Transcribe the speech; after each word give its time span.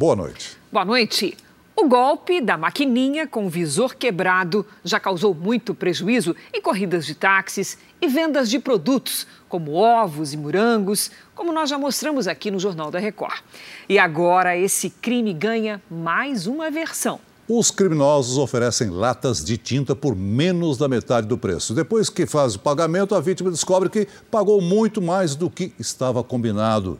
Boa 0.00 0.16
noite. 0.16 0.56
Boa 0.72 0.82
noite. 0.82 1.36
O 1.76 1.86
golpe 1.86 2.40
da 2.40 2.56
maquininha 2.56 3.26
com 3.26 3.50
visor 3.50 3.94
quebrado 3.94 4.64
já 4.82 4.98
causou 4.98 5.34
muito 5.34 5.74
prejuízo 5.74 6.34
em 6.54 6.62
corridas 6.62 7.04
de 7.04 7.14
táxis 7.14 7.76
e 8.00 8.08
vendas 8.08 8.48
de 8.48 8.58
produtos, 8.58 9.26
como 9.46 9.74
ovos 9.74 10.32
e 10.32 10.38
morangos, 10.38 11.10
como 11.34 11.52
nós 11.52 11.68
já 11.68 11.76
mostramos 11.76 12.26
aqui 12.26 12.50
no 12.50 12.58
Jornal 12.58 12.90
da 12.90 12.98
Record. 12.98 13.42
E 13.90 13.98
agora 13.98 14.56
esse 14.56 14.88
crime 14.88 15.34
ganha 15.34 15.82
mais 15.90 16.46
uma 16.46 16.70
versão. 16.70 17.20
Os 17.46 17.70
criminosos 17.70 18.38
oferecem 18.38 18.88
latas 18.88 19.44
de 19.44 19.58
tinta 19.58 19.94
por 19.94 20.16
menos 20.16 20.78
da 20.78 20.88
metade 20.88 21.26
do 21.26 21.36
preço. 21.36 21.74
Depois 21.74 22.08
que 22.08 22.24
faz 22.24 22.54
o 22.54 22.58
pagamento, 22.58 23.14
a 23.14 23.20
vítima 23.20 23.50
descobre 23.50 23.90
que 23.90 24.08
pagou 24.30 24.62
muito 24.62 25.02
mais 25.02 25.34
do 25.34 25.50
que 25.50 25.74
estava 25.78 26.24
combinado. 26.24 26.98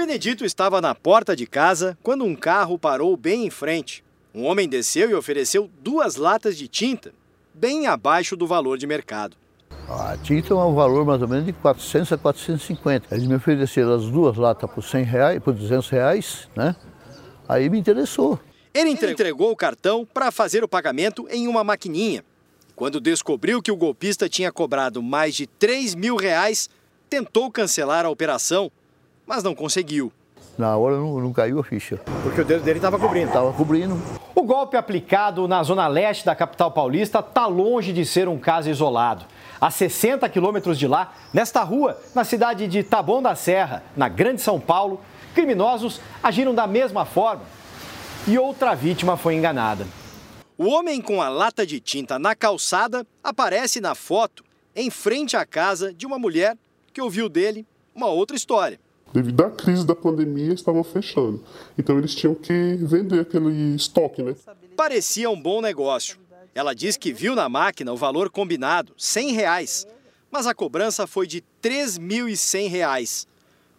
Benedito 0.00 0.46
estava 0.46 0.80
na 0.80 0.94
porta 0.94 1.36
de 1.36 1.46
casa 1.46 1.96
quando 2.02 2.24
um 2.24 2.34
carro 2.34 2.78
parou 2.78 3.14
bem 3.18 3.44
em 3.44 3.50
frente. 3.50 4.02
Um 4.34 4.46
homem 4.46 4.66
desceu 4.66 5.10
e 5.10 5.14
ofereceu 5.14 5.70
duas 5.82 6.16
latas 6.16 6.56
de 6.56 6.66
tinta, 6.66 7.12
bem 7.52 7.86
abaixo 7.86 8.34
do 8.34 8.46
valor 8.46 8.78
de 8.78 8.86
mercado. 8.86 9.36
A 9.86 10.16
tinta 10.16 10.54
é 10.54 10.56
um 10.56 10.74
valor 10.74 11.04
mais 11.04 11.20
ou 11.20 11.28
menos 11.28 11.44
de 11.44 11.52
400 11.52 12.14
a 12.14 12.16
450. 12.16 13.14
Eles 13.14 13.26
me 13.26 13.34
ofereceram 13.34 13.92
as 13.92 14.06
duas 14.06 14.38
latas 14.38 14.70
por 14.70 14.82
100 14.82 15.04
reais, 15.04 15.42
por 15.42 15.52
200 15.52 15.90
reais, 15.90 16.48
né? 16.56 16.74
Aí 17.46 17.68
me 17.68 17.78
interessou. 17.78 18.40
Ele 18.72 18.88
entregou 18.88 19.50
o 19.50 19.56
cartão 19.56 20.06
para 20.06 20.30
fazer 20.30 20.64
o 20.64 20.68
pagamento 20.68 21.28
em 21.30 21.46
uma 21.46 21.62
maquininha. 21.62 22.24
Quando 22.74 23.02
descobriu 23.02 23.60
que 23.60 23.70
o 23.70 23.76
golpista 23.76 24.30
tinha 24.30 24.50
cobrado 24.50 25.02
mais 25.02 25.34
de 25.34 25.46
3 25.46 25.94
mil 25.94 26.16
reais, 26.16 26.70
tentou 27.10 27.50
cancelar 27.50 28.06
a 28.06 28.10
operação 28.10 28.72
mas 29.30 29.44
não 29.44 29.54
conseguiu. 29.54 30.12
Na 30.58 30.76
hora 30.76 30.96
não, 30.96 31.20
não 31.20 31.32
caiu 31.32 31.60
a 31.60 31.62
ficha. 31.62 32.00
Porque 32.24 32.40
o 32.40 32.44
dedo 32.44 32.64
dele 32.64 32.80
estava 32.80 32.98
cobrindo. 32.98 33.28
Estava 33.28 33.52
cobrindo. 33.52 33.96
O 34.34 34.42
golpe 34.42 34.76
aplicado 34.76 35.46
na 35.46 35.62
zona 35.62 35.86
leste 35.86 36.26
da 36.26 36.34
capital 36.34 36.72
paulista 36.72 37.20
está 37.20 37.46
longe 37.46 37.92
de 37.92 38.04
ser 38.04 38.26
um 38.26 38.36
caso 38.36 38.68
isolado. 38.68 39.24
A 39.60 39.70
60 39.70 40.28
quilômetros 40.28 40.76
de 40.76 40.88
lá, 40.88 41.14
nesta 41.32 41.62
rua, 41.62 41.96
na 42.12 42.24
cidade 42.24 42.66
de 42.66 42.82
Taboão 42.82 43.22
da 43.22 43.36
Serra, 43.36 43.84
na 43.96 44.08
Grande 44.08 44.42
São 44.42 44.58
Paulo, 44.58 45.00
criminosos 45.32 46.00
agiram 46.20 46.52
da 46.52 46.66
mesma 46.66 47.04
forma 47.04 47.42
e 48.26 48.36
outra 48.36 48.74
vítima 48.74 49.16
foi 49.16 49.36
enganada. 49.36 49.86
O 50.58 50.66
homem 50.66 51.00
com 51.00 51.22
a 51.22 51.28
lata 51.28 51.64
de 51.64 51.78
tinta 51.78 52.18
na 52.18 52.34
calçada 52.34 53.06
aparece 53.22 53.80
na 53.80 53.94
foto 53.94 54.42
em 54.74 54.90
frente 54.90 55.36
à 55.36 55.46
casa 55.46 55.94
de 55.94 56.04
uma 56.04 56.18
mulher 56.18 56.58
que 56.92 57.00
ouviu 57.00 57.28
dele 57.28 57.64
uma 57.94 58.08
outra 58.08 58.36
história 58.36 58.80
devido 59.12 59.40
à 59.42 59.50
crise 59.50 59.84
da 59.84 59.94
pandemia, 59.94 60.52
estavam 60.52 60.82
fechando. 60.84 61.42
Então 61.78 61.98
eles 61.98 62.14
tinham 62.14 62.34
que 62.34 62.76
vender 62.80 63.20
aquele 63.20 63.74
estoque, 63.74 64.22
né? 64.22 64.34
Parecia 64.76 65.28
um 65.30 65.40
bom 65.40 65.60
negócio. 65.60 66.18
Ela 66.54 66.74
diz 66.74 66.96
que 66.96 67.12
viu 67.12 67.34
na 67.34 67.48
máquina 67.48 67.92
o 67.92 67.96
valor 67.96 68.30
combinado, 68.30 68.92
100 68.96 69.32
reais, 69.32 69.86
mas 70.30 70.46
a 70.46 70.54
cobrança 70.54 71.06
foi 71.06 71.26
de 71.26 71.42
3.100 71.62 72.68
reais. 72.68 73.26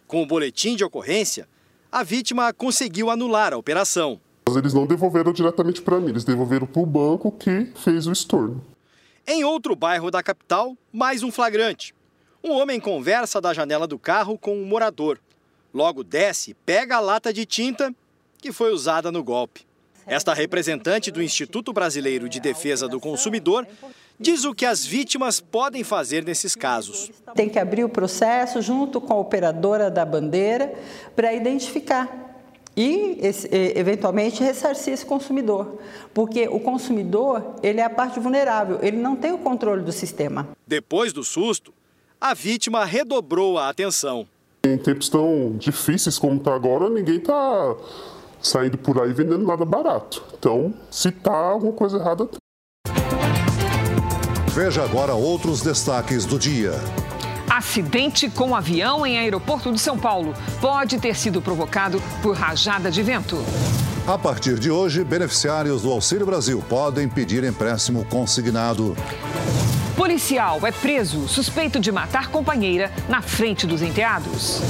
Com 0.06 0.22
o 0.22 0.26
boletim 0.26 0.76
de 0.76 0.84
ocorrência, 0.84 1.48
a 1.90 2.02
vítima 2.02 2.52
conseguiu 2.52 3.10
anular 3.10 3.52
a 3.52 3.58
operação. 3.58 4.20
Eles 4.54 4.74
não 4.74 4.86
devolveram 4.86 5.32
diretamente 5.32 5.80
para 5.80 6.00
mim, 6.00 6.08
eles 6.08 6.24
devolveram 6.24 6.66
para 6.66 6.82
o 6.82 6.86
banco 6.86 7.30
que 7.32 7.70
fez 7.76 8.06
o 8.06 8.12
estorno. 8.12 8.62
Em 9.26 9.44
outro 9.44 9.76
bairro 9.76 10.10
da 10.10 10.22
capital, 10.22 10.76
mais 10.92 11.22
um 11.22 11.30
flagrante. 11.30 11.94
Um 12.44 12.50
homem 12.50 12.80
conversa 12.80 13.40
da 13.40 13.54
janela 13.54 13.86
do 13.86 13.96
carro 13.96 14.36
com 14.36 14.56
um 14.56 14.64
morador. 14.64 15.20
Logo 15.72 16.02
desce, 16.02 16.54
pega 16.66 16.96
a 16.96 17.00
lata 17.00 17.32
de 17.32 17.46
tinta 17.46 17.94
que 18.38 18.50
foi 18.50 18.72
usada 18.72 19.12
no 19.12 19.22
golpe. 19.22 19.64
Esta 20.04 20.34
representante 20.34 21.12
do 21.12 21.22
Instituto 21.22 21.72
Brasileiro 21.72 22.28
de 22.28 22.40
Defesa 22.40 22.88
do 22.88 22.98
Consumidor 22.98 23.64
diz 24.18 24.44
o 24.44 24.52
que 24.52 24.66
as 24.66 24.84
vítimas 24.84 25.40
podem 25.40 25.84
fazer 25.84 26.24
nesses 26.24 26.56
casos. 26.56 27.12
Tem 27.36 27.48
que 27.48 27.60
abrir 27.60 27.84
o 27.84 27.88
processo 27.88 28.60
junto 28.60 29.00
com 29.00 29.14
a 29.14 29.20
operadora 29.20 29.88
da 29.88 30.04
bandeira 30.04 30.74
para 31.14 31.32
identificar 31.32 32.40
e 32.76 33.20
eventualmente 33.76 34.42
ressarcir 34.42 34.94
esse 34.94 35.06
consumidor, 35.06 35.78
porque 36.12 36.48
o 36.48 36.58
consumidor 36.58 37.56
ele 37.62 37.80
é 37.80 37.84
a 37.84 37.90
parte 37.90 38.18
vulnerável, 38.18 38.80
ele 38.82 38.96
não 38.96 39.14
tem 39.14 39.30
o 39.30 39.38
controle 39.38 39.82
do 39.82 39.92
sistema. 39.92 40.48
Depois 40.66 41.12
do 41.12 41.22
susto, 41.22 41.72
a 42.22 42.34
vítima 42.34 42.84
redobrou 42.84 43.58
a 43.58 43.68
atenção. 43.68 44.24
Em 44.64 44.78
tempos 44.78 45.08
tão 45.08 45.56
difíceis 45.58 46.20
como 46.20 46.36
está 46.36 46.54
agora, 46.54 46.88
ninguém 46.88 47.16
está 47.16 47.74
saindo 48.40 48.78
por 48.78 49.02
aí 49.02 49.12
vendendo 49.12 49.44
nada 49.44 49.64
barato. 49.64 50.22
Então, 50.38 50.72
se 50.88 51.08
está 51.08 51.32
alguma 51.32 51.72
coisa 51.72 51.98
errada. 51.98 52.28
Veja 54.54 54.84
agora 54.84 55.14
outros 55.14 55.62
destaques 55.62 56.24
do 56.24 56.38
dia. 56.38 56.74
Acidente 57.50 58.30
com 58.30 58.54
avião 58.54 59.04
em 59.04 59.18
aeroporto 59.18 59.72
de 59.72 59.80
São 59.80 59.98
Paulo 59.98 60.32
pode 60.60 61.00
ter 61.00 61.16
sido 61.16 61.42
provocado 61.42 62.00
por 62.22 62.36
rajada 62.36 62.88
de 62.88 63.02
vento. 63.02 63.36
A 64.06 64.16
partir 64.16 64.60
de 64.60 64.70
hoje, 64.70 65.02
beneficiários 65.02 65.82
do 65.82 65.90
Auxílio 65.90 66.24
Brasil 66.24 66.62
podem 66.68 67.08
pedir 67.08 67.42
empréstimo 67.42 68.04
consignado. 68.04 68.96
Policial 69.96 70.58
é 70.66 70.72
preso 70.72 71.28
suspeito 71.28 71.78
de 71.78 71.92
matar 71.92 72.28
companheira 72.28 72.90
na 73.08 73.20
frente 73.20 73.66
dos 73.66 73.82
enteados. 73.82 74.60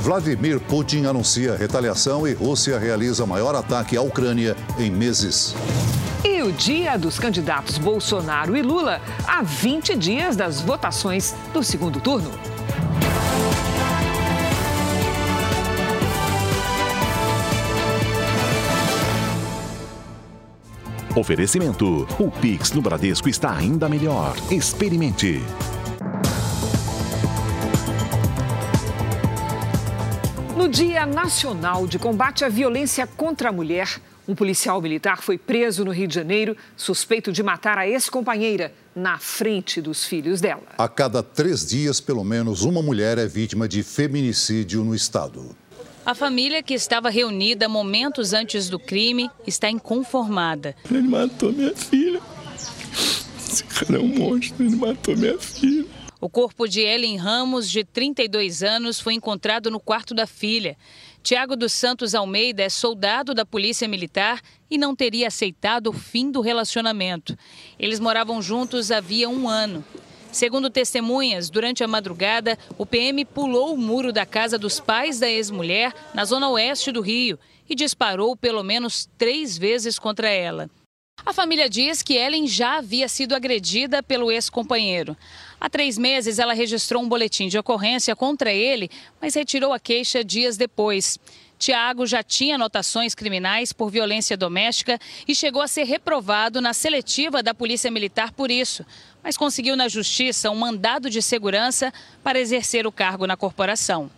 Vladimir 0.00 0.60
Putin 0.60 1.04
anuncia 1.04 1.56
retaliação 1.56 2.26
e 2.26 2.32
Rússia 2.32 2.78
realiza 2.78 3.26
maior 3.26 3.56
ataque 3.56 3.96
à 3.96 4.02
Ucrânia 4.02 4.56
em 4.78 4.88
meses. 4.88 5.54
E 6.24 6.42
o 6.42 6.52
dia 6.52 6.96
dos 6.96 7.18
candidatos 7.18 7.76
Bolsonaro 7.76 8.56
e 8.56 8.62
Lula 8.62 9.00
a 9.26 9.42
20 9.42 9.96
dias 9.96 10.36
das 10.36 10.60
votações 10.60 11.34
do 11.52 11.62
segundo 11.62 12.00
turno. 12.00 12.30
Oferecimento: 21.18 22.06
o 22.16 22.30
Pix 22.30 22.70
no 22.70 22.80
Bradesco 22.80 23.28
está 23.28 23.56
ainda 23.56 23.88
melhor. 23.88 24.36
Experimente. 24.52 25.42
No 30.56 30.68
Dia 30.68 31.04
Nacional 31.04 31.88
de 31.88 31.98
Combate 31.98 32.44
à 32.44 32.48
Violência 32.48 33.04
contra 33.04 33.48
a 33.48 33.52
Mulher, 33.52 34.00
um 34.28 34.34
policial 34.34 34.80
militar 34.80 35.20
foi 35.20 35.36
preso 35.36 35.84
no 35.84 35.90
Rio 35.90 36.06
de 36.06 36.14
Janeiro, 36.14 36.56
suspeito 36.76 37.32
de 37.32 37.42
matar 37.42 37.78
a 37.78 37.88
ex-companheira 37.88 38.72
na 38.94 39.18
frente 39.18 39.80
dos 39.80 40.04
filhos 40.04 40.40
dela. 40.40 40.62
A 40.78 40.86
cada 40.88 41.20
três 41.20 41.66
dias, 41.66 42.00
pelo 42.00 42.22
menos 42.22 42.62
uma 42.62 42.80
mulher 42.80 43.18
é 43.18 43.26
vítima 43.26 43.66
de 43.66 43.82
feminicídio 43.82 44.84
no 44.84 44.94
estado. 44.94 45.56
A 46.08 46.14
família 46.14 46.62
que 46.62 46.72
estava 46.72 47.10
reunida 47.10 47.68
momentos 47.68 48.32
antes 48.32 48.70
do 48.70 48.78
crime 48.78 49.30
está 49.46 49.68
inconformada. 49.68 50.74
Ele 50.90 51.02
matou 51.02 51.52
minha 51.52 51.76
filha. 51.76 52.22
Esse 53.36 53.62
cara 53.64 53.96
é 53.96 54.00
um 54.00 54.08
monstro, 54.08 54.64
ele 54.64 54.76
matou 54.76 55.14
minha 55.14 55.38
filha. 55.38 55.84
O 56.18 56.30
corpo 56.30 56.66
de 56.66 56.80
Ellen 56.80 57.18
Ramos, 57.18 57.70
de 57.70 57.84
32 57.84 58.62
anos, 58.62 58.98
foi 58.98 59.12
encontrado 59.12 59.70
no 59.70 59.78
quarto 59.78 60.14
da 60.14 60.26
filha. 60.26 60.78
Tiago 61.22 61.54
dos 61.54 61.74
Santos 61.74 62.14
Almeida 62.14 62.62
é 62.62 62.70
soldado 62.70 63.34
da 63.34 63.44
Polícia 63.44 63.86
Militar 63.86 64.40
e 64.70 64.78
não 64.78 64.96
teria 64.96 65.28
aceitado 65.28 65.88
o 65.88 65.92
fim 65.92 66.30
do 66.30 66.40
relacionamento. 66.40 67.36
Eles 67.78 68.00
moravam 68.00 68.40
juntos 68.40 68.90
havia 68.90 69.28
um 69.28 69.46
ano. 69.46 69.84
Segundo 70.38 70.70
testemunhas, 70.70 71.50
durante 71.50 71.82
a 71.82 71.88
madrugada, 71.88 72.56
o 72.78 72.86
PM 72.86 73.24
pulou 73.24 73.74
o 73.74 73.76
muro 73.76 74.12
da 74.12 74.24
casa 74.24 74.56
dos 74.56 74.78
pais 74.78 75.18
da 75.18 75.28
ex-mulher, 75.28 75.92
na 76.14 76.24
zona 76.24 76.48
oeste 76.48 76.92
do 76.92 77.00
Rio, 77.00 77.36
e 77.68 77.74
disparou 77.74 78.36
pelo 78.36 78.62
menos 78.62 79.10
três 79.18 79.58
vezes 79.58 79.98
contra 79.98 80.28
ela. 80.28 80.70
A 81.26 81.32
família 81.32 81.68
diz 81.68 82.04
que 82.04 82.14
Ellen 82.14 82.46
já 82.46 82.78
havia 82.78 83.08
sido 83.08 83.34
agredida 83.34 84.00
pelo 84.00 84.30
ex-companheiro. 84.30 85.16
Há 85.60 85.68
três 85.68 85.98
meses, 85.98 86.38
ela 86.38 86.52
registrou 86.52 87.02
um 87.02 87.08
boletim 87.08 87.48
de 87.48 87.58
ocorrência 87.58 88.14
contra 88.14 88.52
ele, 88.52 88.88
mas 89.20 89.34
retirou 89.34 89.72
a 89.72 89.80
queixa 89.80 90.22
dias 90.22 90.56
depois. 90.56 91.18
Tiago 91.58 92.06
já 92.06 92.22
tinha 92.22 92.54
anotações 92.54 93.16
criminais 93.16 93.72
por 93.72 93.90
violência 93.90 94.36
doméstica 94.36 94.98
e 95.26 95.34
chegou 95.34 95.60
a 95.60 95.66
ser 95.66 95.82
reprovado 95.82 96.60
na 96.60 96.72
seletiva 96.72 97.42
da 97.42 97.52
Polícia 97.52 97.90
Militar 97.90 98.30
por 98.30 98.48
isso, 98.48 98.86
mas 99.22 99.36
conseguiu 99.36 99.76
na 99.76 99.88
Justiça 99.88 100.50
um 100.50 100.54
mandado 100.54 101.10
de 101.10 101.20
segurança 101.20 101.92
para 102.22 102.38
exercer 102.38 102.86
o 102.86 102.92
cargo 102.92 103.26
na 103.26 103.36
corporação. 103.36 104.10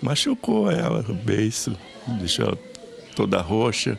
Machucou 0.00 0.70
ela, 0.70 1.04
o 1.08 1.14
beiço, 1.14 1.76
deixou 2.06 2.46
ela 2.46 2.58
toda 3.14 3.40
roxa. 3.40 3.98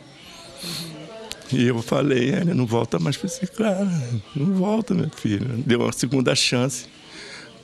E 1.51 1.63
eu 1.67 1.81
falei, 1.81 2.31
ela 2.31 2.53
não 2.53 2.65
volta 2.65 2.97
mais 2.99 3.15
para 3.17 3.27
esse 3.27 3.47
cara, 3.47 3.87
não 4.35 4.53
volta, 4.55 4.93
minha 4.93 5.09
filha. 5.09 5.47
Deu 5.65 5.81
uma 5.81 5.91
segunda 5.91 6.35
chance 6.35 6.87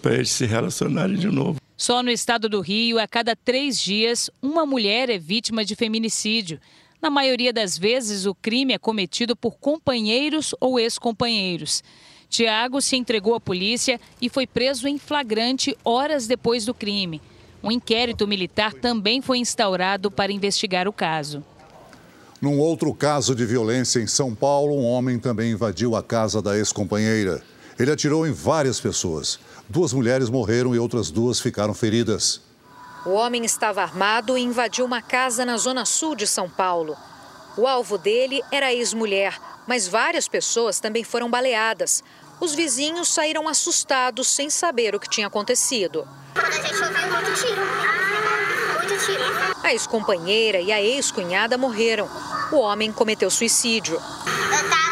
para 0.01 0.15
eles 0.15 0.29
se 0.29 0.45
relacionarem 0.45 1.15
de 1.15 1.27
novo. 1.27 1.59
Só 1.77 2.03
no 2.03 2.11
estado 2.11 2.47
do 2.47 2.61
Rio, 2.61 2.99
a 2.99 3.07
cada 3.07 3.35
três 3.35 3.79
dias, 3.79 4.29
uma 4.39 4.67
mulher 4.67 5.09
é 5.09 5.17
vítima 5.17 5.65
de 5.65 5.75
feminicídio. 5.75 6.59
Na 7.01 7.09
maioria 7.09 7.51
das 7.51 7.75
vezes, 7.75 8.27
o 8.27 8.35
crime 8.35 8.73
é 8.73 8.77
cometido 8.77 9.35
por 9.35 9.57
companheiros 9.57 10.53
ou 10.59 10.79
ex-companheiros. 10.79 11.83
Tiago 12.31 12.81
se 12.81 12.95
entregou 12.95 13.35
à 13.35 13.41
polícia 13.41 13.99
e 14.21 14.29
foi 14.29 14.47
preso 14.47 14.87
em 14.87 14.97
flagrante 14.97 15.77
horas 15.83 16.27
depois 16.27 16.63
do 16.63 16.73
crime. 16.73 17.21
Um 17.61 17.69
inquérito 17.69 18.25
militar 18.25 18.73
também 18.73 19.21
foi 19.21 19.37
instaurado 19.37 20.09
para 20.09 20.31
investigar 20.31 20.87
o 20.87 20.93
caso. 20.93 21.43
Num 22.41 22.57
outro 22.57 22.93
caso 22.93 23.35
de 23.35 23.45
violência 23.45 23.99
em 23.99 24.07
São 24.07 24.33
Paulo, 24.33 24.73
um 24.73 24.85
homem 24.85 25.19
também 25.19 25.51
invadiu 25.51 25.93
a 25.93 26.01
casa 26.01 26.41
da 26.41 26.57
ex-companheira. 26.57 27.43
Ele 27.77 27.91
atirou 27.91 28.25
em 28.25 28.31
várias 28.31 28.79
pessoas. 28.79 29.37
Duas 29.67 29.91
mulheres 29.91 30.29
morreram 30.29 30.73
e 30.73 30.79
outras 30.79 31.11
duas 31.11 31.37
ficaram 31.37 31.73
feridas. 31.73 32.39
O 33.05 33.09
homem 33.09 33.43
estava 33.43 33.81
armado 33.81 34.37
e 34.37 34.41
invadiu 34.41 34.85
uma 34.85 35.01
casa 35.01 35.43
na 35.43 35.57
zona 35.57 35.83
sul 35.83 36.15
de 36.15 36.25
São 36.25 36.49
Paulo. 36.49 36.95
O 37.57 37.67
alvo 37.67 37.97
dele 37.97 38.41
era 38.49 38.67
a 38.67 38.73
ex-mulher, 38.73 39.37
mas 39.67 39.87
várias 39.87 40.27
pessoas 40.27 40.79
também 40.79 41.03
foram 41.03 41.29
baleadas. 41.29 42.03
Os 42.41 42.55
vizinhos 42.55 43.07
saíram 43.07 43.47
assustados 43.47 44.27
sem 44.27 44.49
saber 44.49 44.95
o 44.95 44.99
que 44.99 45.07
tinha 45.07 45.27
acontecido. 45.27 46.07
A 46.33 46.49
gente 46.49 46.73
ouviu 46.83 47.07
muito 47.11 47.33
tiro. 47.35 47.61
Muito 48.79 49.05
tiro. 49.05 49.23
A 49.63 49.71
ex-companheira 49.71 50.59
e 50.59 50.71
a 50.71 50.81
ex-cunhada 50.81 51.55
morreram. 51.55 52.09
O 52.51 52.55
homem 52.57 52.91
cometeu 52.91 53.29
suicídio. 53.29 53.93
Eu 53.93 54.65
estava 54.65 54.90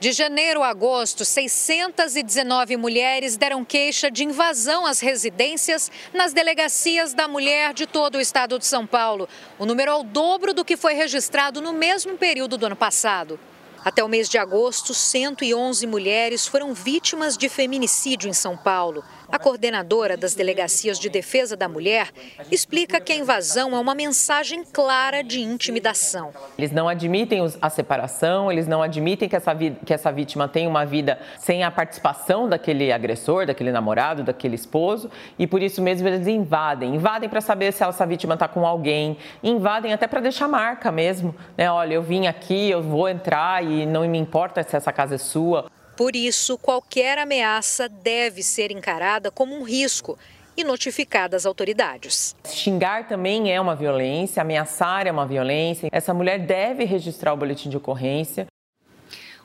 De 0.00 0.12
janeiro 0.12 0.62
a 0.62 0.68
agosto, 0.68 1.26
619 1.26 2.74
mulheres 2.78 3.36
deram 3.36 3.62
queixa 3.62 4.10
de 4.10 4.24
invasão 4.24 4.86
às 4.86 4.98
residências 4.98 5.90
nas 6.14 6.32
delegacias 6.32 7.12
da 7.12 7.28
mulher 7.28 7.74
de 7.74 7.86
todo 7.86 8.14
o 8.14 8.20
estado 8.20 8.58
de 8.58 8.64
São 8.64 8.86
Paulo. 8.86 9.28
O 9.58 9.66
número 9.66 9.90
é 9.90 9.94
o 9.94 10.02
dobro 10.02 10.54
do 10.54 10.64
que 10.64 10.74
foi 10.74 10.94
registrado 10.94 11.60
no 11.60 11.74
mesmo 11.74 12.16
período 12.16 12.56
do 12.56 12.64
ano 12.64 12.76
passado. 12.76 13.38
Até 13.84 14.02
o 14.02 14.08
mês 14.08 14.26
de 14.26 14.38
agosto, 14.38 14.94
111 14.94 15.86
mulheres 15.86 16.46
foram 16.46 16.72
vítimas 16.72 17.36
de 17.36 17.50
feminicídio 17.50 18.30
em 18.30 18.32
São 18.32 18.56
Paulo. 18.56 19.04
A 19.32 19.38
coordenadora 19.38 20.16
das 20.16 20.34
delegacias 20.34 20.98
de 20.98 21.08
defesa 21.08 21.56
da 21.56 21.68
mulher 21.68 22.08
explica 22.50 23.00
que 23.00 23.12
a 23.12 23.16
invasão 23.16 23.76
é 23.76 23.78
uma 23.78 23.94
mensagem 23.94 24.64
clara 24.64 25.22
de 25.22 25.40
intimidação. 25.40 26.32
Eles 26.58 26.72
não 26.72 26.88
admitem 26.88 27.40
a 27.62 27.70
separação, 27.70 28.50
eles 28.50 28.66
não 28.66 28.82
admitem 28.82 29.28
que 29.28 29.36
essa, 29.36 29.54
que 29.54 29.94
essa 29.94 30.10
vítima 30.10 30.48
tenha 30.48 30.68
uma 30.68 30.84
vida 30.84 31.18
sem 31.38 31.62
a 31.62 31.70
participação 31.70 32.48
daquele 32.48 32.90
agressor, 32.90 33.46
daquele 33.46 33.70
namorado, 33.70 34.24
daquele 34.24 34.56
esposo, 34.56 35.08
e 35.38 35.46
por 35.46 35.62
isso 35.62 35.80
mesmo 35.80 36.08
eles 36.08 36.26
invadem. 36.26 36.96
Invadem 36.96 37.28
para 37.28 37.40
saber 37.40 37.72
se 37.72 37.84
essa 37.84 38.04
vítima 38.04 38.34
está 38.34 38.48
com 38.48 38.66
alguém, 38.66 39.16
invadem 39.42 39.92
até 39.92 40.08
para 40.08 40.20
deixar 40.20 40.48
marca 40.48 40.90
mesmo. 40.90 41.34
Né? 41.56 41.70
Olha, 41.70 41.94
eu 41.94 42.02
vim 42.02 42.26
aqui, 42.26 42.68
eu 42.68 42.82
vou 42.82 43.08
entrar 43.08 43.64
e 43.64 43.86
não 43.86 44.06
me 44.08 44.18
importa 44.18 44.62
se 44.64 44.76
essa 44.76 44.92
casa 44.92 45.14
é 45.14 45.18
sua. 45.18 45.70
Por 46.00 46.16
isso, 46.16 46.56
qualquer 46.56 47.18
ameaça 47.18 47.86
deve 47.86 48.42
ser 48.42 48.70
encarada 48.70 49.30
como 49.30 49.54
um 49.54 49.62
risco 49.62 50.18
e 50.56 50.64
notificada 50.64 51.36
às 51.36 51.44
autoridades. 51.44 52.34
Xingar 52.46 53.06
também 53.06 53.52
é 53.52 53.60
uma 53.60 53.76
violência, 53.76 54.40
ameaçar 54.40 55.06
é 55.06 55.12
uma 55.12 55.26
violência. 55.26 55.90
Essa 55.92 56.14
mulher 56.14 56.38
deve 56.38 56.86
registrar 56.86 57.34
o 57.34 57.36
boletim 57.36 57.68
de 57.68 57.76
ocorrência. 57.76 58.46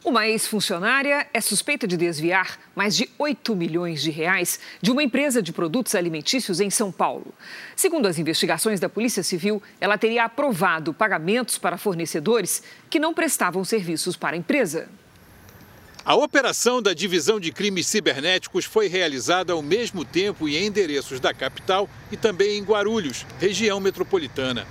Uma 0.02 0.30
ex-funcionária 0.30 1.28
é 1.34 1.42
suspeita 1.42 1.86
de 1.86 1.98
desviar 1.98 2.58
mais 2.74 2.96
de 2.96 3.10
8 3.20 3.54
milhões 3.54 4.02
de 4.02 4.10
reais 4.10 4.58
de 4.82 4.92
uma 4.92 5.04
empresa 5.04 5.42
de 5.42 5.52
produtos 5.52 5.94
alimentícios 5.94 6.62
em 6.62 6.70
São 6.70 6.90
Paulo. 6.90 7.34
Segundo 7.76 8.08
as 8.08 8.18
investigações 8.18 8.80
da 8.80 8.88
Polícia 8.88 9.24
Civil, 9.24 9.62
ela 9.82 9.98
teria 9.98 10.24
aprovado 10.24 10.94
pagamentos 10.94 11.58
para 11.58 11.78
fornecedores 11.78 12.64
que 12.90 12.98
não 12.98 13.14
prestavam 13.14 13.66
serviços 13.66 14.16
para 14.16 14.38
a 14.38 14.40
empresa. 14.40 14.88
A 16.06 16.14
operação 16.14 16.84
da 16.84 16.94
Divisão 16.94 17.40
de 17.40 17.52
Crimes 17.52 17.88
Cibernéticos 17.88 18.64
foi 18.64 18.88
realizada 18.88 19.54
ao 19.54 19.62
mesmo 19.64 20.06
tempo 20.06 20.48
em 20.48 20.64
endereços 20.64 21.20
da 21.20 21.34
capital 21.34 21.90
e 22.12 22.16
também 22.16 22.60
em 22.60 22.64
Guarulhos, 22.64 23.26
região 23.40 23.80
metropolitana. 23.80 24.68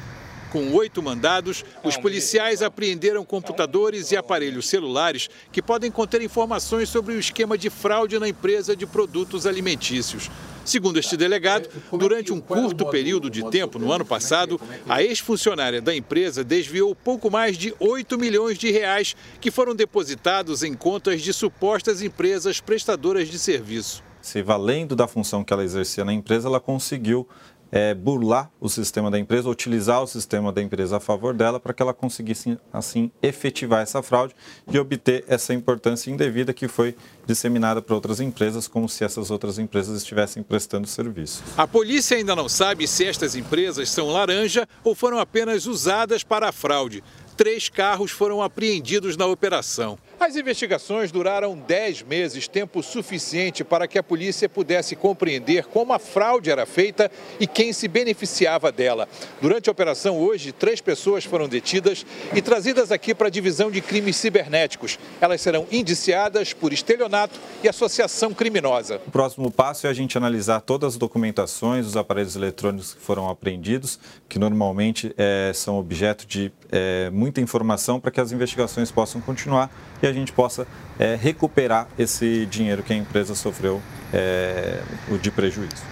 Com 0.54 0.72
oito 0.72 1.02
mandados, 1.02 1.64
os 1.82 1.96
policiais 1.96 2.62
apreenderam 2.62 3.24
computadores 3.24 4.12
e 4.12 4.16
aparelhos 4.16 4.68
celulares 4.68 5.28
que 5.50 5.60
podem 5.60 5.90
conter 5.90 6.22
informações 6.22 6.88
sobre 6.88 7.12
o 7.12 7.18
esquema 7.18 7.58
de 7.58 7.68
fraude 7.68 8.20
na 8.20 8.28
empresa 8.28 8.76
de 8.76 8.86
produtos 8.86 9.48
alimentícios. 9.48 10.30
Segundo 10.64 10.96
este 10.96 11.16
delegado, 11.16 11.68
durante 11.90 12.32
um 12.32 12.40
curto 12.40 12.86
período 12.86 13.28
de 13.28 13.42
tempo 13.50 13.80
no 13.80 13.90
ano 13.90 14.04
passado, 14.04 14.60
a 14.88 15.02
ex-funcionária 15.02 15.82
da 15.82 15.92
empresa 15.92 16.44
desviou 16.44 16.94
pouco 16.94 17.28
mais 17.28 17.58
de 17.58 17.74
8 17.80 18.16
milhões 18.16 18.56
de 18.56 18.70
reais 18.70 19.16
que 19.40 19.50
foram 19.50 19.74
depositados 19.74 20.62
em 20.62 20.72
contas 20.72 21.20
de 21.20 21.32
supostas 21.32 22.00
empresas 22.00 22.60
prestadoras 22.60 23.28
de 23.28 23.40
serviço. 23.40 24.04
Se 24.24 24.40
valendo 24.40 24.96
da 24.96 25.06
função 25.06 25.44
que 25.44 25.52
ela 25.52 25.62
exercia 25.62 26.02
na 26.02 26.10
empresa, 26.10 26.48
ela 26.48 26.58
conseguiu 26.58 27.28
é, 27.74 27.92
burlar 27.92 28.48
o 28.60 28.68
sistema 28.68 29.10
da 29.10 29.18
empresa, 29.18 29.48
utilizar 29.48 30.00
o 30.00 30.06
sistema 30.06 30.52
da 30.52 30.62
empresa 30.62 30.98
a 30.98 31.00
favor 31.00 31.34
dela 31.34 31.58
para 31.58 31.74
que 31.74 31.82
ela 31.82 31.92
conseguisse, 31.92 32.56
assim, 32.72 33.10
efetivar 33.20 33.82
essa 33.82 34.00
fraude 34.00 34.32
e 34.70 34.78
obter 34.78 35.24
essa 35.26 35.52
importância 35.52 36.08
indevida 36.08 36.54
que 36.54 36.68
foi 36.68 36.94
disseminada 37.26 37.82
para 37.82 37.96
outras 37.96 38.20
empresas, 38.20 38.68
como 38.68 38.88
se 38.88 39.02
essas 39.02 39.28
outras 39.28 39.58
empresas 39.58 39.96
estivessem 40.00 40.40
prestando 40.40 40.86
serviço. 40.86 41.42
A 41.56 41.66
polícia 41.66 42.16
ainda 42.16 42.36
não 42.36 42.48
sabe 42.48 42.86
se 42.86 43.04
estas 43.04 43.34
empresas 43.34 43.90
são 43.90 44.06
laranja 44.06 44.68
ou 44.84 44.94
foram 44.94 45.18
apenas 45.18 45.66
usadas 45.66 46.22
para 46.22 46.50
a 46.50 46.52
fraude. 46.52 47.02
Três 47.36 47.68
carros 47.68 48.12
foram 48.12 48.40
apreendidos 48.40 49.16
na 49.16 49.26
operação. 49.26 49.98
As 50.18 50.36
investigações 50.36 51.10
duraram 51.10 51.56
10 51.56 52.02
meses, 52.02 52.46
tempo 52.46 52.82
suficiente 52.82 53.64
para 53.64 53.88
que 53.88 53.98
a 53.98 54.02
polícia 54.02 54.48
pudesse 54.48 54.94
compreender 54.94 55.66
como 55.66 55.92
a 55.92 55.98
fraude 55.98 56.50
era 56.50 56.64
feita 56.64 57.10
e 57.40 57.46
quem 57.46 57.72
se 57.72 57.88
beneficiava 57.88 58.70
dela. 58.70 59.08
Durante 59.40 59.68
a 59.68 59.72
operação 59.72 60.18
hoje, 60.18 60.52
três 60.52 60.80
pessoas 60.80 61.24
foram 61.24 61.48
detidas 61.48 62.06
e 62.32 62.40
trazidas 62.40 62.92
aqui 62.92 63.14
para 63.14 63.26
a 63.26 63.30
divisão 63.30 63.70
de 63.70 63.80
crimes 63.80 64.16
cibernéticos. 64.16 64.98
Elas 65.20 65.40
serão 65.40 65.66
indiciadas 65.70 66.52
por 66.52 66.72
estelionato 66.72 67.38
e 67.62 67.68
associação 67.68 68.32
criminosa. 68.32 69.00
O 69.06 69.10
próximo 69.10 69.50
passo 69.50 69.86
é 69.86 69.90
a 69.90 69.94
gente 69.94 70.16
analisar 70.16 70.60
todas 70.60 70.94
as 70.94 70.98
documentações, 70.98 71.86
os 71.86 71.96
aparelhos 71.96 72.36
eletrônicos 72.36 72.94
que 72.94 73.00
foram 73.00 73.28
apreendidos, 73.28 73.98
que 74.28 74.38
normalmente 74.38 75.12
é, 75.18 75.50
são 75.54 75.78
objeto 75.78 76.26
de 76.26 76.52
é, 76.70 77.10
muita 77.10 77.40
informação 77.40 77.98
para 77.98 78.10
que 78.10 78.20
as 78.20 78.32
investigações 78.32 78.90
possam 78.90 79.20
continuar 79.20 79.70
e 80.02 80.06
a 80.06 80.12
gente 80.14 80.32
possa 80.32 80.66
é, 80.98 81.14
recuperar 81.14 81.88
esse 81.98 82.46
dinheiro 82.46 82.82
que 82.82 82.92
a 82.92 82.96
empresa 82.96 83.34
sofreu 83.34 83.80
é, 84.12 84.80
de 85.20 85.30
prejuízo. 85.30 85.82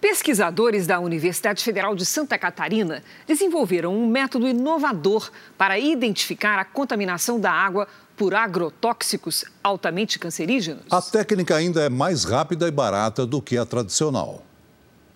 Pesquisadores 0.00 0.86
da 0.86 0.98
Universidade 0.98 1.62
Federal 1.62 1.94
de 1.94 2.06
Santa 2.06 2.38
Catarina 2.38 3.02
desenvolveram 3.26 3.94
um 3.94 4.08
método 4.08 4.48
inovador 4.48 5.30
para 5.58 5.78
identificar 5.78 6.58
a 6.58 6.64
contaminação 6.64 7.38
da 7.38 7.52
água 7.52 7.86
por 8.16 8.34
agrotóxicos 8.34 9.44
altamente 9.62 10.18
cancerígenos. 10.18 10.84
A 10.90 11.02
técnica 11.02 11.56
ainda 11.56 11.82
é 11.82 11.90
mais 11.90 12.24
rápida 12.24 12.66
e 12.66 12.70
barata 12.70 13.26
do 13.26 13.42
que 13.42 13.58
a 13.58 13.66
tradicional. 13.66 14.42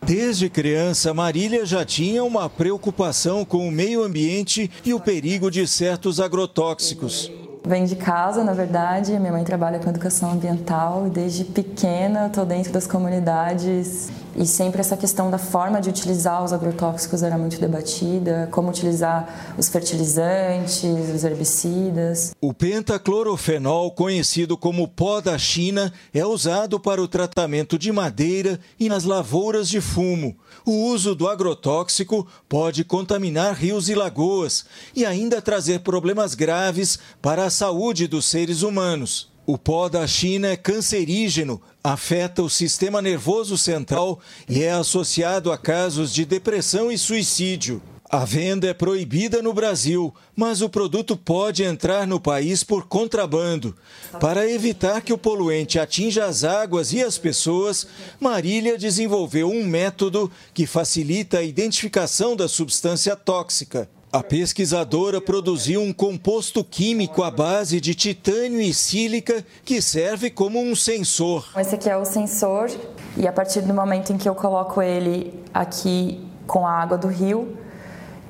Desde 0.03 0.51
criança, 0.51 1.15
Marília 1.15 1.65
já 1.65 1.83
tinha 1.83 2.23
uma 2.23 2.51
preocupação 2.51 3.43
com 3.43 3.67
o 3.67 3.73
meio 3.73 4.03
ambiente 4.03 4.71
e 4.85 4.93
o 4.93 5.01
perigo 5.01 5.51
de 5.51 5.67
certos 5.67 6.21
agrotóxicos. 6.21 7.31
Vem 7.67 7.87
de 7.87 7.97
casa, 7.97 8.45
na 8.45 8.53
verdade. 8.53 9.19
Minha 9.19 9.33
mãe 9.33 9.43
trabalha 9.43 9.79
com 9.79 9.89
educação 9.89 10.33
ambiental 10.33 11.07
e 11.07 11.11
desde 11.11 11.45
pequena 11.45 12.27
estou 12.27 12.45
dentro 12.45 12.71
das 12.71 12.87
comunidades 12.87 14.11
e 14.37 14.47
sempre 14.47 14.81
essa 14.81 14.97
questão 14.97 15.31
da 15.31 15.39
forma 15.39 15.81
de 15.81 15.89
utilizar 15.89 16.43
os 16.43 16.53
agrotóxicos 16.53 17.23
era 17.23 17.39
muito 17.39 17.59
debatida, 17.61 18.49
como 18.51 18.69
utilizar 18.69 19.55
os 19.57 19.69
fertilizantes, 19.69 20.85
os 21.15 21.25
herbicidas. 21.25 22.35
O 22.41 22.53
pentaclorofenol, 22.53 23.91
conhecido 23.93 24.57
como 24.57 24.89
pó 24.89 25.21
da 25.21 25.39
China, 25.39 25.93
é 26.13 26.25
usado 26.25 26.81
para 26.81 27.01
o 27.01 27.09
tratamento 27.09 27.79
de 27.79 27.93
madeira 27.93 28.59
e 28.79 28.89
nas 28.89 29.05
lavouras 29.05 29.69
de 29.69 29.81
fumo. 29.81 30.37
O 30.65 30.87
uso 30.87 31.15
do 31.15 31.29
agrotóxico 31.29 32.27
pode 32.49 32.85
contaminar 32.85 33.55
rios 33.55 33.89
e 33.89 33.95
lagoas 33.95 34.65
e 34.95 35.05
ainda 35.05 35.43
trazer 35.43 35.81
problemas 35.81 36.35
graves 36.35 36.99
para 37.21 37.45
a 37.45 37.51
saúde 37.51 38.07
dos 38.07 38.27
seres 38.27 38.63
humanos. 38.63 39.34
O 39.47 39.59
pó 39.59 39.91
da 39.91 40.07
China 40.07 40.49
é 40.49 40.57
cancerígeno, 40.57 41.61
afeta 41.83 42.43
o 42.43 42.49
sistema 42.49 43.03
nervoso 43.03 43.59
central 43.59 44.19
e 44.49 44.63
é 44.63 44.73
associado 44.73 45.53
a 45.53 45.59
casos 45.59 46.15
de 46.15 46.25
depressão 46.25 46.91
e 46.91 46.97
suicídio. 46.97 47.83
A 48.09 48.25
venda 48.25 48.69
é 48.69 48.73
proibida 48.73 49.43
no 49.43 49.53
Brasil, 49.53 50.15
mas 50.35 50.63
o 50.63 50.69
produto 50.69 51.15
pode 51.15 51.63
entrar 51.63 52.07
no 52.07 52.19
país 52.19 52.65
por 52.65 52.87
contrabando. 52.87 53.77
Para 54.19 54.49
evitar 54.51 55.03
que 55.03 55.13
o 55.13 55.19
poluente 55.19 55.79
atinja 55.79 56.25
as 56.25 56.43
águas 56.43 56.95
e 56.95 57.03
as 57.03 57.19
pessoas, 57.19 57.87
Marília 58.19 58.79
desenvolveu 58.79 59.51
um 59.51 59.65
método 59.65 60.31
que 60.55 60.67
facilita 60.67 61.39
a 61.39 61.43
identificação 61.43 62.35
da 62.35 62.49
substância 62.49 63.15
tóxica. 63.15 63.91
A 64.15 64.23
pesquisadora 64.23 65.21
produziu 65.21 65.83
um 65.83 65.93
composto 65.93 66.63
químico 66.63 67.25
à 67.25 67.33
base 67.33 67.81
de 67.81 67.97
titânio 67.97 68.61
e 68.61 68.73
sílica 68.73 69.45
que 69.65 69.83
serve 69.83 70.31
como 70.31 70.61
um 70.61 70.77
sensor. 70.77 71.49
Esse 71.57 71.75
aqui 71.75 71.91
é 71.91 71.97
o 71.97 72.05
sensor 72.05 72.71
e 73.17 73.27
a 73.27 73.33
partir 73.33 73.63
do 73.63 73.75
momento 73.75 74.13
em 74.13 74.17
que 74.17 74.29
eu 74.29 74.35
coloco 74.37 74.81
ele 74.81 75.35
aqui 75.53 76.25
com 76.47 76.65
a 76.65 76.71
água 76.71 76.97
do 76.97 77.09
rio, 77.09 77.59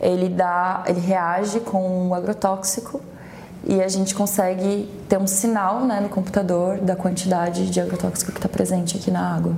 ele 0.00 0.30
dá, 0.30 0.84
ele 0.86 1.00
reage 1.00 1.60
com 1.60 2.08
o 2.08 2.14
agrotóxico 2.14 3.02
e 3.66 3.82
a 3.82 3.88
gente 3.88 4.14
consegue 4.14 4.88
ter 5.06 5.18
um 5.18 5.26
sinal 5.26 5.84
né, 5.84 6.00
no 6.00 6.08
computador 6.08 6.78
da 6.78 6.96
quantidade 6.96 7.68
de 7.68 7.78
agrotóxico 7.78 8.32
que 8.32 8.38
está 8.38 8.48
presente 8.48 8.96
aqui 8.96 9.10
na 9.10 9.36
água. 9.36 9.54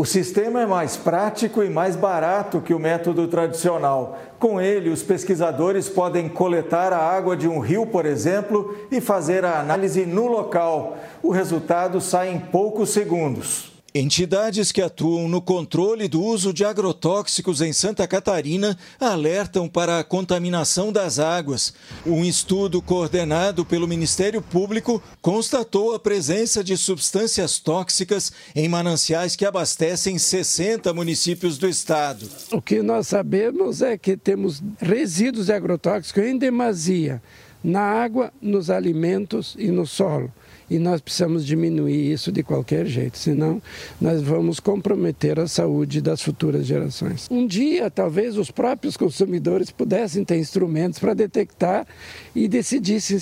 O 0.00 0.04
sistema 0.06 0.62
é 0.62 0.66
mais 0.66 0.96
prático 0.96 1.62
e 1.62 1.68
mais 1.68 1.94
barato 1.94 2.62
que 2.62 2.72
o 2.72 2.78
método 2.78 3.28
tradicional. 3.28 4.18
Com 4.38 4.58
ele, 4.58 4.88
os 4.88 5.02
pesquisadores 5.02 5.90
podem 5.90 6.26
coletar 6.26 6.90
a 6.90 6.96
água 6.96 7.36
de 7.36 7.46
um 7.46 7.58
rio, 7.58 7.84
por 7.84 8.06
exemplo, 8.06 8.74
e 8.90 8.98
fazer 8.98 9.44
a 9.44 9.60
análise 9.60 10.06
no 10.06 10.26
local. 10.26 10.96
O 11.22 11.30
resultado 11.30 12.00
sai 12.00 12.30
em 12.30 12.40
poucos 12.40 12.88
segundos. 12.88 13.69
Entidades 13.92 14.70
que 14.70 14.80
atuam 14.80 15.28
no 15.28 15.42
controle 15.42 16.06
do 16.06 16.22
uso 16.22 16.52
de 16.52 16.64
agrotóxicos 16.64 17.60
em 17.60 17.72
Santa 17.72 18.06
Catarina 18.06 18.78
alertam 19.00 19.68
para 19.68 19.98
a 19.98 20.04
contaminação 20.04 20.92
das 20.92 21.18
águas. 21.18 21.74
Um 22.06 22.24
estudo 22.24 22.80
coordenado 22.80 23.64
pelo 23.64 23.88
Ministério 23.88 24.40
Público 24.40 25.02
constatou 25.20 25.92
a 25.92 25.98
presença 25.98 26.62
de 26.62 26.76
substâncias 26.76 27.58
tóxicas 27.58 28.30
em 28.54 28.68
mananciais 28.68 29.34
que 29.34 29.44
abastecem 29.44 30.18
60 30.18 30.94
municípios 30.94 31.58
do 31.58 31.68
estado. 31.68 32.28
O 32.52 32.62
que 32.62 32.82
nós 32.82 33.08
sabemos 33.08 33.82
é 33.82 33.98
que 33.98 34.16
temos 34.16 34.62
resíduos 34.78 35.50
agrotóxicos 35.50 36.22
em 36.22 36.38
demasia 36.38 37.20
na 37.62 37.80
água, 37.80 38.32
nos 38.40 38.70
alimentos 38.70 39.56
e 39.58 39.68
no 39.68 39.84
solo 39.84 40.32
e 40.70 40.78
nós 40.78 41.00
precisamos 41.00 41.44
diminuir 41.44 42.12
isso 42.12 42.30
de 42.30 42.42
qualquer 42.42 42.86
jeito, 42.86 43.18
senão 43.18 43.60
nós 44.00 44.22
vamos 44.22 44.60
comprometer 44.60 45.40
a 45.40 45.48
saúde 45.48 46.00
das 46.00 46.22
futuras 46.22 46.64
gerações. 46.64 47.26
Um 47.30 47.46
dia, 47.46 47.90
talvez 47.90 48.38
os 48.38 48.50
próprios 48.50 48.96
consumidores 48.96 49.70
pudessem 49.70 50.24
ter 50.24 50.38
instrumentos 50.38 51.00
para 51.00 51.12
detectar 51.12 51.86
e 52.34 52.46
decidir 52.46 53.00
se 53.00 53.18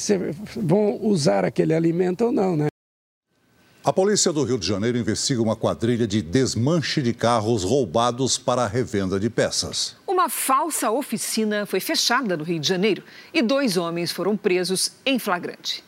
vão 0.57 0.99
usar 1.03 1.45
aquele 1.45 1.73
alimento 1.73 2.27
ou 2.27 2.33
não, 2.33 2.57
né? 2.57 2.69
A 3.89 3.93
polícia 3.93 4.31
do 4.31 4.45
Rio 4.45 4.59
de 4.59 4.67
Janeiro 4.67 4.99
investiga 4.99 5.41
uma 5.41 5.57
quadrilha 5.57 6.07
de 6.07 6.21
desmanche 6.21 7.01
de 7.01 7.15
carros 7.15 7.65
roubados 7.65 8.37
para 8.37 8.65
a 8.65 8.67
revenda 8.67 9.19
de 9.19 9.31
peças. 9.31 9.97
Uma 10.07 10.29
falsa 10.29 10.91
oficina 10.91 11.65
foi 11.65 11.81
fechada 11.81 12.37
no 12.37 12.45
Rio 12.45 12.61
de 12.61 12.69
Janeiro 12.69 13.03
e 13.33 13.41
dois 13.41 13.79
homens 13.79 14.13
foram 14.13 14.37
presos 14.37 14.93
em 15.07 15.19
flagrante. 15.19 15.88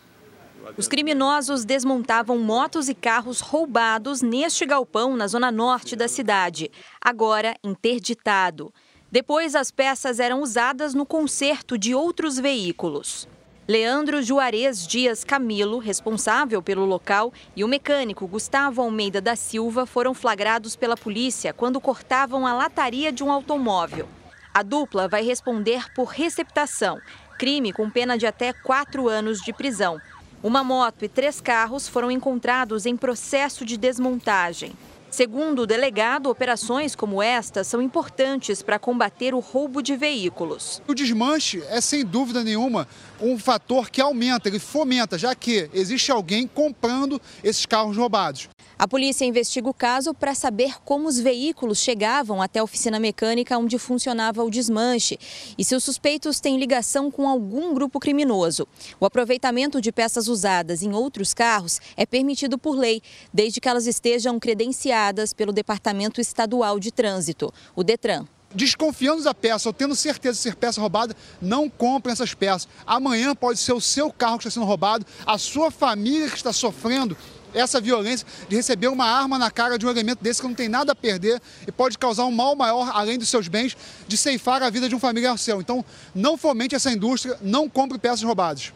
Os 0.76 0.88
criminosos 0.88 1.64
desmontavam 1.64 2.38
motos 2.38 2.88
e 2.88 2.94
carros 2.94 3.40
roubados 3.40 4.22
neste 4.22 4.64
galpão 4.64 5.16
na 5.16 5.26
zona 5.26 5.50
norte 5.50 5.96
da 5.96 6.08
cidade, 6.08 6.70
agora 7.00 7.56
interditado. 7.62 8.72
Depois, 9.10 9.54
as 9.54 9.70
peças 9.70 10.20
eram 10.20 10.40
usadas 10.40 10.94
no 10.94 11.04
conserto 11.04 11.76
de 11.76 11.94
outros 11.94 12.38
veículos. 12.38 13.28
Leandro 13.66 14.22
Juarez 14.22 14.86
Dias 14.86 15.22
Camilo, 15.22 15.78
responsável 15.78 16.62
pelo 16.62 16.84
local, 16.84 17.32
e 17.54 17.62
o 17.62 17.68
mecânico 17.68 18.26
Gustavo 18.26 18.82
Almeida 18.82 19.20
da 19.20 19.36
Silva 19.36 19.86
foram 19.86 20.12
flagrados 20.14 20.74
pela 20.76 20.96
polícia 20.96 21.52
quando 21.52 21.80
cortavam 21.80 22.46
a 22.46 22.52
lataria 22.52 23.12
de 23.12 23.22
um 23.22 23.30
automóvel. 23.30 24.08
A 24.52 24.62
dupla 24.62 25.06
vai 25.06 25.22
responder 25.22 25.92
por 25.94 26.06
receptação, 26.06 26.98
crime 27.38 27.72
com 27.72 27.88
pena 27.88 28.18
de 28.18 28.26
até 28.26 28.52
quatro 28.52 29.08
anos 29.08 29.40
de 29.40 29.52
prisão. 29.52 30.00
Uma 30.42 30.64
moto 30.64 31.04
e 31.04 31.08
três 31.08 31.38
carros 31.38 31.86
foram 31.86 32.10
encontrados 32.10 32.86
em 32.86 32.96
processo 32.96 33.62
de 33.62 33.76
desmontagem. 33.76 34.72
Segundo 35.10 35.62
o 35.62 35.66
delegado, 35.66 36.30
operações 36.30 36.94
como 36.94 37.22
esta 37.22 37.62
são 37.62 37.82
importantes 37.82 38.62
para 38.62 38.78
combater 38.78 39.34
o 39.34 39.40
roubo 39.40 39.82
de 39.82 39.96
veículos. 39.96 40.80
O 40.86 40.94
desmanche 40.94 41.62
é, 41.68 41.80
sem 41.82 42.06
dúvida 42.06 42.42
nenhuma, 42.42 42.88
um 43.20 43.38
fator 43.38 43.90
que 43.90 44.00
aumenta, 44.00 44.48
ele 44.48 44.58
fomenta, 44.58 45.18
já 45.18 45.34
que 45.34 45.68
existe 45.74 46.10
alguém 46.10 46.46
comprando 46.46 47.20
esses 47.44 47.66
carros 47.66 47.96
roubados. 47.96 48.48
A 48.80 48.88
polícia 48.88 49.26
investiga 49.26 49.68
o 49.68 49.74
caso 49.74 50.14
para 50.14 50.34
saber 50.34 50.82
como 50.86 51.06
os 51.06 51.18
veículos 51.20 51.80
chegavam 51.80 52.40
até 52.40 52.60
a 52.60 52.64
oficina 52.64 52.98
mecânica 52.98 53.58
onde 53.58 53.78
funcionava 53.78 54.42
o 54.42 54.48
desmanche 54.48 55.18
e 55.58 55.62
se 55.62 55.74
os 55.74 55.84
suspeitos 55.84 56.40
têm 56.40 56.58
ligação 56.58 57.10
com 57.10 57.28
algum 57.28 57.74
grupo 57.74 58.00
criminoso. 58.00 58.66
O 58.98 59.04
aproveitamento 59.04 59.82
de 59.82 59.92
peças 59.92 60.28
usadas 60.28 60.82
em 60.82 60.94
outros 60.94 61.34
carros 61.34 61.78
é 61.94 62.06
permitido 62.06 62.56
por 62.56 62.74
lei, 62.74 63.02
desde 63.34 63.60
que 63.60 63.68
elas 63.68 63.86
estejam 63.86 64.40
credenciadas 64.40 65.34
pelo 65.34 65.52
Departamento 65.52 66.18
Estadual 66.18 66.80
de 66.80 66.90
Trânsito, 66.90 67.52
o 67.76 67.84
Detran 67.84 68.24
desconfiando 68.52 69.22
da 69.22 69.32
peça 69.32 69.68
ou 69.68 69.72
tendo 69.72 69.94
certeza 69.94 70.36
de 70.36 70.42
ser 70.42 70.56
peça 70.56 70.80
roubada, 70.80 71.14
não 71.40 71.70
comprem 71.70 72.12
essas 72.12 72.34
peças. 72.34 72.66
Amanhã 72.84 73.32
pode 73.32 73.60
ser 73.60 73.72
o 73.72 73.80
seu 73.80 74.12
carro 74.12 74.38
que 74.38 74.48
está 74.48 74.50
sendo 74.50 74.66
roubado, 74.66 75.06
a 75.24 75.38
sua 75.38 75.70
família 75.70 76.28
que 76.28 76.36
está 76.36 76.52
sofrendo 76.52 77.16
essa 77.54 77.80
violência 77.80 78.26
de 78.48 78.56
receber 78.56 78.88
uma 78.88 79.04
arma 79.04 79.38
na 79.38 79.50
cara 79.50 79.78
de 79.78 79.86
um 79.86 79.90
elemento 79.90 80.22
desse 80.22 80.40
que 80.40 80.46
não 80.46 80.54
tem 80.54 80.68
nada 80.68 80.92
a 80.92 80.94
perder 80.94 81.40
e 81.66 81.72
pode 81.72 81.98
causar 81.98 82.24
um 82.24 82.32
mal 82.32 82.54
maior, 82.54 82.90
além 82.94 83.18
dos 83.18 83.28
seus 83.28 83.48
bens, 83.48 83.76
de 84.06 84.16
ceifar 84.16 84.62
a 84.62 84.70
vida 84.70 84.88
de 84.88 84.94
um 84.94 84.98
familiar 84.98 85.38
seu. 85.38 85.60
Então, 85.60 85.84
não 86.14 86.36
fomente 86.36 86.74
essa 86.74 86.90
indústria, 86.90 87.38
não 87.40 87.68
compre 87.68 87.98
peças 87.98 88.22
roubadas. 88.22 88.72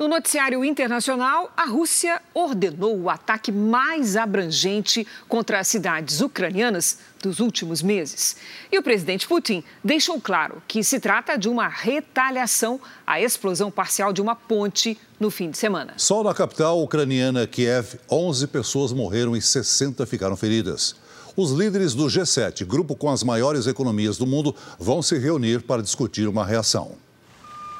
No 0.00 0.08
noticiário 0.08 0.64
internacional, 0.64 1.52
a 1.54 1.66
Rússia 1.66 2.22
ordenou 2.32 2.98
o 2.98 3.10
ataque 3.10 3.52
mais 3.52 4.16
abrangente 4.16 5.06
contra 5.28 5.60
as 5.60 5.68
cidades 5.68 6.22
ucranianas 6.22 6.96
dos 7.22 7.38
últimos 7.38 7.82
meses. 7.82 8.34
E 8.72 8.78
o 8.78 8.82
presidente 8.82 9.28
Putin 9.28 9.62
deixou 9.84 10.18
claro 10.18 10.62
que 10.66 10.82
se 10.82 10.98
trata 10.98 11.36
de 11.36 11.50
uma 11.50 11.68
retaliação 11.68 12.80
à 13.06 13.20
explosão 13.20 13.70
parcial 13.70 14.10
de 14.10 14.22
uma 14.22 14.34
ponte 14.34 14.96
no 15.20 15.30
fim 15.30 15.50
de 15.50 15.58
semana. 15.58 15.92
Só 15.98 16.24
na 16.24 16.32
capital 16.32 16.82
ucraniana, 16.82 17.46
Kiev, 17.46 17.96
11 18.10 18.46
pessoas 18.46 18.94
morreram 18.94 19.36
e 19.36 19.42
60 19.42 20.06
ficaram 20.06 20.34
feridas. 20.34 20.96
Os 21.36 21.52
líderes 21.52 21.92
do 21.92 22.06
G7, 22.06 22.64
grupo 22.64 22.96
com 22.96 23.10
as 23.10 23.22
maiores 23.22 23.66
economias 23.66 24.16
do 24.16 24.26
mundo, 24.26 24.56
vão 24.78 25.02
se 25.02 25.18
reunir 25.18 25.60
para 25.60 25.82
discutir 25.82 26.26
uma 26.26 26.46
reação. 26.46 26.96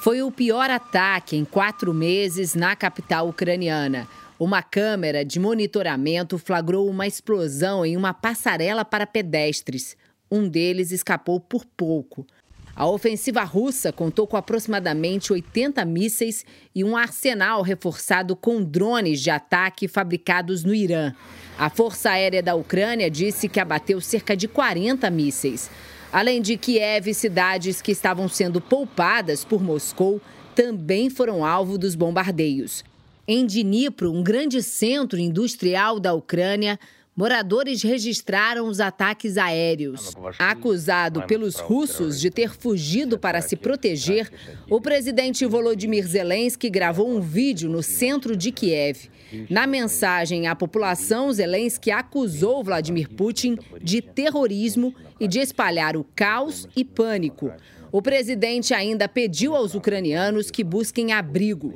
Foi 0.01 0.23
o 0.23 0.33
pior 0.33 0.71
ataque 0.71 1.37
em 1.37 1.45
quatro 1.45 1.93
meses 1.93 2.55
na 2.55 2.75
capital 2.75 3.29
ucraniana. 3.29 4.09
Uma 4.39 4.63
câmera 4.63 5.23
de 5.27 5.39
monitoramento 5.39 6.39
flagrou 6.39 6.89
uma 6.89 7.07
explosão 7.07 7.85
em 7.85 7.99
uma 7.99 8.15
passarela 8.15 8.83
para 8.83 9.07
pedestres. 9.07 9.99
Um 10.31 10.49
deles 10.49 10.91
escapou 10.91 11.39
por 11.39 11.67
pouco. 11.67 12.27
A 12.75 12.89
ofensiva 12.89 13.45
russa 13.45 13.93
contou 13.93 14.27
com 14.27 14.39
aproximadamente 14.39 15.35
80 15.35 15.85
mísseis 15.85 16.47
e 16.75 16.83
um 16.83 16.97
arsenal 16.97 17.61
reforçado 17.61 18.35
com 18.35 18.65
drones 18.65 19.21
de 19.21 19.29
ataque 19.29 19.87
fabricados 19.87 20.65
no 20.65 20.75
Irã. 20.75 21.13
A 21.59 21.69
Força 21.69 22.13
Aérea 22.13 22.43
da 22.43 22.55
Ucrânia 22.55 23.11
disse 23.11 23.51
que 23.51 23.61
abateu 23.61 24.01
cerca 24.01 24.35
de 24.35 24.49
40 24.49 25.11
mísseis. 25.11 25.71
Além 26.13 26.43
de 26.43 26.57
Kiev, 26.57 27.15
cidades 27.15 27.81
que 27.81 27.93
estavam 27.93 28.29
sendo 28.29 28.61
poupadas 28.61 29.45
por 29.45 29.63
Moscou 29.63 30.21
também 30.57 31.09
foram 31.09 31.45
alvo 31.45 31.79
dos 31.79 31.95
bombardeios. 31.95 32.85
Em 33.29 33.47
Dnipro, 33.47 34.13
um 34.13 34.21
grande 34.21 34.61
centro 34.61 35.21
industrial 35.21 36.01
da 36.01 36.13
Ucrânia, 36.13 36.81
moradores 37.21 37.83
registraram 37.83 38.67
os 38.67 38.81
ataques 38.81 39.37
aéreos. 39.37 40.17
Acusado 40.39 41.23
pelos 41.25 41.57
russos 41.57 42.19
de 42.19 42.31
ter 42.31 42.57
fugido 42.57 43.19
para 43.19 43.43
se 43.43 43.57
proteger, 43.57 44.31
o 44.71 44.81
presidente 44.81 45.45
Volodymyr 45.45 46.07
Zelensky 46.07 46.71
gravou 46.71 47.11
um 47.11 47.21
vídeo 47.21 47.69
no 47.69 47.83
centro 47.83 48.35
de 48.35 48.51
Kiev. 48.51 49.11
Na 49.51 49.67
mensagem 49.67 50.49
à 50.49 50.57
população, 50.57 51.31
Zelensky 51.31 51.91
acusou 51.91 52.65
Vladimir 52.65 53.11
Putin 53.11 53.59
de 53.83 54.01
terrorismo 54.01 54.95
e 55.21 55.29
de 55.29 55.41
espalhar 55.41 55.99
o 55.99 56.07
caos 56.17 56.67
e 56.75 56.83
pânico. 56.87 57.53
O 57.93 58.01
presidente 58.01 58.73
ainda 58.73 59.07
pediu 59.07 59.55
aos 59.55 59.75
ucranianos 59.75 60.51
que 60.51 60.65
busquem 60.65 61.13
abrigo. 61.13 61.75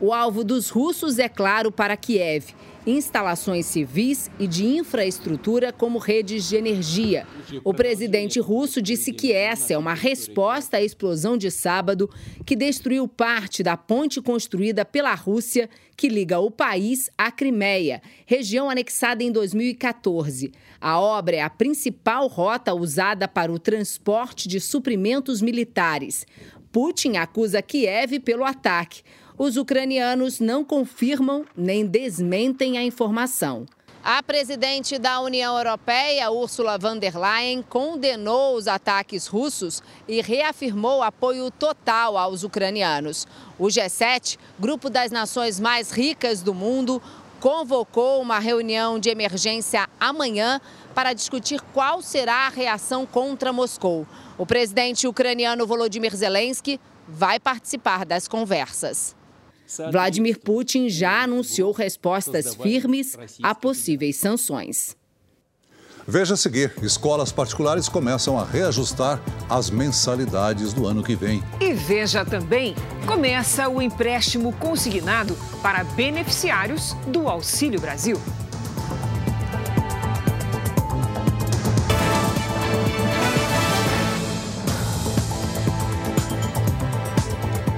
O 0.00 0.12
alvo 0.12 0.44
dos 0.44 0.68
russos 0.68 1.18
é 1.18 1.28
claro 1.28 1.72
para 1.72 1.96
Kiev 1.96 2.54
instalações 2.86 3.66
civis 3.66 4.30
e 4.38 4.46
de 4.46 4.64
infraestrutura, 4.64 5.72
como 5.72 5.98
redes 5.98 6.48
de 6.48 6.56
energia. 6.56 7.26
O 7.64 7.74
presidente 7.74 8.38
russo 8.38 8.80
disse 8.80 9.12
que 9.12 9.32
essa 9.32 9.72
é 9.72 9.78
uma 9.78 9.94
resposta 9.94 10.76
à 10.76 10.82
explosão 10.82 11.36
de 11.36 11.50
sábado 11.50 12.08
que 12.44 12.54
destruiu 12.54 13.08
parte 13.08 13.62
da 13.62 13.76
ponte 13.76 14.20
construída 14.20 14.84
pela 14.84 15.14
Rússia 15.14 15.68
que 15.96 16.08
liga 16.08 16.38
o 16.38 16.50
país 16.50 17.10
à 17.16 17.32
Crimeia, 17.32 18.02
região 18.26 18.68
anexada 18.68 19.22
em 19.22 19.32
2014. 19.32 20.52
A 20.80 21.00
obra 21.00 21.36
é 21.36 21.40
a 21.40 21.48
principal 21.48 22.26
rota 22.28 22.74
usada 22.74 23.26
para 23.26 23.50
o 23.50 23.58
transporte 23.58 24.46
de 24.46 24.60
suprimentos 24.60 25.40
militares. 25.40 26.26
Putin 26.70 27.16
acusa 27.16 27.62
Kiev 27.62 28.20
pelo 28.20 28.44
ataque. 28.44 29.02
Os 29.38 29.58
ucranianos 29.58 30.40
não 30.40 30.64
confirmam 30.64 31.44
nem 31.54 31.84
desmentem 31.84 32.78
a 32.78 32.82
informação. 32.82 33.66
A 34.02 34.22
presidente 34.22 34.98
da 34.98 35.20
União 35.20 35.58
Europeia, 35.58 36.30
Ursula 36.30 36.78
von 36.78 36.96
der 36.96 37.14
Leyen, 37.18 37.60
condenou 37.60 38.56
os 38.56 38.66
ataques 38.66 39.26
russos 39.26 39.82
e 40.08 40.22
reafirmou 40.22 41.02
apoio 41.02 41.50
total 41.50 42.16
aos 42.16 42.44
ucranianos. 42.44 43.26
O 43.58 43.66
G7, 43.66 44.38
grupo 44.58 44.88
das 44.88 45.10
nações 45.10 45.60
mais 45.60 45.90
ricas 45.90 46.40
do 46.40 46.54
mundo, 46.54 47.02
convocou 47.38 48.22
uma 48.22 48.38
reunião 48.38 48.98
de 48.98 49.10
emergência 49.10 49.86
amanhã 50.00 50.62
para 50.94 51.12
discutir 51.12 51.60
qual 51.74 52.00
será 52.00 52.46
a 52.46 52.48
reação 52.48 53.04
contra 53.04 53.52
Moscou. 53.52 54.06
O 54.38 54.46
presidente 54.46 55.06
ucraniano 55.06 55.66
Volodymyr 55.66 56.16
Zelensky 56.16 56.80
vai 57.06 57.38
participar 57.38 58.06
das 58.06 58.26
conversas. 58.26 59.15
Vladimir 59.90 60.38
Putin 60.38 60.88
já 60.88 61.22
anunciou 61.22 61.72
respostas 61.72 62.54
firmes 62.54 63.16
a 63.42 63.54
possíveis 63.54 64.16
sanções. 64.16 64.96
Veja 66.08 66.34
a 66.34 66.36
seguir: 66.36 66.72
escolas 66.82 67.32
particulares 67.32 67.88
começam 67.88 68.38
a 68.38 68.44
reajustar 68.44 69.20
as 69.50 69.70
mensalidades 69.70 70.72
do 70.72 70.86
ano 70.86 71.02
que 71.02 71.16
vem. 71.16 71.42
E 71.60 71.72
veja 71.72 72.24
também: 72.24 72.76
começa 73.06 73.68
o 73.68 73.82
empréstimo 73.82 74.52
consignado 74.52 75.36
para 75.60 75.82
beneficiários 75.82 76.94
do 77.08 77.28
Auxílio 77.28 77.80
Brasil. 77.80 78.20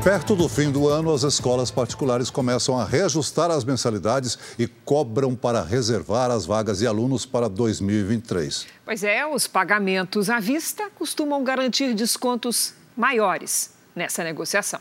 Perto 0.08 0.34
do 0.34 0.48
fim 0.48 0.72
do 0.72 0.88
ano, 0.88 1.12
as 1.12 1.22
escolas 1.22 1.70
particulares 1.70 2.30
começam 2.30 2.80
a 2.80 2.84
reajustar 2.86 3.50
as 3.50 3.62
mensalidades 3.62 4.38
e 4.58 4.66
cobram 4.66 5.36
para 5.36 5.62
reservar 5.62 6.30
as 6.30 6.46
vagas 6.46 6.78
de 6.78 6.86
alunos 6.86 7.26
para 7.26 7.46
2023. 7.46 8.66
Pois 8.86 9.04
é, 9.04 9.26
os 9.26 9.46
pagamentos 9.46 10.30
à 10.30 10.40
vista 10.40 10.88
costumam 10.88 11.44
garantir 11.44 11.92
descontos 11.92 12.72
maiores 12.96 13.74
nessa 13.94 14.24
negociação. 14.24 14.80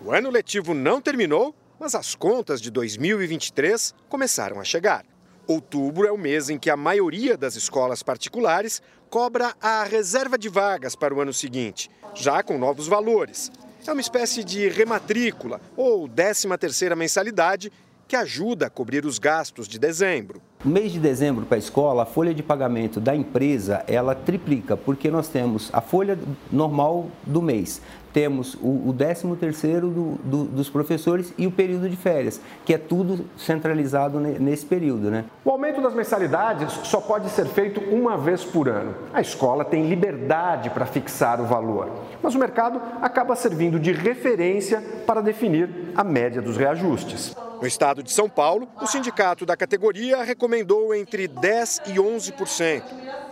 O 0.00 0.12
ano 0.12 0.30
letivo 0.30 0.74
não 0.74 1.00
terminou, 1.00 1.52
mas 1.80 1.96
as 1.96 2.14
contas 2.14 2.60
de 2.60 2.70
2023 2.70 3.96
começaram 4.08 4.60
a 4.60 4.64
chegar. 4.64 5.04
Outubro 5.44 6.06
é 6.06 6.12
o 6.12 6.16
mês 6.16 6.50
em 6.50 6.56
que 6.56 6.70
a 6.70 6.76
maioria 6.76 7.36
das 7.36 7.56
escolas 7.56 8.00
particulares 8.00 8.80
cobra 9.10 9.56
a 9.60 9.82
reserva 9.82 10.38
de 10.38 10.48
vagas 10.48 10.94
para 10.94 11.12
o 11.12 11.20
ano 11.20 11.32
seguinte, 11.32 11.90
já 12.14 12.44
com 12.44 12.56
novos 12.56 12.86
valores. 12.86 13.50
É 13.86 13.92
uma 13.92 14.00
espécie 14.00 14.42
de 14.42 14.68
rematrícula 14.68 15.60
ou 15.76 16.08
13ª 16.08 16.96
mensalidade 16.96 17.70
que 18.08 18.16
ajuda 18.16 18.66
a 18.66 18.70
cobrir 18.70 19.06
os 19.06 19.18
gastos 19.18 19.68
de 19.68 19.78
dezembro. 19.78 20.42
No 20.64 20.72
mês 20.72 20.90
de 20.90 20.98
dezembro 20.98 21.46
para 21.46 21.56
a 21.56 21.58
escola, 21.58 22.02
a 22.02 22.06
folha 22.06 22.34
de 22.34 22.42
pagamento 22.42 22.98
da 22.98 23.14
empresa, 23.14 23.84
ela 23.86 24.14
triplica, 24.14 24.76
porque 24.76 25.08
nós 25.08 25.28
temos 25.28 25.70
a 25.72 25.80
folha 25.80 26.18
normal 26.50 27.08
do 27.24 27.40
mês, 27.40 27.80
temos 28.16 28.54
o, 28.62 28.88
o 28.88 28.94
13 28.96 29.36
terceiro 29.36 29.90
do, 29.90 30.12
do, 30.24 30.44
dos 30.44 30.70
professores 30.70 31.34
e 31.36 31.46
o 31.46 31.50
período 31.50 31.86
de 31.86 31.96
férias, 31.96 32.40
que 32.64 32.72
é 32.72 32.78
tudo 32.78 33.26
centralizado 33.36 34.18
nesse 34.18 34.64
período. 34.64 35.10
Né? 35.10 35.26
O 35.44 35.50
aumento 35.50 35.82
das 35.82 35.92
mensalidades 35.92 36.72
só 36.84 36.98
pode 36.98 37.28
ser 37.28 37.44
feito 37.44 37.78
uma 37.78 38.16
vez 38.16 38.42
por 38.42 38.70
ano. 38.70 38.94
A 39.12 39.20
escola 39.20 39.66
tem 39.66 39.86
liberdade 39.86 40.70
para 40.70 40.86
fixar 40.86 41.42
o 41.42 41.44
valor, 41.44 41.90
mas 42.22 42.34
o 42.34 42.38
mercado 42.38 42.80
acaba 43.02 43.36
servindo 43.36 43.78
de 43.78 43.92
referência 43.92 44.82
para 45.06 45.20
definir 45.20 45.68
a 45.94 46.02
média 46.02 46.40
dos 46.40 46.56
reajustes. 46.56 47.36
No 47.60 47.66
estado 47.66 48.02
de 48.02 48.10
São 48.10 48.30
Paulo, 48.30 48.66
o 48.80 48.86
sindicato 48.86 49.44
da 49.44 49.58
categoria 49.58 50.22
recomendou 50.22 50.94
entre 50.94 51.28
10% 51.28 51.82
e 51.88 51.96
11%. 51.96 52.82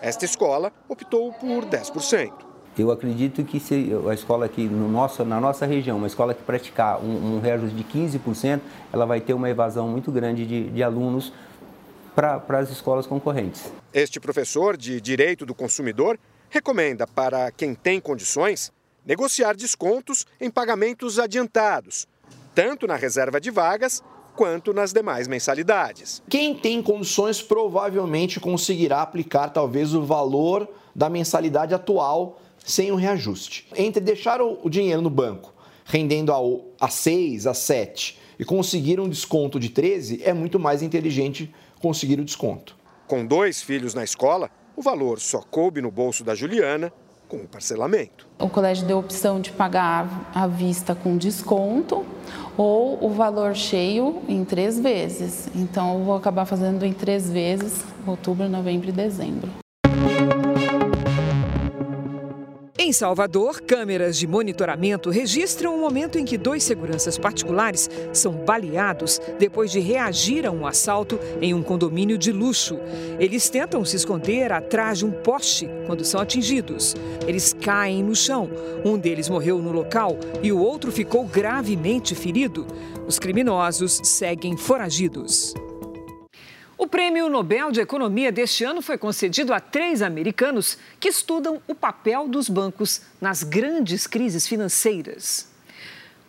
Esta 0.02 0.26
escola 0.26 0.70
optou 0.90 1.32
por 1.32 1.64
10%. 1.64 2.53
Eu 2.76 2.90
acredito 2.90 3.44
que 3.44 3.60
se 3.60 3.92
a 4.08 4.14
escola 4.14 4.46
aqui 4.46 4.64
no 4.64 4.88
nosso, 4.88 5.24
na 5.24 5.40
nossa 5.40 5.64
região, 5.64 5.96
uma 5.96 6.08
escola 6.08 6.34
que 6.34 6.42
praticar 6.42 7.00
um, 7.00 7.36
um 7.36 7.40
reajuste 7.40 7.76
de 7.76 7.84
15%, 7.84 8.60
ela 8.92 9.06
vai 9.06 9.20
ter 9.20 9.32
uma 9.32 9.48
evasão 9.48 9.88
muito 9.88 10.10
grande 10.10 10.44
de, 10.44 10.70
de 10.70 10.82
alunos 10.82 11.32
para 12.14 12.58
as 12.58 12.70
escolas 12.70 13.06
concorrentes. 13.06 13.72
Este 13.92 14.18
professor 14.18 14.76
de 14.76 15.00
Direito 15.00 15.46
do 15.46 15.54
Consumidor 15.54 16.18
recomenda 16.50 17.06
para 17.06 17.50
quem 17.52 17.74
tem 17.74 18.00
condições 18.00 18.72
negociar 19.04 19.54
descontos 19.54 20.26
em 20.40 20.50
pagamentos 20.50 21.18
adiantados, 21.18 22.08
tanto 22.54 22.86
na 22.86 22.96
reserva 22.96 23.40
de 23.40 23.50
vagas 23.50 24.02
quanto 24.34 24.72
nas 24.72 24.92
demais 24.92 25.28
mensalidades. 25.28 26.22
Quem 26.28 26.54
tem 26.54 26.82
condições 26.82 27.40
provavelmente 27.40 28.40
conseguirá 28.40 29.02
aplicar 29.02 29.50
talvez 29.50 29.94
o 29.94 30.02
valor 30.02 30.68
da 30.94 31.08
mensalidade 31.08 31.74
atual 31.74 32.40
sem 32.64 32.90
o 32.90 32.96
reajuste. 32.96 33.68
Entre 33.76 34.02
deixar 34.02 34.42
o 34.42 34.68
dinheiro 34.68 35.00
no 35.00 35.10
banco 35.10 35.54
rendendo 35.84 36.32
a, 36.32 36.86
a 36.86 36.88
6, 36.88 37.46
a 37.46 37.54
7 37.54 38.18
e 38.38 38.44
conseguir 38.44 38.98
um 38.98 39.08
desconto 39.08 39.60
de 39.60 39.68
13, 39.68 40.22
é 40.24 40.32
muito 40.32 40.58
mais 40.58 40.82
inteligente 40.82 41.52
conseguir 41.80 42.18
o 42.18 42.24
desconto. 42.24 42.76
Com 43.06 43.24
dois 43.24 43.62
filhos 43.62 43.94
na 43.94 44.02
escola, 44.02 44.50
o 44.74 44.82
valor 44.82 45.20
só 45.20 45.40
coube 45.40 45.80
no 45.80 45.90
bolso 45.90 46.24
da 46.24 46.34
Juliana 46.34 46.92
com 47.28 47.36
o 47.36 47.46
parcelamento. 47.46 48.26
O 48.38 48.48
colégio 48.48 48.86
deu 48.86 48.96
a 48.96 49.00
opção 49.00 49.40
de 49.40 49.52
pagar 49.52 50.30
à 50.34 50.46
vista 50.46 50.94
com 50.94 51.16
desconto 51.16 52.04
ou 52.56 53.04
o 53.04 53.10
valor 53.10 53.54
cheio 53.54 54.22
em 54.28 54.44
três 54.44 54.78
vezes. 54.78 55.48
Então, 55.54 55.98
eu 55.98 56.04
vou 56.04 56.16
acabar 56.16 56.44
fazendo 56.44 56.84
em 56.84 56.92
três 56.92 57.30
vezes, 57.30 57.84
outubro, 58.06 58.48
novembro 58.48 58.88
e 58.88 58.92
dezembro. 58.92 59.63
Em 62.84 62.92
Salvador, 62.92 63.62
câmeras 63.62 64.18
de 64.18 64.26
monitoramento 64.26 65.08
registram 65.08 65.74
o 65.74 65.80
momento 65.80 66.18
em 66.18 66.24
que 66.26 66.36
dois 66.36 66.62
seguranças 66.62 67.16
particulares 67.16 67.88
são 68.12 68.32
baleados 68.32 69.18
depois 69.38 69.72
de 69.72 69.80
reagir 69.80 70.44
a 70.44 70.50
um 70.50 70.66
assalto 70.66 71.18
em 71.40 71.54
um 71.54 71.62
condomínio 71.62 72.18
de 72.18 72.30
luxo. 72.30 72.78
Eles 73.18 73.48
tentam 73.48 73.86
se 73.86 73.96
esconder 73.96 74.52
atrás 74.52 74.98
de 74.98 75.06
um 75.06 75.10
poste 75.10 75.66
quando 75.86 76.04
são 76.04 76.20
atingidos. 76.20 76.94
Eles 77.26 77.54
caem 77.54 78.02
no 78.02 78.14
chão. 78.14 78.50
Um 78.84 78.98
deles 78.98 79.30
morreu 79.30 79.62
no 79.62 79.72
local 79.72 80.18
e 80.42 80.52
o 80.52 80.58
outro 80.58 80.92
ficou 80.92 81.24
gravemente 81.24 82.14
ferido. 82.14 82.66
Os 83.06 83.18
criminosos 83.18 83.98
seguem 84.04 84.58
foragidos. 84.58 85.54
O 86.76 86.88
Prêmio 86.88 87.28
Nobel 87.28 87.70
de 87.70 87.80
Economia 87.80 88.32
deste 88.32 88.64
ano 88.64 88.82
foi 88.82 88.98
concedido 88.98 89.54
a 89.54 89.60
três 89.60 90.02
americanos 90.02 90.76
que 90.98 91.08
estudam 91.08 91.62
o 91.68 91.74
papel 91.74 92.26
dos 92.26 92.48
bancos 92.48 93.02
nas 93.20 93.44
grandes 93.44 94.06
crises 94.06 94.46
financeiras. 94.46 95.48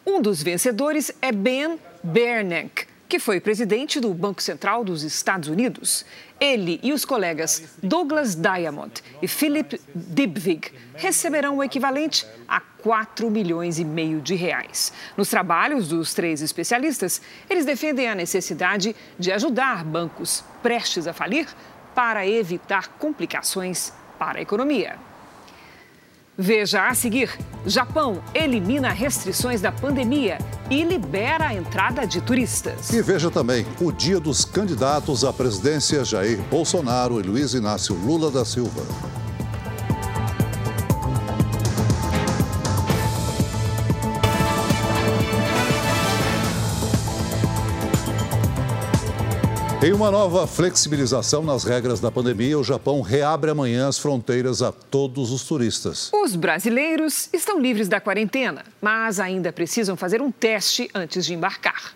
Um 0.06 0.22
dos 0.22 0.44
vencedores 0.44 1.12
é 1.20 1.32
Ben 1.32 1.80
Bernanke, 2.04 2.86
que 3.08 3.20
foi 3.20 3.40
presidente 3.40 4.00
do 4.00 4.14
Banco 4.14 4.42
Central 4.42 4.84
dos 4.84 5.04
Estados 5.04 5.50
Unidos. 5.50 6.06
Ele 6.40 6.80
e 6.84 6.92
os 6.92 7.06
colegas 7.06 7.76
Douglas 7.82 8.36
Diamond 8.36 9.02
e 9.22 9.28
Philip 9.28 9.80
Dybvig 9.94 10.72
receberão 10.96 11.58
o 11.58 11.64
equivalente 11.64 12.26
a 12.48 12.60
4 12.60 13.30
milhões 13.30 13.80
e 13.80 13.86
meio 13.86 14.22
de 14.22 14.36
reais. 14.36 14.92
Nos 15.16 15.30
trabalhos 15.30 15.88
dos 15.88 16.14
três 16.14 16.42
especialistas, 16.42 17.22
eles 17.50 17.66
defendem 17.66 18.08
a 18.08 18.16
necessidade 18.16 18.96
de 19.18 19.32
ajudar 19.32 19.84
bancos 19.84 20.44
prestes 20.62 21.08
a 21.08 21.14
falir 21.14 21.48
para 21.94 22.28
evitar 22.28 22.90
complicações 23.00 23.94
para 24.20 24.40
a 24.40 24.42
economia. 24.42 24.98
Veja 26.38 26.88
a 26.88 26.94
seguir: 26.94 27.30
Japão 27.66 28.22
elimina 28.34 28.90
restrições 28.90 29.62
da 29.62 29.72
pandemia 29.72 30.38
e 30.70 30.84
libera 30.84 31.48
a 31.48 31.54
entrada 31.54 32.06
de 32.06 32.20
turistas. 32.20 32.92
E 32.92 33.02
veja 33.02 33.32
também 33.32 33.66
o 33.80 33.92
dia 33.92 34.20
dos 34.20 34.44
candidatos 34.44 35.24
à 35.24 35.32
presidência 35.32 36.04
Jair 36.04 36.42
Bolsonaro 36.50 37.20
e 37.20 37.24
Luiz 37.24 37.54
Inácio 37.54 37.96
Lula 37.96 38.30
da 38.30 38.44
Silva. 38.44 38.84
Em 49.86 49.94
uma 49.94 50.10
nova 50.10 50.48
flexibilização 50.48 51.44
nas 51.44 51.64
regras 51.64 52.00
da 52.00 52.10
pandemia, 52.10 52.58
o 52.58 52.64
Japão 52.64 53.02
reabre 53.02 53.52
amanhã 53.52 53.88
as 53.88 54.00
fronteiras 54.00 54.64
a 54.64 54.72
todos 54.72 55.32
os 55.32 55.44
turistas. 55.44 56.10
Os 56.12 56.36
brasileiros 56.36 57.30
estão 57.32 57.60
livres 57.60 57.88
da 57.88 58.02
quarentena, 58.02 58.66
mas 58.82 59.20
ainda 59.20 59.54
precisam 59.54 59.96
fazer 59.96 60.24
um 60.24 60.32
teste 60.32 60.90
antes 60.92 61.24
de 61.24 61.36
embarcar. 61.36 61.94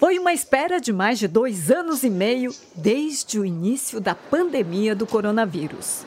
Foi 0.00 0.18
uma 0.18 0.32
espera 0.32 0.80
de 0.80 0.92
mais 0.92 1.20
de 1.20 1.28
dois 1.28 1.70
anos 1.70 2.02
e 2.02 2.10
meio 2.10 2.52
desde 2.74 3.38
o 3.38 3.44
início 3.44 4.00
da 4.00 4.16
pandemia 4.16 4.92
do 4.92 5.06
coronavírus. 5.06 6.04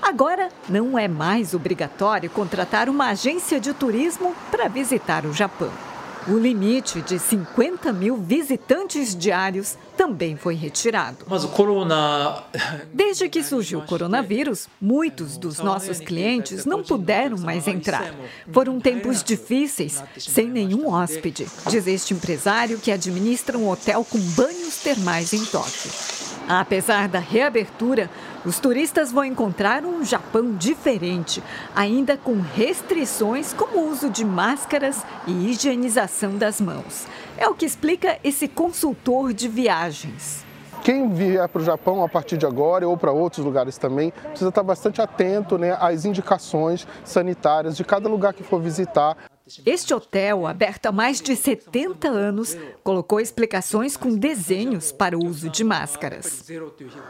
Agora, 0.00 0.48
não 0.70 0.98
é 0.98 1.06
mais 1.06 1.52
obrigatório 1.52 2.30
contratar 2.30 2.88
uma 2.88 3.10
agência 3.10 3.60
de 3.60 3.74
turismo 3.74 4.34
para 4.50 4.68
visitar 4.68 5.26
o 5.26 5.34
Japão. 5.34 5.87
O 6.30 6.36
limite 6.36 7.00
de 7.00 7.18
50 7.18 7.90
mil 7.90 8.18
visitantes 8.18 9.16
diários 9.16 9.78
também 9.96 10.36
foi 10.36 10.54
retirado. 10.54 11.24
Mas 11.26 11.42
o 11.42 11.48
corona... 11.48 12.44
Desde 12.92 13.30
que 13.30 13.42
surgiu 13.42 13.78
o 13.78 13.86
coronavírus, 13.86 14.68
muitos 14.78 15.38
dos 15.38 15.58
nossos 15.58 16.00
clientes 16.00 16.66
não 16.66 16.82
puderam 16.82 17.38
mais 17.38 17.66
entrar. 17.66 18.14
Foram 18.52 18.78
tempos 18.78 19.22
difíceis, 19.22 20.02
sem 20.18 20.48
nenhum 20.48 20.88
hóspede, 20.88 21.46
diz 21.70 21.86
este 21.86 22.12
empresário 22.12 22.78
que 22.78 22.92
administra 22.92 23.56
um 23.56 23.70
hotel 23.70 24.04
com 24.04 24.18
banhos 24.18 24.76
termais 24.82 25.32
em 25.32 25.42
Tóquio. 25.46 26.37
Apesar 26.48 27.08
da 27.08 27.18
reabertura, 27.18 28.08
os 28.42 28.58
turistas 28.58 29.12
vão 29.12 29.22
encontrar 29.22 29.84
um 29.84 30.02
Japão 30.02 30.56
diferente, 30.56 31.42
ainda 31.76 32.16
com 32.16 32.40
restrições 32.40 33.52
como 33.52 33.80
o 33.80 33.90
uso 33.90 34.08
de 34.08 34.24
máscaras 34.24 35.04
e 35.26 35.50
higienização 35.50 36.38
das 36.38 36.58
mãos. 36.58 37.06
É 37.36 37.46
o 37.46 37.54
que 37.54 37.66
explica 37.66 38.18
esse 38.24 38.48
consultor 38.48 39.34
de 39.34 39.46
viagens. 39.46 40.42
Quem 40.82 41.10
vier 41.10 41.46
para 41.48 41.60
o 41.60 41.64
Japão 41.64 42.02
a 42.02 42.08
partir 42.08 42.38
de 42.38 42.46
agora 42.46 42.88
ou 42.88 42.96
para 42.96 43.12
outros 43.12 43.44
lugares 43.44 43.76
também 43.76 44.10
precisa 44.10 44.48
estar 44.48 44.62
bastante 44.62 45.02
atento 45.02 45.58
né, 45.58 45.76
às 45.78 46.06
indicações 46.06 46.86
sanitárias 47.04 47.76
de 47.76 47.84
cada 47.84 48.08
lugar 48.08 48.32
que 48.32 48.42
for 48.42 48.58
visitar. 48.58 49.16
Este 49.64 49.94
hotel, 49.94 50.46
aberto 50.46 50.86
há 50.86 50.92
mais 50.92 51.20
de 51.20 51.34
70 51.34 52.08
anos, 52.08 52.56
colocou 52.82 53.18
explicações 53.18 53.96
com 53.96 54.14
desenhos 54.14 54.92
para 54.92 55.16
o 55.16 55.24
uso 55.24 55.48
de 55.48 55.64
máscaras. 55.64 56.44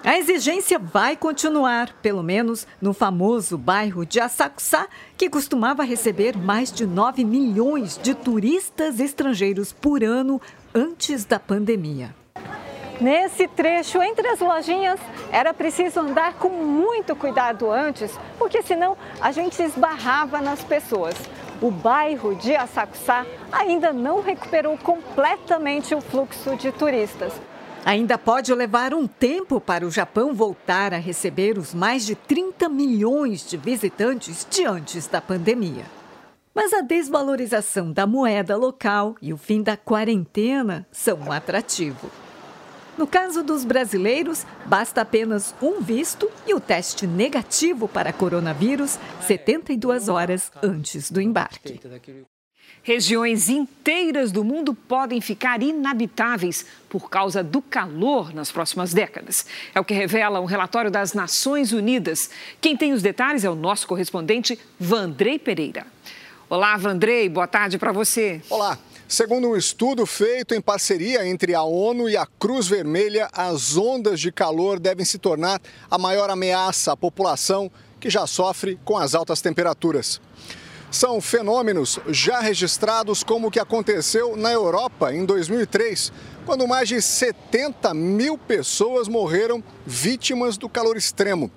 A 0.05 0.17
exigência 0.17 0.79
vai 0.79 1.17
continuar, 1.17 1.93
pelo 2.01 2.23
menos 2.23 2.67
no 2.81 2.93
famoso 2.93 3.59
bairro 3.59 4.07
de 4.07 4.21
Asakusa, 4.21 4.87
que 5.17 5.29
costumava 5.29 5.83
receber 5.83 6.37
mais 6.37 6.71
de 6.71 6.87
9 6.87 7.25
milhões 7.25 7.99
de 8.01 8.15
turistas 8.15 9.01
estrangeiros 9.01 9.73
por 9.73 10.05
ano 10.05 10.41
antes 10.73 11.25
da 11.25 11.41
pandemia. 11.41 12.15
Nesse 13.01 13.47
trecho 13.47 14.03
entre 14.03 14.27
as 14.29 14.41
lojinhas, 14.41 14.99
era 15.31 15.55
preciso 15.55 16.01
andar 16.01 16.35
com 16.35 16.49
muito 16.49 17.15
cuidado 17.15 17.71
antes, 17.71 18.11
porque 18.39 18.61
senão 18.61 18.97
a 19.21 19.31
gente 19.31 19.63
esbarrava 19.63 20.41
nas 20.41 20.65
pessoas 20.65 21.15
o 21.61 21.71
bairro 21.71 22.35
de 22.35 22.55
Asakusa 22.55 23.27
ainda 23.51 23.93
não 23.93 24.23
recuperou 24.23 24.77
completamente 24.79 25.95
o 25.95 26.01
fluxo 26.01 26.57
de 26.57 26.71
turistas. 26.73 27.33
Ainda 27.85 28.19
pode 28.19 28.53
levar 28.53 28.93
um 28.93 29.07
tempo 29.07 29.61
para 29.61 29.87
o 29.87 29.91
Japão 29.91 30.35
voltar 30.35 30.93
a 30.93 30.99
receber 30.99 31.57
os 31.59 31.73
mais 31.73 32.05
de 32.05 32.15
30 32.15 32.69
milhões 32.69 33.49
de 33.49 33.57
visitantes 33.57 34.47
de 34.49 34.65
antes 34.65 35.07
da 35.07 35.21
pandemia. 35.21 35.85
Mas 36.55 36.73
a 36.73 36.81
desvalorização 36.81 37.93
da 37.93 38.07
moeda 38.07 38.57
local 38.57 39.15
e 39.23 39.33
o 39.33 39.37
fim 39.37 39.63
da 39.63 39.77
quarentena 39.77 40.87
são 40.91 41.19
um 41.19 41.33
atrativo. 41.33 42.11
No 42.99 43.07
caso 43.07 43.45
dos 43.45 43.65
brasileiros, 43.65 44.45
basta 44.67 45.03
apenas 45.03 45.55
um 45.63 45.81
visto 45.81 46.29
e 46.45 46.53
o 46.53 46.59
teste 46.59 47.07
negativo 47.07 47.87
para 47.87 48.13
coronavírus 48.13 48.99
72 49.21 50.09
horas 50.09 50.51
antes 50.61 51.09
do 51.09 51.21
embarque. 51.21 51.81
Regiões 52.83 53.49
inteiras 53.49 54.33
do 54.33 54.43
mundo 54.43 54.75
podem 54.75 55.21
ficar 55.21 55.63
inabitáveis 55.63 56.67
por 56.89 57.09
causa 57.09 57.41
do 57.41 57.63
calor 57.63 58.35
nas 58.35 58.51
próximas 58.51 58.93
décadas. 58.93 59.47
É 59.73 59.79
o 59.79 59.85
que 59.85 59.95
revela 59.95 60.41
um 60.41 60.45
relatório 60.45 60.91
das 60.91 61.15
Nações 61.15 61.73
Unidas. 61.73 62.31
Quem 62.61 62.77
tem 62.77 62.93
os 62.93 63.01
detalhes 63.01 63.45
é 63.45 63.51
o 63.51 63.55
nosso 63.55 63.87
correspondente 63.87 64.59
Vandrei 64.79 65.39
Pereira. 65.39 65.87
Olá, 66.51 66.77
Vandrei, 66.77 67.29
boa 67.29 67.47
tarde 67.47 67.79
para 67.79 67.93
você. 67.93 68.43
Olá. 68.51 68.77
Segundo 69.11 69.49
um 69.49 69.57
estudo 69.57 70.05
feito 70.05 70.55
em 70.55 70.61
parceria 70.61 71.27
entre 71.27 71.55
a 71.55 71.63
ONU 71.63 72.11
e 72.11 72.17
a 72.17 72.27
Cruz 72.27 72.69
Vermelha, 72.69 73.31
as 73.33 73.75
ondas 73.75 74.21
de 74.21 74.31
calor 74.31 74.79
devem 74.79 75.03
se 75.03 75.17
tornar 75.17 75.63
a 75.91 75.97
maior 75.97 76.29
ameaça 76.29 76.93
à 76.93 76.97
população 76.97 77.71
que 77.99 78.11
já 78.11 78.27
sofre 78.27 78.79
com 78.85 78.99
as 78.99 79.15
altas 79.15 79.41
temperaturas. 79.41 80.21
São 80.91 81.23
fenômenos 81.23 81.99
já 82.09 82.41
registrados 82.41 83.25
como 83.25 83.49
o 83.49 83.51
que 83.51 83.59
aconteceu 83.59 84.37
na 84.37 84.53
Europa 84.53 85.11
em 85.15 85.25
2003, 85.25 86.13
quando 86.45 86.69
mais 86.69 86.87
de 86.87 87.01
70 87.01 87.95
mil 87.95 88.37
pessoas 88.37 89.09
morreram 89.09 89.65
vítimas 89.87 90.59
do 90.59 90.69
calor 90.69 90.99
extremo. 90.99 91.51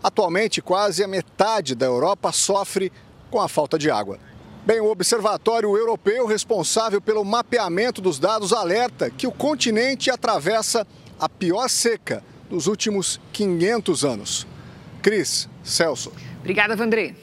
Atualmente, 0.00 0.62
quase 0.62 1.02
a 1.02 1.08
metade 1.08 1.74
da 1.74 1.86
Europa 1.86 2.30
sofre 2.30 2.92
com 3.28 3.40
a 3.40 3.48
falta 3.48 3.76
de 3.76 3.90
água. 3.90 4.20
Bem, 4.64 4.80
o 4.80 4.90
Observatório 4.90 5.76
Europeu 5.76 6.24
responsável 6.24 7.00
pelo 7.00 7.24
mapeamento 7.24 8.00
dos 8.00 8.20
dados 8.20 8.52
alerta 8.52 9.10
que 9.10 9.26
o 9.26 9.32
continente 9.32 10.08
atravessa 10.08 10.86
a 11.18 11.28
pior 11.28 11.68
seca 11.68 12.22
dos 12.48 12.68
últimos 12.68 13.20
500 13.32 14.04
anos. 14.04 14.46
Cris, 15.02 15.48
Celso. 15.64 16.12
Obrigada, 16.38 16.76
Vandré. 16.76 17.16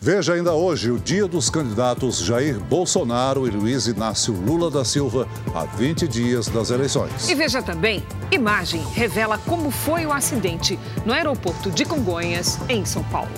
Veja 0.00 0.34
ainda 0.34 0.52
hoje 0.52 0.92
o 0.92 1.00
dia 1.00 1.26
dos 1.26 1.50
candidatos 1.50 2.18
Jair 2.18 2.60
Bolsonaro 2.60 3.48
e 3.48 3.50
Luiz 3.50 3.88
Inácio 3.88 4.32
Lula 4.32 4.70
da 4.70 4.84
Silva 4.84 5.26
a 5.52 5.64
20 5.64 6.06
dias 6.06 6.46
das 6.46 6.70
eleições. 6.70 7.28
E 7.28 7.34
veja 7.34 7.60
também, 7.60 8.04
imagem 8.30 8.84
revela 8.92 9.36
como 9.36 9.68
foi 9.72 10.06
o 10.06 10.12
acidente 10.12 10.78
no 11.04 11.12
aeroporto 11.12 11.72
de 11.72 11.84
Congonhas, 11.84 12.56
em 12.68 12.84
São 12.84 13.02
Paulo. 13.04 13.32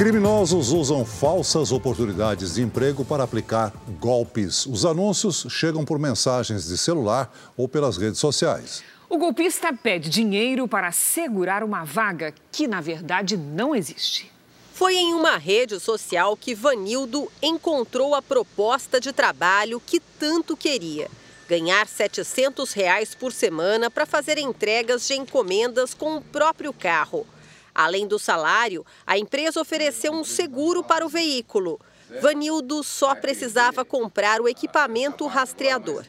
Criminosos 0.00 0.72
usam 0.72 1.04
falsas 1.04 1.70
oportunidades 1.70 2.54
de 2.54 2.62
emprego 2.62 3.04
para 3.04 3.22
aplicar 3.22 3.70
golpes. 4.00 4.64
Os 4.64 4.86
anúncios 4.86 5.46
chegam 5.50 5.84
por 5.84 5.98
mensagens 5.98 6.66
de 6.66 6.78
celular 6.78 7.30
ou 7.54 7.68
pelas 7.68 7.98
redes 7.98 8.18
sociais. 8.18 8.82
O 9.10 9.18
golpista 9.18 9.74
pede 9.74 10.08
dinheiro 10.08 10.66
para 10.66 10.88
assegurar 10.88 11.62
uma 11.62 11.84
vaga 11.84 12.32
que, 12.50 12.66
na 12.66 12.80
verdade, 12.80 13.36
não 13.36 13.76
existe. 13.76 14.32
Foi 14.72 14.96
em 14.96 15.12
uma 15.12 15.36
rede 15.36 15.78
social 15.78 16.34
que 16.34 16.54
Vanildo 16.54 17.30
encontrou 17.42 18.14
a 18.14 18.22
proposta 18.22 18.98
de 18.98 19.12
trabalho 19.12 19.82
que 19.84 20.00
tanto 20.00 20.56
queria. 20.56 21.10
Ganhar 21.46 21.86
700 21.86 22.72
reais 22.72 23.14
por 23.14 23.34
semana 23.34 23.90
para 23.90 24.06
fazer 24.06 24.38
entregas 24.38 25.06
de 25.06 25.12
encomendas 25.12 25.92
com 25.92 26.16
o 26.16 26.22
próprio 26.22 26.72
carro. 26.72 27.26
Além 27.74 28.06
do 28.06 28.18
salário, 28.18 28.84
a 29.06 29.18
empresa 29.18 29.60
ofereceu 29.60 30.12
um 30.12 30.24
seguro 30.24 30.82
para 30.82 31.04
o 31.04 31.08
veículo. 31.08 31.80
Vanildo 32.20 32.82
só 32.82 33.14
precisava 33.14 33.84
comprar 33.84 34.40
o 34.40 34.48
equipamento 34.48 35.26
rastreador. 35.26 36.04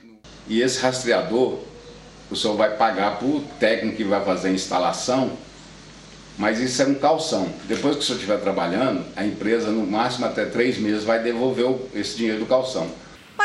E 0.47 0.61
esse 0.61 0.79
rastreador, 0.79 1.59
o 2.29 2.35
senhor 2.35 2.55
vai 2.55 2.75
pagar 2.75 3.19
para 3.19 3.27
o 3.27 3.41
técnico 3.59 3.97
que 3.97 4.03
vai 4.03 4.23
fazer 4.25 4.49
a 4.49 4.51
instalação, 4.51 5.37
mas 6.37 6.59
isso 6.59 6.81
é 6.81 6.87
um 6.87 6.95
calção. 6.95 7.47
Depois 7.65 7.95
que 7.95 8.01
o 8.01 8.05
senhor 8.05 8.17
estiver 8.17 8.39
trabalhando, 8.39 9.05
a 9.15 9.23
empresa, 9.23 9.69
no 9.69 9.85
máximo 9.85 10.25
até 10.25 10.45
três 10.45 10.77
meses, 10.77 11.03
vai 11.03 11.21
devolver 11.21 11.67
esse 11.93 12.17
dinheiro 12.17 12.39
do 12.39 12.45
calção. 12.45 12.89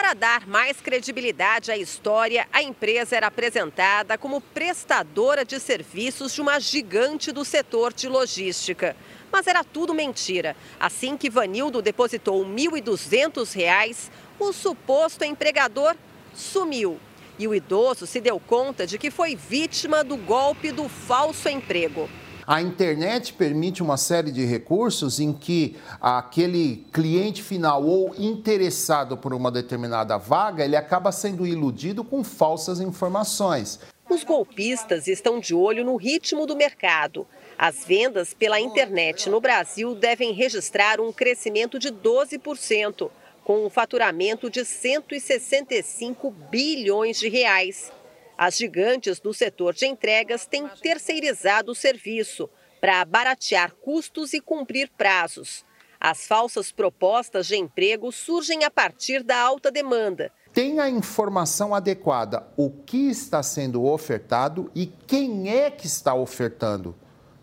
Para 0.06 0.14
dar 0.14 0.46
mais 0.46 0.80
credibilidade 0.80 1.72
à 1.72 1.76
história, 1.76 2.46
a 2.52 2.62
empresa 2.62 3.16
era 3.16 3.26
apresentada 3.26 4.16
como 4.16 4.40
prestadora 4.40 5.44
de 5.44 5.58
serviços 5.58 6.32
de 6.32 6.40
uma 6.40 6.60
gigante 6.60 7.32
do 7.32 7.44
setor 7.44 7.92
de 7.92 8.08
logística. 8.08 8.94
Mas 9.32 9.48
era 9.48 9.64
tudo 9.64 9.92
mentira. 9.92 10.54
Assim 10.78 11.16
que 11.16 11.28
Vanildo 11.28 11.82
depositou 11.82 12.44
R$ 12.44 12.48
1.200, 12.48 14.08
o 14.38 14.52
suposto 14.52 15.24
empregador 15.24 15.96
sumiu. 16.32 17.00
E 17.36 17.48
o 17.48 17.52
idoso 17.52 18.06
se 18.06 18.20
deu 18.20 18.38
conta 18.38 18.86
de 18.86 18.98
que 18.98 19.10
foi 19.10 19.34
vítima 19.34 20.04
do 20.04 20.16
golpe 20.16 20.70
do 20.70 20.88
falso 20.88 21.48
emprego. 21.48 22.08
A 22.46 22.62
internet 22.62 23.32
permite 23.32 23.82
uma 23.82 23.96
série 23.96 24.30
de 24.30 24.44
recursos 24.44 25.18
em 25.18 25.32
que 25.32 25.76
aquele 26.00 26.86
cliente 26.92 27.42
final 27.42 27.84
ou 27.84 28.14
interessado 28.16 29.16
por 29.16 29.34
uma 29.34 29.50
determinada 29.50 30.16
vaga, 30.16 30.64
ele 30.64 30.76
acaba 30.76 31.10
sendo 31.10 31.44
iludido 31.44 32.04
com 32.04 32.22
falsas 32.22 32.78
informações. 32.78 33.80
Os 34.08 34.22
golpistas 34.22 35.08
estão 35.08 35.40
de 35.40 35.56
olho 35.56 35.84
no 35.84 35.96
ritmo 35.96 36.46
do 36.46 36.54
mercado. 36.54 37.26
As 37.58 37.84
vendas 37.84 38.32
pela 38.32 38.60
internet 38.60 39.28
no 39.28 39.40
Brasil 39.40 39.92
devem 39.96 40.32
registrar 40.32 41.00
um 41.00 41.12
crescimento 41.12 41.80
de 41.80 41.88
12%, 41.88 43.10
com 43.42 43.66
um 43.66 43.70
faturamento 43.70 44.48
de 44.48 44.64
165 44.64 46.30
bilhões 46.48 47.18
de 47.18 47.28
reais. 47.28 47.90
As 48.38 48.56
gigantes 48.56 49.18
do 49.20 49.32
setor 49.32 49.74
de 49.74 49.86
entregas 49.86 50.46
têm 50.46 50.68
terceirizado 50.82 51.72
o 51.72 51.74
serviço 51.74 52.48
para 52.80 53.04
baratear 53.04 53.72
custos 53.74 54.32
e 54.32 54.40
cumprir 54.40 54.90
prazos. 54.96 55.64
As 55.98 56.26
falsas 56.26 56.70
propostas 56.70 57.46
de 57.46 57.56
emprego 57.56 58.12
surgem 58.12 58.64
a 58.64 58.70
partir 58.70 59.22
da 59.22 59.38
alta 59.38 59.70
demanda 59.70 60.30
tem 60.56 60.80
a 60.80 60.88
informação 60.88 61.74
adequada, 61.74 62.46
o 62.56 62.70
que 62.70 63.10
está 63.10 63.42
sendo 63.42 63.84
ofertado 63.84 64.70
e 64.74 64.86
quem 64.86 65.50
é 65.50 65.70
que 65.70 65.86
está 65.86 66.14
ofertando. 66.14 66.94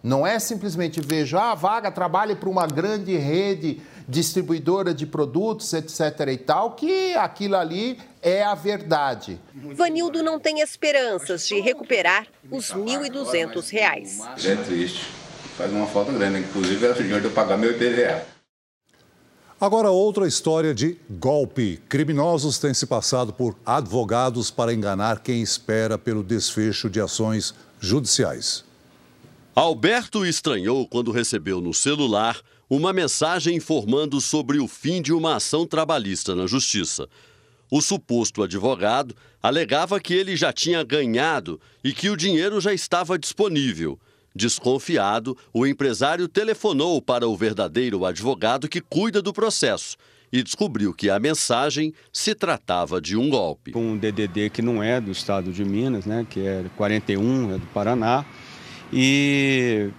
Não 0.02 0.26
é 0.26 0.40
simplesmente 0.40 1.00
veja 1.00 1.40
ah, 1.40 1.52
a 1.52 1.56
vaga 1.56 1.92
trabalha 1.92 2.36
para 2.36 2.50
uma 2.50 2.66
grande 2.66 3.16
rede 3.16 3.80
distribuidora 4.08 4.94
de 4.94 5.06
produtos, 5.06 5.74
etc. 5.74 6.28
e 6.32 6.38
tal, 6.38 6.72
que 6.72 7.14
aquilo 7.14 7.56
ali 7.56 8.00
é 8.22 8.44
a 8.44 8.56
verdade. 8.56 9.40
Vanildo 9.54 10.24
não 10.24 10.40
tem 10.40 10.60
esperanças 10.60 11.48
de 11.48 11.60
recuperar 11.60 12.28
os 12.52 12.72
R$ 12.72 12.82
1.200. 12.82 14.46
É 14.46 14.56
triste, 14.56 15.06
faz 15.58 15.72
uma 15.72 15.88
falta 15.88 16.12
grande, 16.12 16.40
inclusive 16.40 16.86
era 16.86 16.94
o 16.94 16.98
dinheiro 16.98 17.22
de 17.22 17.28
eu 17.28 17.32
pagar 17.32 17.58
meu 17.58 17.72
IPVA. 17.72 18.34
Agora, 19.64 19.90
outra 19.90 20.28
história 20.28 20.74
de 20.74 20.98
golpe. 21.10 21.80
Criminosos 21.88 22.60
têm 22.60 22.74
se 22.74 22.86
passado 22.86 23.32
por 23.32 23.56
advogados 23.66 24.52
para 24.52 24.74
enganar 24.74 25.22
quem 25.22 25.42
espera 25.42 25.98
pelo 25.98 26.22
desfecho 26.22 26.90
de 26.90 27.00
ações 27.00 27.56
judiciais. 27.80 28.66
Alberto 29.56 30.26
estranhou 30.26 30.86
quando 30.86 31.12
recebeu 31.12 31.62
no 31.62 31.74
celular 31.74 32.42
uma 32.76 32.92
mensagem 32.92 33.58
informando 33.58 34.20
sobre 34.20 34.60
o 34.60 34.68
fim 34.68 35.00
de 35.00 35.14
uma 35.14 35.36
ação 35.36 35.66
trabalhista 35.66 36.34
na 36.34 36.48
Justiça. 36.48 37.08
O 37.70 37.82
suposto 37.82 38.42
advogado 38.42 39.16
alegava 39.42 40.00
que 40.00 40.14
ele 40.14 40.36
já 40.36 40.52
tinha 40.52 40.84
ganhado 40.84 41.62
e 41.84 41.94
que 41.94 42.10
o 42.10 42.18
dinheiro 42.18 42.60
já 42.60 42.74
estava 42.74 43.18
disponível. 43.20 44.00
Desconfiado, 44.36 45.38
o 45.54 45.68
empresário 45.68 46.28
telefonou 46.28 47.00
para 47.00 47.28
o 47.28 47.38
verdadeiro 47.38 48.06
advogado 48.06 48.68
que 48.68 48.82
cuida 48.82 49.22
do 49.22 49.32
processo 49.32 49.96
e 50.32 50.42
descobriu 50.42 50.96
que 50.96 51.12
a 51.12 51.20
mensagem 51.20 51.94
se 52.12 52.34
tratava 52.34 53.00
de 53.00 53.16
um 53.16 53.30
golpe. 53.30 53.72
Um 53.78 53.96
DDD 53.96 54.50
que 54.50 54.64
não 54.64 54.82
é 54.82 55.00
do 55.00 55.12
estado 55.12 55.52
de 55.52 55.64
Minas, 55.64 56.08
né, 56.08 56.26
que 56.28 56.40
é 56.40 56.66
41, 56.76 57.54
é 57.54 57.58
do 57.60 57.68
Paraná, 57.68 58.26
e 58.92 59.92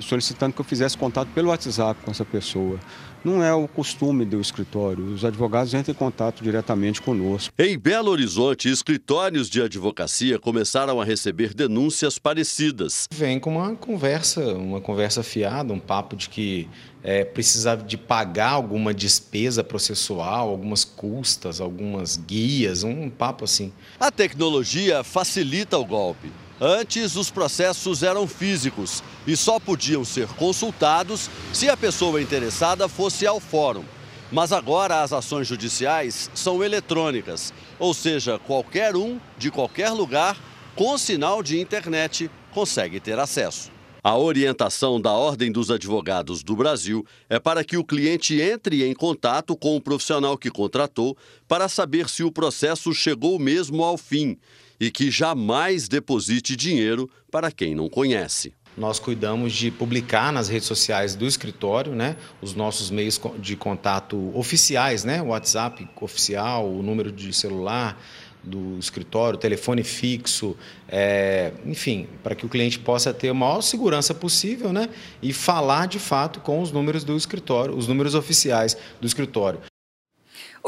solicitando 0.00 0.54
que 0.54 0.60
eu 0.60 0.64
fizesse 0.64 0.96
contato 0.96 1.28
pelo 1.28 1.48
WhatsApp 1.48 2.00
com 2.04 2.10
essa 2.10 2.24
pessoa. 2.24 2.78
Não 3.24 3.42
é 3.42 3.52
o 3.52 3.66
costume 3.66 4.24
do 4.24 4.40
escritório. 4.40 5.04
Os 5.04 5.24
advogados 5.24 5.74
entram 5.74 5.92
em 5.92 5.96
contato 5.96 6.44
diretamente 6.44 7.02
conosco. 7.02 7.52
Em 7.58 7.76
Belo 7.76 8.10
Horizonte, 8.10 8.70
escritórios 8.70 9.50
de 9.50 9.60
advocacia 9.60 10.38
começaram 10.38 11.00
a 11.00 11.04
receber 11.04 11.52
denúncias 11.52 12.20
parecidas. 12.20 13.08
Vem 13.10 13.40
com 13.40 13.56
uma 13.56 13.74
conversa, 13.74 14.54
uma 14.54 14.80
conversa 14.80 15.24
fiada, 15.24 15.72
um 15.72 15.80
papo 15.80 16.14
de 16.14 16.28
que 16.28 16.68
é, 17.02 17.24
precisava 17.24 17.82
de 17.82 17.96
pagar 17.96 18.50
alguma 18.50 18.94
despesa 18.94 19.64
processual, 19.64 20.48
algumas 20.48 20.84
custas, 20.84 21.60
algumas 21.60 22.16
guias, 22.16 22.84
um 22.84 23.10
papo 23.10 23.44
assim. 23.44 23.72
A 23.98 24.10
tecnologia 24.10 25.02
facilita 25.02 25.76
o 25.76 25.84
golpe. 25.84 26.30
Antes, 26.60 27.16
os 27.16 27.30
processos 27.30 28.02
eram 28.02 28.26
físicos 28.26 29.02
e 29.26 29.36
só 29.36 29.60
podiam 29.60 30.04
ser 30.04 30.26
consultados 30.28 31.28
se 31.52 31.68
a 31.68 31.76
pessoa 31.76 32.20
interessada 32.22 32.88
fosse 32.88 33.26
ao 33.26 33.38
fórum. 33.38 33.84
Mas 34.32 34.52
agora 34.52 35.02
as 35.02 35.12
ações 35.12 35.46
judiciais 35.46 36.30
são 36.34 36.64
eletrônicas, 36.64 37.52
ou 37.78 37.92
seja, 37.92 38.38
qualquer 38.38 38.96
um, 38.96 39.20
de 39.36 39.50
qualquer 39.50 39.90
lugar, 39.90 40.36
com 40.74 40.96
sinal 40.96 41.42
de 41.42 41.60
internet, 41.60 42.30
consegue 42.52 43.00
ter 43.00 43.18
acesso. 43.18 43.70
A 44.02 44.16
orientação 44.16 45.00
da 45.00 45.12
Ordem 45.12 45.52
dos 45.52 45.70
Advogados 45.70 46.42
do 46.42 46.56
Brasil 46.56 47.04
é 47.28 47.38
para 47.38 47.64
que 47.64 47.76
o 47.76 47.84
cliente 47.84 48.40
entre 48.40 48.84
em 48.84 48.94
contato 48.94 49.56
com 49.56 49.76
o 49.76 49.80
profissional 49.80 50.38
que 50.38 50.50
contratou 50.50 51.16
para 51.46 51.68
saber 51.68 52.08
se 52.08 52.22
o 52.22 52.32
processo 52.32 52.94
chegou 52.94 53.38
mesmo 53.38 53.82
ao 53.82 53.98
fim 53.98 54.38
e 54.80 54.90
que 54.90 55.10
jamais 55.10 55.88
deposite 55.88 56.56
dinheiro 56.56 57.08
para 57.30 57.50
quem 57.50 57.74
não 57.74 57.88
conhece. 57.88 58.52
Nós 58.76 58.98
cuidamos 58.98 59.54
de 59.54 59.70
publicar 59.70 60.30
nas 60.30 60.48
redes 60.48 60.68
sociais 60.68 61.14
do 61.14 61.26
escritório, 61.26 61.94
né, 61.94 62.14
os 62.42 62.54
nossos 62.54 62.90
meios 62.90 63.18
de 63.38 63.56
contato 63.56 64.30
oficiais, 64.34 65.02
né, 65.02 65.22
o 65.22 65.28
WhatsApp 65.28 65.88
oficial, 65.98 66.70
o 66.70 66.82
número 66.82 67.10
de 67.10 67.32
celular 67.32 67.98
do 68.44 68.78
escritório, 68.78 69.38
telefone 69.38 69.82
fixo, 69.82 70.54
é, 70.88 71.52
enfim, 71.64 72.06
para 72.22 72.34
que 72.34 72.44
o 72.44 72.48
cliente 72.48 72.78
possa 72.78 73.12
ter 73.14 73.30
a 73.30 73.34
maior 73.34 73.62
segurança 73.62 74.14
possível, 74.14 74.72
né, 74.72 74.90
e 75.22 75.32
falar 75.32 75.86
de 75.86 75.98
fato 75.98 76.40
com 76.40 76.60
os 76.60 76.70
números 76.70 77.02
do 77.02 77.16
escritório, 77.16 77.74
os 77.74 77.88
números 77.88 78.14
oficiais 78.14 78.76
do 79.00 79.06
escritório. 79.06 79.58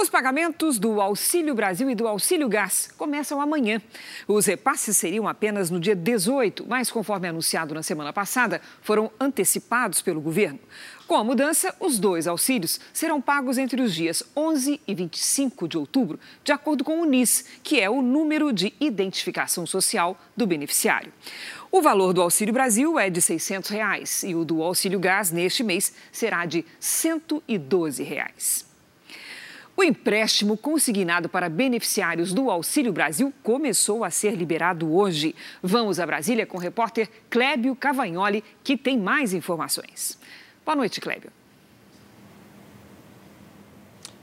Os 0.00 0.08
pagamentos 0.08 0.78
do 0.78 1.00
Auxílio 1.00 1.56
Brasil 1.56 1.90
e 1.90 1.94
do 1.96 2.06
Auxílio 2.06 2.48
Gás 2.48 2.88
começam 2.96 3.40
amanhã. 3.40 3.82
Os 4.28 4.46
repasses 4.46 4.96
seriam 4.96 5.26
apenas 5.26 5.70
no 5.70 5.80
dia 5.80 5.96
18, 5.96 6.64
mas, 6.68 6.88
conforme 6.88 7.26
anunciado 7.26 7.74
na 7.74 7.82
semana 7.82 8.12
passada, 8.12 8.60
foram 8.80 9.10
antecipados 9.18 10.00
pelo 10.00 10.20
governo. 10.20 10.60
Com 11.08 11.16
a 11.16 11.24
mudança, 11.24 11.74
os 11.80 11.98
dois 11.98 12.28
auxílios 12.28 12.78
serão 12.92 13.20
pagos 13.20 13.58
entre 13.58 13.82
os 13.82 13.92
dias 13.92 14.22
11 14.36 14.80
e 14.86 14.94
25 14.94 15.66
de 15.66 15.76
outubro, 15.76 16.20
de 16.44 16.52
acordo 16.52 16.84
com 16.84 17.02
o 17.02 17.04
NIS, 17.04 17.44
que 17.64 17.80
é 17.80 17.90
o 17.90 18.00
número 18.00 18.52
de 18.52 18.72
identificação 18.78 19.66
social 19.66 20.16
do 20.36 20.46
beneficiário. 20.46 21.12
O 21.72 21.82
valor 21.82 22.12
do 22.12 22.22
Auxílio 22.22 22.54
Brasil 22.54 23.00
é 23.00 23.10
de 23.10 23.20
600 23.20 23.68
reais, 23.68 24.22
e 24.22 24.32
o 24.36 24.44
do 24.44 24.62
Auxílio 24.62 25.00
Gás, 25.00 25.32
neste 25.32 25.64
mês, 25.64 25.92
será 26.12 26.46
de 26.46 26.64
112 26.78 28.04
reais. 28.04 28.67
O 29.78 29.84
empréstimo 29.84 30.56
consignado 30.56 31.28
para 31.28 31.48
beneficiários 31.48 32.32
do 32.32 32.50
Auxílio 32.50 32.92
Brasil 32.92 33.32
começou 33.44 34.02
a 34.02 34.10
ser 34.10 34.34
liberado 34.34 34.92
hoje. 34.92 35.36
Vamos 35.62 36.00
a 36.00 36.06
Brasília 36.06 36.44
com 36.44 36.56
o 36.58 36.60
repórter 36.60 37.08
Clébio 37.30 37.76
Cavagnoli, 37.76 38.42
que 38.64 38.76
tem 38.76 38.98
mais 38.98 39.32
informações. 39.32 40.18
Boa 40.66 40.74
noite, 40.74 41.00
Clébio. 41.00 41.37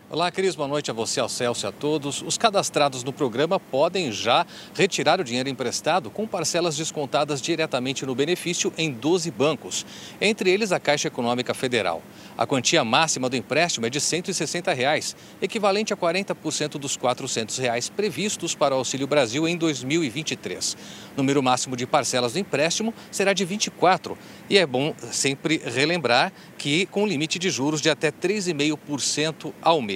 Olá, 0.08 0.30
Cris. 0.30 0.54
Boa 0.54 0.68
noite 0.68 0.92
a 0.92 0.94
você, 0.94 1.20
ao 1.20 1.28
Celso 1.28 1.66
e 1.66 1.68
a 1.68 1.72
todos. 1.72 2.22
Os 2.22 2.38
cadastrados 2.38 3.04
no 3.04 3.12
programa 3.12 3.60
podem 3.60 4.12
já 4.12 4.46
retirar 4.76 5.20
o 5.20 5.24
dinheiro 5.24 5.50
emprestado 5.50 6.12
com 6.12 6.28
parcelas 6.28 6.78
descontadas 6.78 7.42
diretamente 7.42 8.06
no 8.06 8.14
benefício 8.14 8.72
em 8.78 8.92
12 8.92 9.32
bancos, 9.32 9.84
entre 10.22 10.52
eles 10.52 10.72
a 10.72 10.80
Caixa 10.80 11.08
Econômica 11.08 11.56
Federal. 11.56 12.04
A 12.38 12.46
quantia 12.46 12.84
máxima 12.84 13.28
do 13.28 13.36
empréstimo 13.36 13.88
é 13.88 13.90
de 13.90 14.00
160 14.00 14.72
reais, 14.74 15.16
equivalente 15.42 15.92
a 15.92 15.98
40% 15.98 16.78
dos 16.78 16.96
400 16.96 17.58
reais 17.58 17.90
previstos 17.90 18.54
para 18.54 18.76
o 18.76 18.78
Auxílio 18.78 19.08
Brasil 19.08 19.48
em 19.48 19.58
2023. 19.58 20.78
O 21.16 21.18
número 21.18 21.42
máximo 21.42 21.76
de 21.76 21.88
parcelas 21.88 22.34
do 22.34 22.40
empréstimo 22.40 22.94
será 23.10 23.34
de 23.34 23.44
24 23.44 24.16
e 24.52 24.60
é 24.60 24.68
bom 24.68 24.94
sempre 25.12 25.60
relembrar 25.66 26.32
que 26.60 26.86
com 26.88 27.08
limite 27.08 27.40
de 27.40 27.50
juros 27.50 27.82
de 27.82 27.90
até 27.90 28.12
3,5% 28.12 29.52
ao 29.64 29.82
mês. 29.82 29.95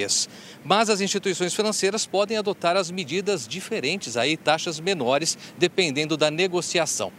Mas 0.64 0.90
as 0.90 1.02
instituições 1.02 1.54
financeiras 1.54 2.06
podem 2.06 2.38
adotar 2.38 2.76
as 2.76 2.92
medidas 2.92 3.48
diferentes, 3.48 4.16
aí 4.18 4.38
taxas 4.38 4.80
menores, 4.80 5.38
dependendo 5.58 6.16
da 6.16 6.30
negociação. 6.30 7.12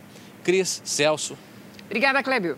Cris, 0.43 0.81
Celso. 0.85 1.37
Obrigada, 1.87 2.23
Clébio. 2.23 2.57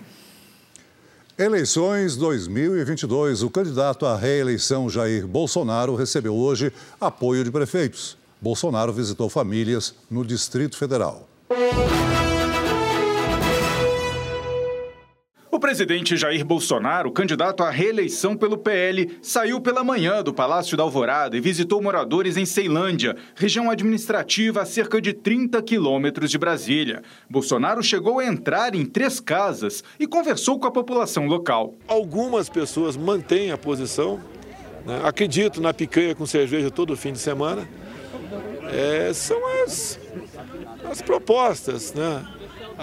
Eleições 1.39 2.15
2022. 2.17 3.43
O 3.43 3.51
candidato 3.51 4.05
à 4.05 4.17
reeleição 4.17 4.89
Jair 4.89 5.27
Bolsonaro 5.27 5.97
recebeu 5.97 6.35
hoje 6.35 6.73
apoio 7.01 7.43
de 7.43 7.51
prefeitos. 7.51 8.17
Bolsonaro 8.41 8.93
visitou 8.93 9.31
famílias 9.31 9.95
no 10.11 10.25
Distrito 10.25 10.77
Federal. 10.77 11.29
Presidente 15.63 16.17
Jair 16.17 16.45
Bolsonaro, 16.45 17.13
candidato 17.13 17.63
à 17.63 17.71
reeleição 17.71 18.37
pelo 18.37 18.59
PL, 18.59 19.17
saiu 19.23 19.61
pela 19.61 19.85
manhã 19.85 20.21
do 20.21 20.35
Palácio 20.35 20.77
da 20.77 20.83
Alvorada 20.83 21.37
e 21.37 21.41
visitou 21.41 21.81
moradores 21.81 22.37
em 22.37 22.45
Ceilândia, 22.45 23.17
região 23.37 23.71
administrativa 23.71 24.63
a 24.63 24.65
cerca 24.65 25.01
de 25.01 25.13
30 25.13 25.63
quilômetros 25.63 26.33
de 26.33 26.37
Brasília. 26.37 27.01
Bolsonaro 27.31 27.81
chegou 27.81 28.19
a 28.19 28.27
entrar 28.27 28.75
em 28.75 28.85
três 28.85 29.21
casas 29.21 29.85
e 30.01 30.07
conversou 30.07 30.59
com 30.59 30.67
a 30.67 30.73
população 30.73 31.29
local. 31.29 31.77
Algumas 31.87 32.49
pessoas 32.49 32.97
mantêm 32.97 33.53
a 33.53 33.57
posição, 33.57 34.21
né? 34.85 35.01
acredito 35.05 35.61
na 35.61 35.73
picanha 35.73 36.13
com 36.13 36.27
cerveja 36.27 36.73
todo 36.73 36.97
fim 36.97 37.13
de 37.13 37.21
semana 37.21 37.69
é, 38.73 39.13
são 39.13 39.39
as, 39.63 39.99
as 40.91 41.03
propostas, 41.03 41.93
né? 41.95 42.27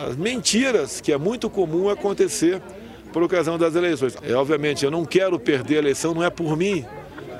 As 0.07 0.15
mentiras 0.15 1.01
que 1.01 1.11
é 1.11 1.17
muito 1.17 1.49
comum 1.49 1.89
acontecer 1.89 2.61
por 3.11 3.23
ocasião 3.23 3.57
das 3.57 3.75
eleições. 3.75 4.15
É, 4.21 4.33
obviamente, 4.33 4.85
eu 4.85 4.91
não 4.91 5.05
quero 5.05 5.39
perder 5.39 5.75
a 5.75 5.79
eleição, 5.79 6.13
não 6.13 6.23
é 6.23 6.29
por 6.29 6.55
mim, 6.55 6.85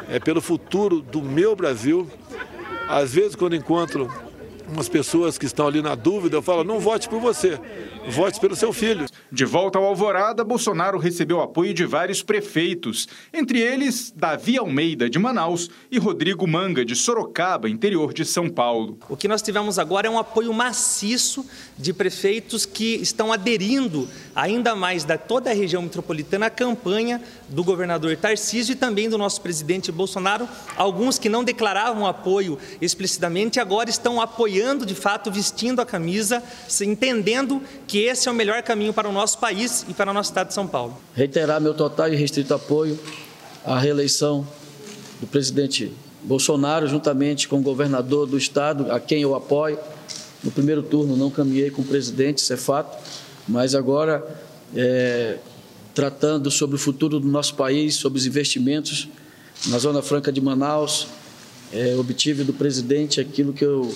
é 0.10 0.20
pelo 0.20 0.42
futuro 0.42 1.02
do 1.02 1.22
meu 1.22 1.56
Brasil. 1.56 2.08
Às 2.88 3.14
vezes, 3.14 3.36
quando 3.36 3.56
encontro 3.56 4.12
umas 4.68 4.90
pessoas 4.90 5.38
que 5.38 5.46
estão 5.46 5.68
ali 5.68 5.82
na 5.82 5.96
dúvida, 5.96 6.38
eu 6.38 6.42
falo, 6.42 6.64
não 6.64 6.80
vote 6.80 7.08
por 7.08 7.20
você, 7.20 7.60
vote 8.10 8.40
pelo 8.40 8.56
seu 8.56 8.74
filho. 8.74 9.06
De 9.32 9.46
volta 9.46 9.78
ao 9.78 9.86
Alvorada, 9.86 10.44
Bolsonaro 10.44 10.98
recebeu 10.98 11.42
apoio 11.42 11.74
de 11.74 11.86
vários 11.86 12.24
prefeitos, 12.24 13.08
entre 13.32 13.60
eles 13.60 14.12
Davi 14.16 14.58
Almeida, 14.58 15.10
de 15.10 15.20
Manaus, 15.20 15.70
e 15.92 16.00
Rodrigo 16.00 16.48
Manga, 16.48 16.84
de 16.84 16.96
Sorocaba, 16.96 17.70
interior 17.70 18.14
de 18.14 18.26
São 18.26 18.50
Paulo. 18.50 18.98
O 19.08 19.16
que 19.16 19.28
nós 19.28 19.42
tivemos 19.42 19.78
agora 19.78 20.08
é 20.08 20.10
um 20.10 20.18
apoio 20.18 20.52
maciço 20.54 21.46
de 21.78 21.94
prefeitos 21.94 22.66
que 22.66 22.96
estão 22.96 23.32
aderindo 23.32 24.08
ainda 24.36 24.76
mais 24.76 25.04
da 25.04 25.18
toda 25.18 25.52
a 25.52 25.54
região 25.54 25.82
metropolitana 25.82 26.48
à 26.48 26.50
campanha 26.50 27.22
do 27.50 27.64
governador 27.64 28.16
Tarcísio 28.18 28.74
e 28.74 28.76
também 28.76 29.10
do 29.10 29.18
nosso 29.18 29.42
presidente 29.42 29.92
Bolsonaro. 29.92 30.48
Alguns 30.76 31.20
que 31.20 31.30
não 31.30 31.44
declaravam 31.44 32.08
apoio 32.08 32.58
explicitamente 32.82 33.60
agora 33.60 33.90
estão 33.90 34.20
apoiando 34.20 34.86
de 34.86 34.96
fato, 34.96 35.32
vestindo 35.32 35.80
a 35.82 35.86
camisa, 35.86 36.42
entendendo 36.82 37.62
que 37.86 37.99
esse 38.02 38.28
é 38.28 38.32
o 38.32 38.36
melhor 38.36 38.62
caminho 38.64 38.94
para 38.94 39.08
o 39.08 39.12
nosso 39.12 39.38
país 39.38 39.86
e 39.88 39.94
para 39.94 40.12
o 40.12 40.14
nosso 40.14 40.32
estado 40.32 40.50
de 40.50 40.54
São 40.54 40.68
Paulo. 40.68 40.98
Reiterar 41.14 41.60
meu 41.60 41.74
total 41.74 42.12
e 42.12 42.16
restrito 42.16 42.54
apoio 42.54 43.00
à 43.66 43.80
reeleição 43.80 44.48
do 45.20 45.28
presidente 45.28 45.92
Bolsonaro, 46.24 46.88
juntamente 46.88 47.48
com 47.48 47.60
o 47.60 47.62
governador 47.62 48.28
do 48.28 48.38
estado, 48.38 48.92
a 48.92 49.00
quem 49.00 49.22
eu 49.22 49.36
apoio. 49.36 49.78
No 50.44 50.52
primeiro 50.52 50.82
turno 50.84 51.18
não 51.18 51.30
caminhei 51.30 51.70
com 51.70 51.82
o 51.82 51.86
presidente, 51.86 52.38
isso 52.40 52.54
é 52.54 52.58
fato, 52.58 52.98
mas 53.48 53.76
agora, 53.76 54.26
é, 54.76 55.38
tratando 55.94 56.50
sobre 56.50 56.76
o 56.76 56.80
futuro 56.80 57.20
do 57.20 57.28
nosso 57.28 57.56
país, 57.56 57.96
sobre 57.96 58.20
os 58.20 58.26
investimentos 58.26 59.10
na 59.68 59.78
Zona 59.78 60.02
Franca 60.02 60.32
de 60.32 60.40
Manaus, 60.40 61.08
é, 61.74 61.96
obtive 61.96 62.44
do 62.44 62.54
presidente 62.54 63.20
aquilo 63.20 63.52
que, 63.52 63.66
eu, 63.66 63.94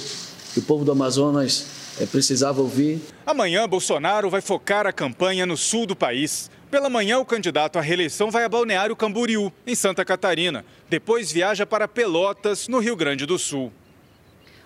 que 0.54 0.60
o 0.60 0.62
povo 0.62 0.84
do 0.84 0.92
Amazonas 0.92 1.66
precisava 2.12 2.62
ouvir. 2.62 3.02
Amanhã, 3.26 3.68
Bolsonaro 3.68 4.30
vai 4.30 4.42
focar 4.42 4.86
a 4.88 4.94
campanha 4.94 5.46
no 5.46 5.56
sul 5.56 5.86
do 5.86 5.96
país. 5.96 6.50
Pela 6.70 6.90
manhã, 6.90 7.20
o 7.20 7.26
candidato 7.26 7.78
à 7.78 7.82
reeleição 7.82 8.32
vai 8.32 8.44
a 8.44 8.50
Balneário 8.50 8.96
Camboriú, 8.96 9.52
em 9.66 9.76
Santa 9.76 10.04
Catarina. 10.04 10.66
Depois 10.90 11.32
viaja 11.32 11.66
para 11.66 11.88
Pelotas, 11.88 12.68
no 12.68 12.80
Rio 12.80 12.96
Grande 12.96 13.26
do 13.26 13.38
Sul. 13.38 13.72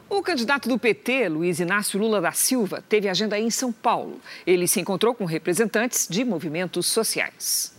O 0.10 0.22
candidato 0.22 0.70
do 0.70 0.80
PT, 0.80 1.28
Luiz 1.28 1.60
Inácio 1.60 2.00
Lula 2.00 2.22
da 2.22 2.32
Silva, 2.32 2.82
teve 2.88 3.10
agenda 3.10 3.38
em 3.38 3.50
São 3.50 3.74
Paulo. 3.74 4.22
Ele 4.46 4.66
se 4.66 4.80
encontrou 4.80 5.13
com 5.13 5.26
representantes 5.26 6.08
de 6.10 6.24
movimentos 6.24 6.86
sociais. 6.86 7.77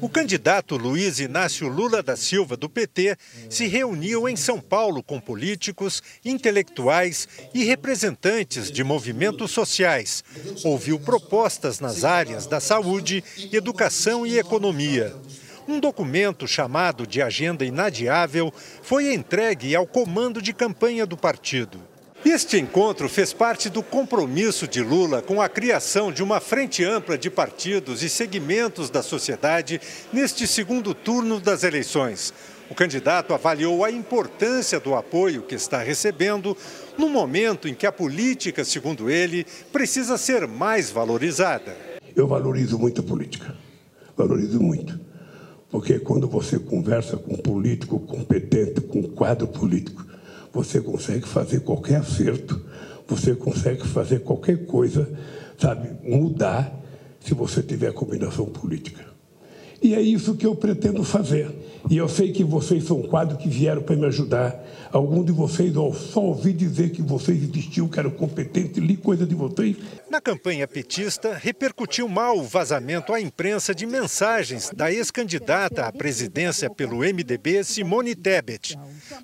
O 0.00 0.08
candidato 0.08 0.78
Luiz 0.78 1.20
Inácio 1.20 1.68
Lula 1.68 2.02
da 2.02 2.16
Silva, 2.16 2.56
do 2.56 2.70
PT, 2.70 3.18
se 3.50 3.66
reuniu 3.66 4.26
em 4.26 4.34
São 4.34 4.58
Paulo 4.58 5.02
com 5.02 5.20
políticos, 5.20 6.02
intelectuais 6.24 7.28
e 7.52 7.64
representantes 7.64 8.70
de 8.70 8.82
movimentos 8.82 9.50
sociais. 9.50 10.24
Ouviu 10.64 10.98
propostas 10.98 11.80
nas 11.80 12.02
áreas 12.02 12.46
da 12.46 12.60
saúde, 12.60 13.22
educação 13.52 14.26
e 14.26 14.38
economia. 14.38 15.14
Um 15.68 15.78
documento 15.78 16.48
chamado 16.48 17.06
de 17.06 17.20
Agenda 17.20 17.62
Inadiável 17.62 18.52
foi 18.82 19.12
entregue 19.12 19.76
ao 19.76 19.86
comando 19.86 20.40
de 20.40 20.54
campanha 20.54 21.04
do 21.04 21.16
partido. 21.16 21.89
Este 22.24 22.58
encontro 22.58 23.08
fez 23.08 23.32
parte 23.32 23.70
do 23.70 23.82
compromisso 23.82 24.68
de 24.68 24.82
Lula 24.82 25.22
com 25.22 25.40
a 25.40 25.48
criação 25.48 26.12
de 26.12 26.22
uma 26.22 26.38
frente 26.38 26.84
ampla 26.84 27.16
de 27.16 27.30
partidos 27.30 28.02
e 28.02 28.10
segmentos 28.10 28.90
da 28.90 29.02
sociedade 29.02 29.80
neste 30.12 30.46
segundo 30.46 30.92
turno 30.92 31.40
das 31.40 31.64
eleições. 31.64 32.34
O 32.68 32.74
candidato 32.74 33.32
avaliou 33.32 33.84
a 33.84 33.90
importância 33.90 34.78
do 34.78 34.94
apoio 34.94 35.42
que 35.42 35.54
está 35.54 35.78
recebendo 35.78 36.54
no 36.98 37.08
momento 37.08 37.66
em 37.66 37.74
que 37.74 37.86
a 37.86 37.92
política, 37.92 38.64
segundo 38.64 39.08
ele, 39.08 39.46
precisa 39.72 40.18
ser 40.18 40.46
mais 40.46 40.90
valorizada. 40.90 41.74
Eu 42.14 42.28
valorizo 42.28 42.78
muito 42.78 43.00
a 43.00 43.04
política, 43.04 43.56
valorizo 44.14 44.60
muito. 44.60 45.00
Porque 45.70 45.98
quando 45.98 46.28
você 46.28 46.58
conversa 46.58 47.16
com 47.16 47.32
um 47.32 47.38
político 47.38 47.98
competente, 47.98 48.82
com 48.82 48.98
um 48.98 49.10
quadro 49.10 49.48
político, 49.48 50.09
você 50.52 50.80
consegue 50.80 51.26
fazer 51.26 51.60
qualquer 51.60 51.96
acerto, 51.96 52.60
você 53.06 53.34
consegue 53.34 53.86
fazer 53.86 54.20
qualquer 54.20 54.66
coisa, 54.66 55.08
sabe, 55.58 55.90
mudar 56.02 56.72
se 57.20 57.34
você 57.34 57.62
tiver 57.62 57.92
combinação 57.92 58.46
política. 58.46 59.09
E 59.82 59.94
é 59.94 60.00
isso 60.00 60.34
que 60.34 60.46
eu 60.46 60.54
pretendo 60.54 61.02
fazer. 61.02 61.50
E 61.88 61.96
eu 61.96 62.08
sei 62.08 62.32
que 62.32 62.44
vocês 62.44 62.84
são 62.84 63.00
quadros 63.02 63.40
que 63.42 63.48
vieram 63.48 63.82
para 63.82 63.96
me 63.96 64.04
ajudar. 64.06 64.62
Algum 64.92 65.24
de 65.24 65.32
vocês 65.32 65.74
eu 65.74 65.94
só 65.94 66.20
ouvi 66.20 66.52
dizer 66.52 66.90
que 66.90 67.00
vocês 67.00 67.42
existiam, 67.42 67.88
que 67.88 67.98
eram 67.98 68.10
competentes, 68.10 68.76
li 68.76 68.96
coisa 68.96 69.24
de 69.24 69.34
vocês. 69.34 69.76
Na 70.10 70.20
campanha 70.20 70.68
petista, 70.68 71.32
repercutiu 71.34 72.08
mal 72.08 72.38
o 72.38 72.42
vazamento 72.42 73.14
à 73.14 73.20
imprensa 73.20 73.74
de 73.74 73.86
mensagens 73.86 74.70
da 74.76 74.92
ex-candidata 74.92 75.86
à 75.86 75.92
presidência 75.92 76.68
pelo 76.68 76.98
MDB, 76.98 77.64
Simone 77.64 78.14
Tebet. 78.14 78.76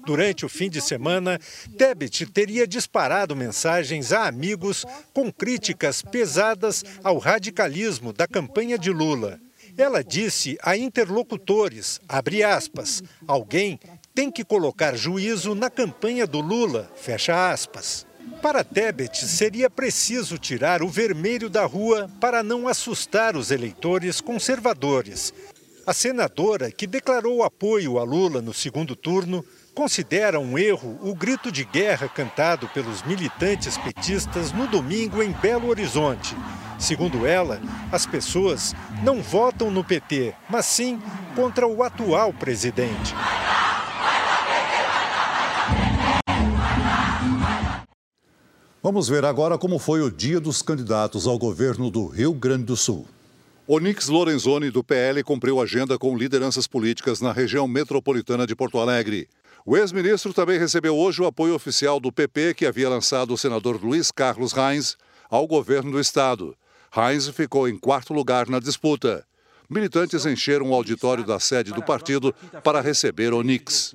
Durante 0.06 0.46
o 0.46 0.48
fim 0.48 0.70
de 0.70 0.80
semana, 0.80 1.38
Tebet 1.76 2.24
teria 2.26 2.66
disparado 2.66 3.36
mensagens 3.36 4.12
a 4.12 4.26
amigos 4.26 4.86
com 5.12 5.30
críticas 5.30 6.00
pesadas 6.00 6.82
ao 7.04 7.18
radicalismo 7.18 8.12
da 8.12 8.26
campanha 8.26 8.78
de 8.78 8.90
Lula. 8.90 9.38
Ela 9.78 10.02
disse 10.02 10.56
a 10.62 10.74
interlocutores, 10.74 12.00
abre 12.08 12.42
aspas, 12.42 13.02
alguém 13.26 13.78
tem 14.14 14.30
que 14.30 14.42
colocar 14.42 14.96
juízo 14.96 15.54
na 15.54 15.68
campanha 15.68 16.26
do 16.26 16.40
Lula, 16.40 16.90
fecha 16.96 17.50
aspas. 17.50 18.06
Para 18.40 18.64
Tebet, 18.64 19.26
seria 19.26 19.68
preciso 19.68 20.38
tirar 20.38 20.82
o 20.82 20.88
vermelho 20.88 21.50
da 21.50 21.66
rua 21.66 22.10
para 22.18 22.42
não 22.42 22.66
assustar 22.66 23.36
os 23.36 23.50
eleitores 23.50 24.20
conservadores. 24.20 25.34
A 25.86 25.92
senadora, 25.92 26.70
que 26.70 26.86
declarou 26.86 27.44
apoio 27.44 27.98
a 27.98 28.02
Lula 28.02 28.40
no 28.40 28.54
segundo 28.54 28.96
turno, 28.96 29.44
considera 29.74 30.40
um 30.40 30.58
erro 30.58 30.98
o 31.02 31.14
grito 31.14 31.52
de 31.52 31.64
guerra 31.64 32.08
cantado 32.08 32.66
pelos 32.68 33.02
militantes 33.02 33.76
petistas 33.76 34.52
no 34.52 34.66
domingo 34.66 35.22
em 35.22 35.32
Belo 35.32 35.68
Horizonte. 35.68 36.34
Segundo 36.78 37.26
ela, 37.26 37.60
as 37.90 38.04
pessoas 38.04 38.74
não 39.02 39.22
votam 39.22 39.70
no 39.70 39.82
PT, 39.82 40.34
mas 40.48 40.66
sim 40.66 41.00
contra 41.34 41.66
o 41.66 41.82
atual 41.82 42.32
presidente. 42.32 43.14
Vamos 48.82 49.08
ver 49.08 49.24
agora 49.24 49.58
como 49.58 49.80
foi 49.80 50.00
o 50.00 50.10
dia 50.10 50.38
dos 50.38 50.62
candidatos 50.62 51.26
ao 51.26 51.36
governo 51.38 51.90
do 51.90 52.06
Rio 52.06 52.32
Grande 52.32 52.64
do 52.64 52.76
Sul. 52.76 53.04
Onix 53.66 54.06
Lorenzoni, 54.06 54.70
do 54.70 54.84
PL, 54.84 55.24
cumpriu 55.24 55.60
agenda 55.60 55.98
com 55.98 56.16
lideranças 56.16 56.68
políticas 56.68 57.20
na 57.20 57.32
região 57.32 57.66
metropolitana 57.66 58.46
de 58.46 58.54
Porto 58.54 58.78
Alegre. 58.78 59.28
O 59.64 59.76
ex-ministro 59.76 60.32
também 60.32 60.56
recebeu 60.56 60.96
hoje 60.96 61.20
o 61.20 61.26
apoio 61.26 61.56
oficial 61.56 61.98
do 61.98 62.12
PP, 62.12 62.54
que 62.54 62.64
havia 62.64 62.88
lançado 62.88 63.34
o 63.34 63.36
senador 63.36 63.84
Luiz 63.84 64.12
Carlos 64.12 64.52
Reins 64.52 64.96
ao 65.28 65.48
governo 65.48 65.90
do 65.90 65.98
estado. 65.98 66.56
Reins 66.96 67.28
ficou 67.28 67.68
em 67.68 67.76
quarto 67.76 68.14
lugar 68.14 68.48
na 68.48 68.58
disputa. 68.58 69.22
Militantes 69.68 70.24
encheram 70.24 70.70
o 70.70 70.74
auditório 70.74 71.26
da 71.26 71.38
sede 71.38 71.70
do 71.70 71.82
partido 71.82 72.34
para 72.64 72.80
receber 72.80 73.34
Onix. 73.34 73.94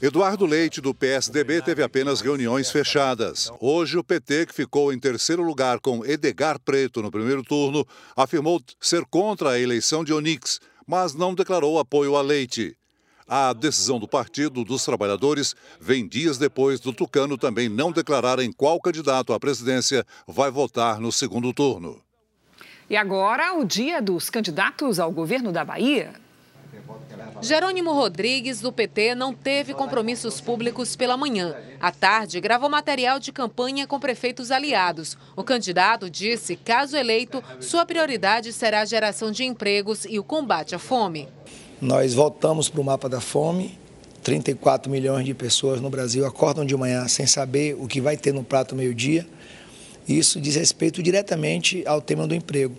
Eduardo 0.00 0.46
Leite, 0.46 0.80
do 0.80 0.94
PSDB, 0.94 1.60
teve 1.60 1.82
apenas 1.82 2.20
reuniões 2.20 2.70
fechadas. 2.70 3.50
Hoje, 3.58 3.98
o 3.98 4.04
PT, 4.04 4.46
que 4.46 4.54
ficou 4.54 4.92
em 4.92 4.98
terceiro 5.00 5.42
lugar 5.42 5.80
com 5.80 6.06
Edgar 6.06 6.60
Preto 6.60 7.02
no 7.02 7.10
primeiro 7.10 7.42
turno, 7.42 7.84
afirmou 8.14 8.62
ser 8.80 9.04
contra 9.06 9.50
a 9.50 9.58
eleição 9.58 10.04
de 10.04 10.12
Onix, 10.12 10.60
mas 10.86 11.14
não 11.14 11.34
declarou 11.34 11.80
apoio 11.80 12.14
a 12.14 12.22
Leite. 12.22 12.76
A 13.26 13.52
decisão 13.52 13.98
do 13.98 14.06
Partido 14.06 14.64
dos 14.64 14.84
Trabalhadores 14.84 15.56
vem 15.80 16.06
dias 16.06 16.38
depois 16.38 16.78
do 16.78 16.92
Tucano 16.92 17.36
também 17.36 17.68
não 17.68 17.90
declarar 17.90 18.38
em 18.38 18.52
qual 18.52 18.80
candidato 18.80 19.32
à 19.32 19.40
presidência 19.40 20.06
vai 20.28 20.48
votar 20.48 21.00
no 21.00 21.10
segundo 21.10 21.52
turno. 21.52 22.05
E 22.88 22.96
agora, 22.96 23.54
o 23.58 23.64
dia 23.64 24.00
dos 24.00 24.30
candidatos 24.30 25.00
ao 25.00 25.10
governo 25.10 25.50
da 25.50 25.64
Bahia. 25.64 26.12
Jerônimo 27.42 27.92
Rodrigues, 27.92 28.60
do 28.60 28.72
PT, 28.72 29.14
não 29.14 29.34
teve 29.34 29.74
compromissos 29.74 30.40
públicos 30.40 30.94
pela 30.96 31.16
manhã. 31.16 31.54
À 31.80 31.90
tarde, 31.90 32.40
gravou 32.40 32.70
material 32.70 33.18
de 33.18 33.32
campanha 33.32 33.86
com 33.86 33.98
prefeitos 33.98 34.50
aliados. 34.50 35.18
O 35.34 35.42
candidato 35.42 36.08
disse, 36.08 36.56
caso 36.56 36.96
eleito, 36.96 37.42
sua 37.60 37.84
prioridade 37.84 38.52
será 38.52 38.80
a 38.80 38.84
geração 38.84 39.30
de 39.30 39.44
empregos 39.44 40.06
e 40.08 40.18
o 40.18 40.24
combate 40.24 40.74
à 40.74 40.78
fome. 40.78 41.28
Nós 41.80 42.14
voltamos 42.14 42.68
para 42.68 42.80
o 42.80 42.84
mapa 42.84 43.08
da 43.08 43.20
fome, 43.20 43.78
34 44.22 44.90
milhões 44.90 45.24
de 45.24 45.34
pessoas 45.34 45.80
no 45.80 45.90
Brasil 45.90 46.26
acordam 46.26 46.64
de 46.64 46.76
manhã 46.76 47.06
sem 47.06 47.26
saber 47.26 47.76
o 47.78 47.86
que 47.86 48.00
vai 48.00 48.16
ter 48.16 48.32
no 48.32 48.42
prato 48.42 48.74
meio-dia. 48.74 49.26
Isso 50.08 50.40
diz 50.40 50.54
respeito 50.54 51.02
diretamente 51.02 51.82
ao 51.86 52.00
tema 52.00 52.26
do 52.26 52.34
emprego. 52.34 52.76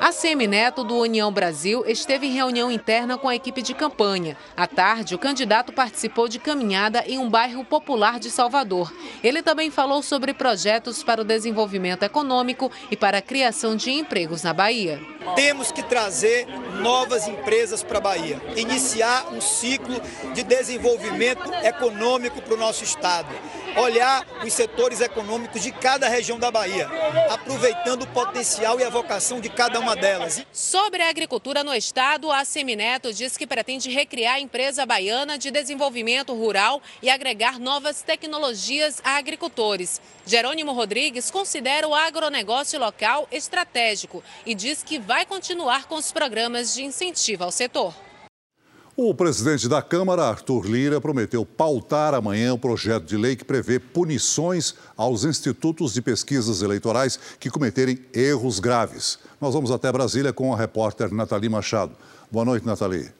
A 0.00 0.12
Semineto 0.12 0.84
do 0.84 0.94
União 0.94 1.32
Brasil 1.32 1.84
esteve 1.84 2.26
em 2.28 2.32
reunião 2.32 2.70
interna 2.70 3.18
com 3.18 3.28
a 3.28 3.34
equipe 3.34 3.60
de 3.60 3.74
campanha. 3.74 4.36
À 4.56 4.64
tarde, 4.64 5.16
o 5.16 5.18
candidato 5.18 5.72
participou 5.72 6.28
de 6.28 6.38
caminhada 6.38 7.02
em 7.04 7.18
um 7.18 7.28
bairro 7.28 7.64
popular 7.64 8.20
de 8.20 8.30
Salvador. 8.30 8.94
Ele 9.24 9.42
também 9.42 9.72
falou 9.72 10.00
sobre 10.00 10.32
projetos 10.32 11.02
para 11.02 11.20
o 11.20 11.24
desenvolvimento 11.24 12.04
econômico 12.04 12.70
e 12.92 12.96
para 12.96 13.18
a 13.18 13.22
criação 13.22 13.74
de 13.74 13.90
empregos 13.90 14.44
na 14.44 14.54
Bahia. 14.54 15.00
Temos 15.34 15.72
que 15.72 15.82
trazer 15.82 16.46
novas 16.80 17.26
empresas 17.26 17.82
para 17.82 17.98
a 17.98 18.00
Bahia, 18.00 18.40
iniciar 18.54 19.32
um 19.32 19.40
ciclo 19.40 20.00
de 20.32 20.44
desenvolvimento 20.44 21.52
econômico 21.64 22.40
para 22.40 22.54
o 22.54 22.58
nosso 22.58 22.84
estado 22.84 23.34
olhar 23.76 24.26
os 24.44 24.52
setores 24.52 25.00
econômicos 25.00 25.62
de 25.62 25.72
cada 25.72 26.08
região 26.08 26.38
da 26.38 26.50
Bahia, 26.50 26.88
aproveitando 27.30 28.02
o 28.02 28.06
potencial 28.08 28.78
e 28.80 28.84
a 28.84 28.90
vocação 28.90 29.40
de 29.40 29.48
cada 29.48 29.78
uma 29.80 29.94
delas. 29.94 30.44
Sobre 30.52 31.02
a 31.02 31.08
agricultura 31.08 31.62
no 31.62 31.74
estado, 31.74 32.30
a 32.30 32.44
Semineto 32.44 33.12
diz 33.12 33.36
que 33.36 33.46
pretende 33.46 33.90
recriar 33.90 34.36
a 34.36 34.40
empresa 34.40 34.86
baiana 34.86 35.38
de 35.38 35.50
desenvolvimento 35.50 36.34
rural 36.34 36.80
e 37.02 37.10
agregar 37.10 37.58
novas 37.58 38.02
tecnologias 38.02 39.00
a 39.04 39.16
agricultores. 39.16 40.00
Jerônimo 40.26 40.72
Rodrigues 40.72 41.30
considera 41.30 41.88
o 41.88 41.94
agronegócio 41.94 42.78
local 42.78 43.26
estratégico 43.30 44.22
e 44.44 44.54
diz 44.54 44.82
que 44.82 44.98
vai 44.98 45.24
continuar 45.24 45.86
com 45.86 45.94
os 45.94 46.12
programas 46.12 46.74
de 46.74 46.84
incentivo 46.84 47.44
ao 47.44 47.50
setor. 47.50 48.07
O 49.00 49.14
presidente 49.14 49.68
da 49.68 49.80
Câmara, 49.80 50.24
Arthur 50.24 50.66
Lira, 50.66 51.00
prometeu 51.00 51.46
pautar 51.46 52.14
amanhã 52.14 52.52
o 52.52 52.58
projeto 52.58 53.04
de 53.04 53.16
lei 53.16 53.36
que 53.36 53.44
prevê 53.44 53.78
punições 53.78 54.74
aos 54.96 55.22
institutos 55.22 55.94
de 55.94 56.02
pesquisas 56.02 56.62
eleitorais 56.62 57.16
que 57.38 57.48
cometerem 57.48 58.00
erros 58.12 58.58
graves. 58.58 59.20
Nós 59.40 59.54
vamos 59.54 59.70
até 59.70 59.92
Brasília 59.92 60.32
com 60.32 60.52
a 60.52 60.56
repórter 60.56 61.14
Nathalie 61.14 61.48
Machado. 61.48 61.92
Boa 62.28 62.44
noite, 62.44 62.66
Nathalie. 62.66 63.17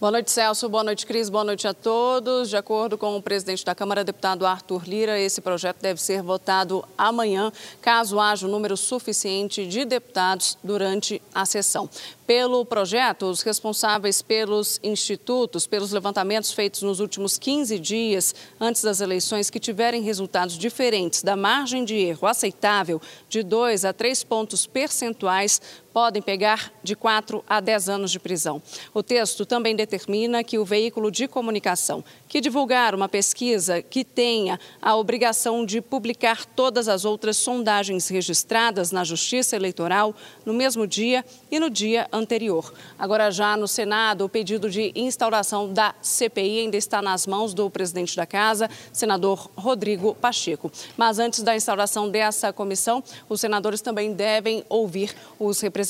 Boa 0.00 0.12
noite, 0.12 0.30
Celso. 0.30 0.68
Boa 0.68 0.84
noite, 0.84 1.04
Cris. 1.04 1.28
Boa 1.28 1.42
noite 1.42 1.66
a 1.66 1.74
todos. 1.74 2.48
De 2.48 2.56
acordo 2.56 2.96
com 2.96 3.16
o 3.16 3.20
presidente 3.20 3.64
da 3.64 3.74
Câmara, 3.74 4.04
deputado 4.04 4.46
Arthur 4.46 4.88
Lira, 4.88 5.18
esse 5.18 5.40
projeto 5.40 5.78
deve 5.80 6.00
ser 6.00 6.22
votado 6.22 6.84
amanhã, 6.96 7.52
caso 7.82 8.20
haja 8.20 8.46
um 8.46 8.50
número 8.50 8.76
suficiente 8.76 9.66
de 9.66 9.84
deputados 9.84 10.56
durante 10.62 11.20
a 11.34 11.44
sessão. 11.44 11.90
Pelo 12.28 12.64
projeto, 12.64 13.24
os 13.24 13.42
responsáveis 13.42 14.22
pelos 14.22 14.78
institutos, 14.84 15.66
pelos 15.66 15.90
levantamentos 15.90 16.52
feitos 16.52 16.82
nos 16.82 17.00
últimos 17.00 17.36
15 17.36 17.76
dias 17.80 18.36
antes 18.60 18.82
das 18.82 19.00
eleições 19.00 19.50
que 19.50 19.58
tiverem 19.58 20.02
resultados 20.02 20.56
diferentes 20.56 21.24
da 21.24 21.34
margem 21.34 21.84
de 21.84 21.96
erro 21.96 22.28
aceitável 22.28 23.02
de 23.28 23.42
2 23.42 23.84
a 23.84 23.92
3 23.92 24.22
pontos 24.22 24.64
percentuais 24.64 25.60
podem 25.98 26.22
pegar 26.22 26.72
de 26.80 26.94
4 26.94 27.42
a 27.44 27.58
10 27.58 27.88
anos 27.88 28.12
de 28.12 28.20
prisão. 28.20 28.62
O 28.94 29.02
texto 29.02 29.44
também 29.44 29.74
determina 29.74 30.44
que 30.44 30.56
o 30.56 30.64
veículo 30.64 31.10
de 31.10 31.26
comunicação 31.26 32.04
que 32.28 32.40
divulgar 32.40 32.94
uma 32.94 33.08
pesquisa 33.08 33.82
que 33.82 34.04
tenha 34.04 34.60
a 34.80 34.94
obrigação 34.94 35.66
de 35.66 35.80
publicar 35.80 36.44
todas 36.44 36.86
as 36.86 37.04
outras 37.04 37.36
sondagens 37.36 38.06
registradas 38.06 38.92
na 38.92 39.02
Justiça 39.02 39.56
Eleitoral 39.56 40.14
no 40.46 40.54
mesmo 40.54 40.86
dia 40.86 41.24
e 41.50 41.58
no 41.58 41.68
dia 41.68 42.06
anterior. 42.12 42.72
Agora, 42.96 43.28
já 43.32 43.56
no 43.56 43.66
Senado, 43.66 44.24
o 44.24 44.28
pedido 44.28 44.70
de 44.70 44.92
instauração 44.94 45.72
da 45.72 45.96
CPI 46.00 46.60
ainda 46.60 46.76
está 46.76 47.02
nas 47.02 47.26
mãos 47.26 47.52
do 47.52 47.68
presidente 47.68 48.14
da 48.14 48.26
Casa, 48.26 48.70
senador 48.92 49.50
Rodrigo 49.56 50.14
Pacheco. 50.14 50.70
Mas 50.96 51.18
antes 51.18 51.42
da 51.42 51.56
instauração 51.56 52.08
dessa 52.08 52.52
comissão, 52.52 53.02
os 53.28 53.40
senadores 53.40 53.80
também 53.80 54.12
devem 54.12 54.62
ouvir 54.68 55.12
os 55.40 55.60
representantes 55.60 55.87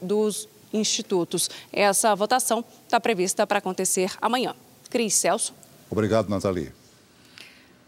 dos 0.00 0.48
institutos. 0.72 1.50
Essa 1.72 2.14
votação 2.14 2.64
está 2.84 2.98
prevista 3.00 3.46
para 3.46 3.58
acontecer 3.58 4.12
amanhã. 4.20 4.54
Cris 4.90 5.14
Celso. 5.14 5.54
Obrigado, 5.90 6.28
Nathalie. 6.28 6.72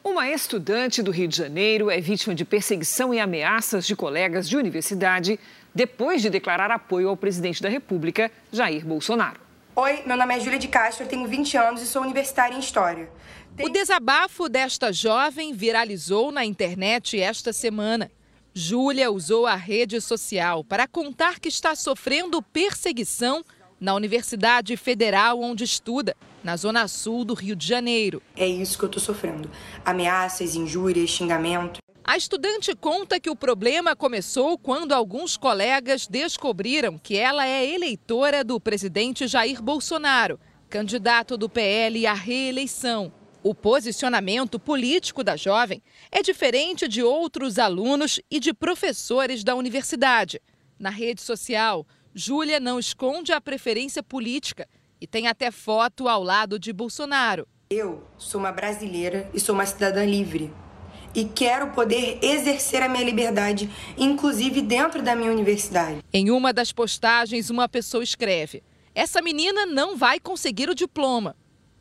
Uma 0.02 0.28
estudante 0.28 1.02
do 1.02 1.10
Rio 1.10 1.26
de 1.26 1.36
Janeiro 1.36 1.90
é 1.90 1.98
vítima 1.98 2.34
de 2.34 2.44
perseguição 2.44 3.14
e 3.14 3.18
ameaças 3.18 3.86
de 3.86 3.96
colegas 3.96 4.46
de 4.46 4.56
universidade 4.56 5.40
depois 5.74 6.20
de 6.20 6.28
declarar 6.28 6.70
apoio 6.70 7.08
ao 7.08 7.16
presidente 7.16 7.62
da 7.62 7.70
República, 7.70 8.30
Jair 8.52 8.84
Bolsonaro. 8.84 9.40
Oi, 9.74 10.02
meu 10.06 10.16
nome 10.16 10.36
é 10.36 10.40
Júlia 10.40 10.58
de 10.58 10.68
Castro, 10.68 11.06
tenho 11.06 11.26
20 11.26 11.56
anos 11.56 11.82
e 11.82 11.86
sou 11.86 12.02
universitária 12.02 12.54
em 12.54 12.60
História. 12.60 13.08
Tem... 13.56 13.66
O 13.66 13.70
desabafo 13.70 14.48
desta 14.48 14.92
jovem 14.92 15.52
viralizou 15.52 16.30
na 16.30 16.44
internet 16.44 17.18
esta 17.18 17.52
semana. 17.52 18.10
Júlia 18.56 19.10
usou 19.10 19.46
a 19.46 19.56
rede 19.56 20.00
social 20.00 20.62
para 20.62 20.86
contar 20.86 21.40
que 21.40 21.48
está 21.48 21.74
sofrendo 21.74 22.40
perseguição 22.40 23.44
na 23.80 23.92
Universidade 23.94 24.76
Federal 24.76 25.40
onde 25.42 25.64
estuda, 25.64 26.16
na 26.42 26.56
zona 26.56 26.86
sul 26.86 27.24
do 27.24 27.34
Rio 27.34 27.56
de 27.56 27.66
Janeiro. 27.66 28.22
É 28.36 28.46
isso 28.46 28.78
que 28.78 28.84
eu 28.84 28.86
estou 28.86 29.02
sofrendo: 29.02 29.50
ameaças, 29.84 30.54
injúrias, 30.54 31.10
xingamento. 31.10 31.80
A 32.04 32.16
estudante 32.16 32.76
conta 32.76 33.18
que 33.18 33.28
o 33.28 33.34
problema 33.34 33.96
começou 33.96 34.56
quando 34.56 34.92
alguns 34.92 35.36
colegas 35.36 36.06
descobriram 36.06 36.96
que 36.96 37.16
ela 37.16 37.48
é 37.48 37.68
eleitora 37.68 38.44
do 38.44 38.60
presidente 38.60 39.26
Jair 39.26 39.60
Bolsonaro, 39.60 40.38
candidato 40.70 41.36
do 41.36 41.48
PL 41.48 42.06
à 42.06 42.12
reeleição. 42.12 43.12
O 43.44 43.54
posicionamento 43.54 44.58
político 44.58 45.22
da 45.22 45.36
jovem 45.36 45.82
é 46.10 46.22
diferente 46.22 46.88
de 46.88 47.02
outros 47.02 47.58
alunos 47.58 48.18
e 48.30 48.40
de 48.40 48.54
professores 48.54 49.44
da 49.44 49.54
universidade. 49.54 50.40
Na 50.78 50.88
rede 50.88 51.20
social, 51.20 51.86
Júlia 52.14 52.58
não 52.58 52.78
esconde 52.78 53.32
a 53.32 53.40
preferência 53.42 54.02
política 54.02 54.66
e 54.98 55.06
tem 55.06 55.26
até 55.26 55.50
foto 55.50 56.08
ao 56.08 56.22
lado 56.22 56.58
de 56.58 56.72
Bolsonaro. 56.72 57.46
Eu 57.68 58.02
sou 58.16 58.40
uma 58.40 58.50
brasileira 58.50 59.28
e 59.34 59.38
sou 59.38 59.54
uma 59.54 59.66
cidadã 59.66 60.06
livre. 60.06 60.50
E 61.14 61.26
quero 61.26 61.70
poder 61.72 62.20
exercer 62.22 62.82
a 62.82 62.88
minha 62.88 63.04
liberdade, 63.04 63.70
inclusive 63.98 64.62
dentro 64.62 65.02
da 65.02 65.14
minha 65.14 65.30
universidade. 65.30 65.98
Em 66.10 66.30
uma 66.30 66.50
das 66.50 66.72
postagens, 66.72 67.50
uma 67.50 67.68
pessoa 67.68 68.02
escreve: 68.02 68.62
Essa 68.94 69.20
menina 69.20 69.66
não 69.66 69.98
vai 69.98 70.18
conseguir 70.18 70.70
o 70.70 70.74
diploma. 70.74 71.36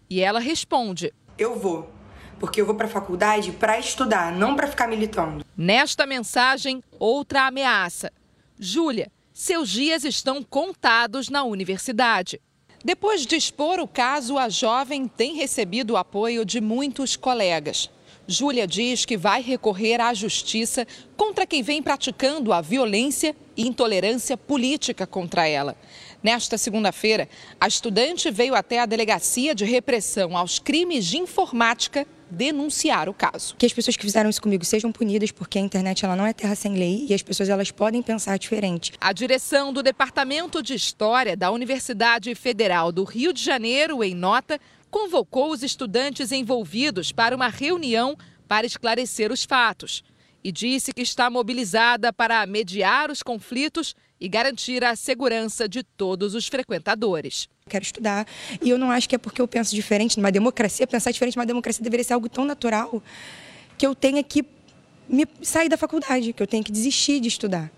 E 0.10 0.20
ela 0.20 0.40
responde: 0.40 1.14
Eu 1.38 1.58
vou 1.58 1.94
porque 2.44 2.60
eu 2.60 2.66
vou 2.66 2.76
para 2.76 2.88
a 2.88 2.90
faculdade 2.90 3.54
para 3.54 3.80
estudar, 3.80 4.30
não 4.30 4.54
para 4.54 4.68
ficar 4.68 4.86
militando. 4.86 5.46
Nesta 5.56 6.06
mensagem, 6.06 6.84
outra 7.00 7.48
ameaça. 7.48 8.12
Júlia, 8.60 9.10
seus 9.34 9.70
dias 9.70 10.04
estão 10.04 10.44
contados 10.44 11.30
na 11.30 11.46
universidade. 11.46 12.42
Depois 12.84 13.26
de 13.26 13.38
expor 13.38 13.80
o 13.80 13.88
caso, 13.88 14.38
a 14.38 14.50
jovem 14.50 15.08
tem 15.08 15.36
recebido 15.36 15.92
o 15.92 15.98
apoio 15.98 16.44
de 16.44 16.60
muitos 16.60 17.16
colegas. 17.16 17.90
Júlia 18.28 18.68
diz 18.68 19.06
que 19.06 19.16
vai 19.16 19.42
recorrer 19.42 20.02
à 20.02 20.14
justiça 20.14 20.86
contra 21.16 21.46
quem 21.46 21.64
vem 21.64 21.82
praticando 21.82 22.52
a 22.52 22.60
violência 22.60 23.34
e 23.56 23.66
intolerância 23.66 24.36
política 24.36 25.08
contra 25.08 25.48
ela. 25.48 25.78
Nesta 26.24 26.58
segunda-feira, 26.58 27.28
a 27.60 27.68
estudante 27.68 28.32
veio 28.32 28.56
até 28.56 28.80
a 28.80 28.86
Delegacia 28.86 29.54
de 29.54 29.66
Repressão 29.66 30.38
aos 30.38 30.58
Crimes 30.58 31.06
de 31.06 31.18
Informática 31.18 32.08
denunciar 32.32 33.10
o 33.10 33.14
caso. 33.14 33.58
Que 33.58 33.66
as 33.66 33.74
pessoas 33.74 33.98
que 33.98 34.04
fizeram 34.04 34.30
isso 34.30 34.42
comigo 34.42 34.64
sejam 34.64 34.90
punidas, 34.90 35.32
porque 35.32 35.58
a 35.58 35.62
internet 35.62 36.06
ela 36.06 36.16
não 36.16 36.26
é 36.26 36.32
terra 36.32 36.56
sem 36.56 36.76
lei 36.76 37.06
e 37.10 37.14
as 37.14 37.22
pessoas 37.22 37.50
elas 37.50 37.72
podem 37.72 38.02
pensar 38.02 38.40
diferente. 38.40 38.94
A 39.02 39.12
direção 39.12 39.74
do 39.74 39.84
Departamento 39.84 40.64
de 40.64 40.74
História 40.74 41.36
da 41.36 41.52
Universidade 41.52 42.34
Federal 42.36 42.94
do 42.94 43.04
Rio 43.04 43.34
de 43.34 43.44
Janeiro, 43.44 44.02
em 44.02 44.16
nota, 44.16 44.58
convocou 44.90 45.52
os 45.52 45.62
estudantes 45.62 46.32
envolvidos 46.32 47.12
para 47.12 47.36
uma 47.36 47.50
reunião 47.50 48.16
para 48.48 48.66
esclarecer 48.66 49.30
os 49.30 49.44
fatos 49.44 50.06
e 50.42 50.54
disse 50.54 50.94
que 50.94 51.02
está 51.02 51.30
mobilizada 51.30 52.14
para 52.14 52.46
mediar 52.46 53.12
os 53.12 53.22
conflitos 53.22 53.94
e 54.24 54.30
garantir 54.30 54.86
a 54.86 54.96
segurança 54.96 55.68
de 55.68 55.84
todos 55.84 56.34
os 56.34 56.48
frequentadores. 56.48 57.50
Quero 57.68 57.84
estudar 57.84 58.26
e 58.62 58.70
eu 58.70 58.78
não 58.78 58.90
acho 58.90 59.10
que 59.10 59.16
é 59.16 59.18
porque 59.18 59.42
eu 59.42 59.48
penso 59.50 59.76
diferente 59.76 60.16
numa 60.16 60.32
democracia, 60.32 60.88
pensar 60.88 61.12
diferente 61.12 61.36
numa 61.36 61.46
democracia 61.46 61.84
deveria 61.84 62.06
ser 62.06 62.14
algo 62.14 62.30
tão 62.30 62.46
natural 62.46 63.04
que 63.78 63.86
eu 63.86 63.94
tenha 63.94 64.24
que 64.24 64.46
me 65.10 65.28
sair 65.42 65.68
da 65.68 65.76
faculdade, 65.76 66.32
que 66.32 66.42
eu 66.42 66.48
tenha 66.48 66.64
que 66.64 66.72
desistir 66.72 67.20
de 67.20 67.28
estudar. 67.28 67.70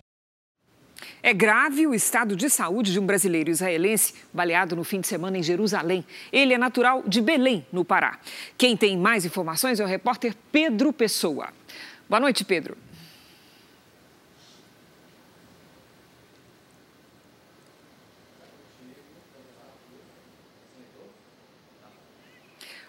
É 1.24 1.34
grave 1.34 1.88
o 1.88 1.96
estado 1.96 2.36
de 2.36 2.48
saúde 2.48 2.91
de 2.91 3.00
um 3.00 3.06
brasileiro 3.08 3.50
israelense 3.50 4.14
baleado 4.32 4.76
no 4.76 4.84
fim 4.84 5.02
de 5.02 5.08
semana 5.08 5.39
em 5.39 5.43
Jerusalém. 5.43 6.06
Ele 6.32 6.54
é 6.54 6.60
natural 6.60 7.02
de 7.08 7.22
Belém, 7.22 7.66
no 7.74 7.84
Pará. 7.84 8.20
Quem 8.56 8.78
tem 8.78 8.96
mais 8.96 9.26
informações 9.26 9.80
é 9.80 9.84
o 9.84 9.88
repórter 9.88 10.36
Pedro 10.52 10.93
Pessoa. 10.93 11.50
Boa 12.08 12.20
noite, 12.20 12.46
Pedro. 12.46 12.78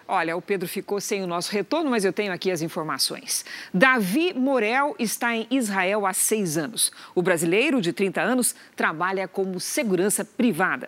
Olha, 0.07 0.37
o 0.37 0.41
Pedro 0.41 0.69
ficou 0.69 1.01
sem 1.01 1.21
o 1.21 1.27
nosso 1.27 1.51
retorno, 1.51 1.91
mas 1.91 2.05
eu 2.05 2.13
tenho 2.13 2.31
aqui 2.31 2.49
as 2.49 2.61
informações. 2.61 3.43
Davi 3.73 4.33
Morel 4.33 4.95
está 4.97 5.35
em 5.35 5.45
Israel 5.51 6.05
há 6.05 6.13
seis 6.13 6.57
anos. 6.57 6.93
O 7.13 7.21
brasileiro, 7.21 7.81
de 7.81 7.91
30 7.91 8.21
anos, 8.21 8.55
trabalha 8.73 9.27
como 9.27 9.59
segurança 9.59 10.23
privada. 10.23 10.87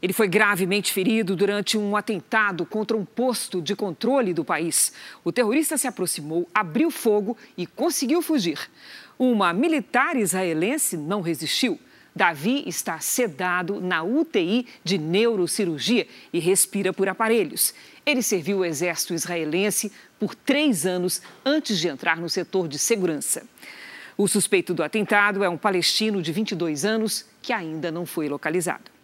Ele 0.00 0.12
foi 0.12 0.28
gravemente 0.28 0.92
ferido 0.92 1.34
durante 1.34 1.76
um 1.76 1.96
atentado 1.96 2.64
contra 2.64 2.96
um 2.96 3.04
posto 3.04 3.60
de 3.60 3.74
controle 3.74 4.32
do 4.32 4.44
país. 4.44 4.92
O 5.24 5.32
terrorista 5.32 5.76
se 5.76 5.88
aproximou, 5.88 6.48
abriu 6.54 6.92
fogo 6.92 7.36
e 7.56 7.66
conseguiu 7.66 8.22
fugir. 8.22 8.70
Uma 9.18 9.52
militar 9.52 10.14
israelense 10.14 10.96
não 10.96 11.20
resistiu. 11.20 11.80
Davi 12.18 12.64
está 12.66 12.98
sedado 12.98 13.80
na 13.80 14.02
UTI 14.02 14.66
de 14.82 14.98
neurocirurgia 14.98 16.04
e 16.32 16.40
respira 16.40 16.92
por 16.92 17.08
aparelhos. 17.08 17.72
Ele 18.04 18.22
serviu 18.22 18.58
o 18.58 18.64
exército 18.64 19.14
israelense 19.14 19.92
por 20.18 20.34
três 20.34 20.84
anos 20.84 21.22
antes 21.44 21.78
de 21.78 21.86
entrar 21.86 22.16
no 22.16 22.28
setor 22.28 22.66
de 22.66 22.76
segurança. 22.76 23.44
O 24.16 24.26
suspeito 24.26 24.74
do 24.74 24.82
atentado 24.82 25.44
é 25.44 25.48
um 25.48 25.56
palestino 25.56 26.20
de 26.20 26.32
22 26.32 26.84
anos 26.84 27.24
que 27.40 27.52
ainda 27.52 27.92
não 27.92 28.04
foi 28.04 28.28
localizado. 28.28 28.97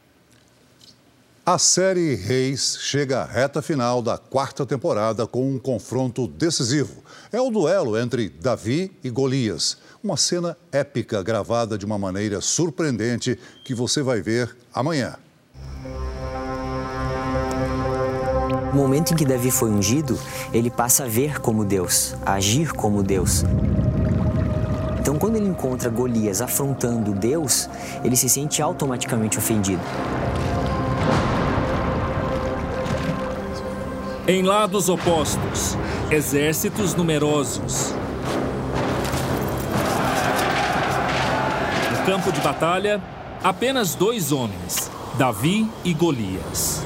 A 1.46 1.58
série 1.58 2.14
Reis 2.14 2.78
chega 2.80 3.20
à 3.20 3.24
reta 3.26 3.60
final 3.60 4.00
da 4.00 4.16
quarta 4.16 4.64
temporada 4.64 5.26
com 5.26 5.46
um 5.46 5.58
confronto 5.58 6.26
decisivo. 6.26 7.02
É 7.30 7.38
o 7.38 7.50
duelo 7.50 7.98
entre 7.98 8.30
Davi 8.30 8.90
e 9.04 9.10
Golias. 9.10 9.76
Uma 10.02 10.16
cena 10.16 10.56
épica 10.72 11.22
gravada 11.22 11.76
de 11.76 11.84
uma 11.84 11.98
maneira 11.98 12.40
surpreendente 12.40 13.38
que 13.62 13.74
você 13.74 14.02
vai 14.02 14.22
ver 14.22 14.56
amanhã. 14.72 15.16
No 18.72 18.80
momento 18.80 19.12
em 19.12 19.16
que 19.16 19.26
Davi 19.26 19.50
foi 19.50 19.68
ungido, 19.68 20.18
ele 20.50 20.70
passa 20.70 21.04
a 21.04 21.06
ver 21.06 21.40
como 21.40 21.62
Deus, 21.62 22.14
a 22.24 22.32
agir 22.32 22.72
como 22.72 23.02
Deus. 23.02 23.44
Então, 24.98 25.18
quando 25.18 25.36
ele 25.36 25.46
encontra 25.46 25.90
Golias 25.90 26.40
afrontando 26.40 27.12
Deus, 27.12 27.68
ele 28.02 28.16
se 28.16 28.30
sente 28.30 28.62
automaticamente 28.62 29.36
ofendido. 29.36 29.82
Em 34.26 34.42
lados 34.42 34.88
opostos, 34.88 35.76
exércitos 36.10 36.94
numerosos. 36.94 37.92
No 41.90 42.06
campo 42.06 42.32
de 42.32 42.40
batalha, 42.40 43.02
apenas 43.42 43.94
dois 43.94 44.32
homens, 44.32 44.90
Davi 45.18 45.70
e 45.84 45.92
Golias. 45.92 46.82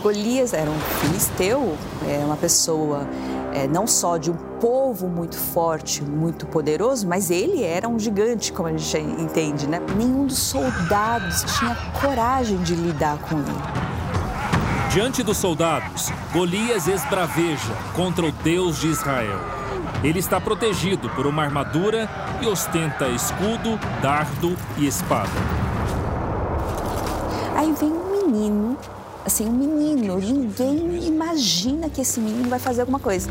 Golias 0.00 0.52
era 0.52 0.70
um 0.70 0.78
filisteu, 0.78 1.76
é 2.08 2.24
uma 2.24 2.36
pessoa 2.36 3.04
é, 3.52 3.66
não 3.66 3.88
só 3.88 4.16
de 4.16 4.30
um 4.30 4.36
povo 4.60 5.08
muito 5.08 5.36
forte, 5.36 6.04
muito 6.04 6.46
poderoso, 6.46 7.04
mas 7.08 7.32
ele 7.32 7.64
era 7.64 7.88
um 7.88 7.98
gigante, 7.98 8.52
como 8.52 8.68
a 8.68 8.76
gente 8.76 8.96
entende, 9.20 9.66
né? 9.66 9.80
Nenhum 9.96 10.24
dos 10.24 10.38
soldados 10.38 11.42
tinha 11.58 11.74
coragem 12.00 12.58
de 12.58 12.76
lidar 12.76 13.18
com 13.18 13.38
ele. 13.38 13.95
Diante 14.96 15.22
dos 15.22 15.36
soldados, 15.36 16.10
Golias 16.32 16.88
esbraveja 16.88 17.74
contra 17.94 18.24
o 18.24 18.32
Deus 18.32 18.80
de 18.80 18.86
Israel. 18.86 19.38
Ele 20.02 20.18
está 20.18 20.40
protegido 20.40 21.10
por 21.10 21.26
uma 21.26 21.42
armadura 21.42 22.08
e 22.40 22.46
ostenta 22.46 23.06
escudo, 23.06 23.78
dardo 24.00 24.56
e 24.78 24.86
espada. 24.86 25.28
Aí 27.54 27.74
vem 27.78 27.92
um 27.92 28.10
menino, 28.10 28.78
assim, 29.22 29.46
um 29.46 29.52
menino, 29.52 30.16
ninguém 30.18 31.06
imagina 31.06 31.90
que 31.90 32.00
esse 32.00 32.18
menino 32.18 32.48
vai 32.48 32.58
fazer 32.58 32.80
alguma 32.80 32.98
coisa. 32.98 33.28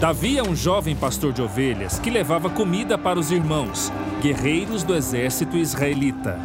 Davi 0.00 0.38
é 0.38 0.42
um 0.42 0.56
jovem 0.56 0.96
pastor 0.96 1.34
de 1.34 1.42
ovelhas 1.42 1.98
que 1.98 2.08
levava 2.08 2.48
comida 2.48 2.96
para 2.96 3.18
os 3.18 3.30
irmãos, 3.30 3.92
guerreiros 4.22 4.84
do 4.84 4.94
exército 4.94 5.58
israelita. 5.58 6.40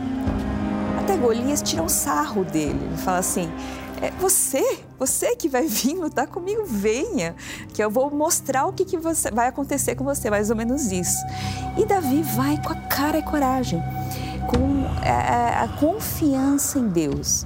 Até 0.99 1.15
Golias 1.15 1.61
tira 1.61 1.81
um 1.81 1.87
sarro 1.87 2.43
dele. 2.43 2.79
Ele 2.83 2.97
fala 2.97 3.19
assim: 3.19 3.49
é 4.01 4.11
você, 4.19 4.79
você 4.99 5.35
que 5.35 5.47
vai 5.47 5.67
vir 5.67 5.95
lutar 5.95 6.27
comigo, 6.27 6.63
venha, 6.65 7.35
que 7.73 7.83
eu 7.83 7.89
vou 7.89 8.09
mostrar 8.11 8.65
o 8.65 8.73
que, 8.73 8.85
que 8.85 8.97
você, 8.97 9.31
vai 9.31 9.47
acontecer 9.47 9.95
com 9.95 10.03
você, 10.03 10.29
mais 10.29 10.49
ou 10.49 10.55
menos 10.55 10.91
isso. 10.91 11.17
E 11.77 11.85
Davi 11.85 12.21
vai 12.35 12.61
com 12.61 12.73
a 12.73 12.75
cara 12.75 13.17
e 13.17 13.23
coragem, 13.23 13.81
com 14.47 14.85
a, 15.01 15.05
é, 15.05 15.09
é, 15.09 15.63
a 15.63 15.67
confiança 15.79 16.79
em 16.79 16.87
Deus. 16.87 17.45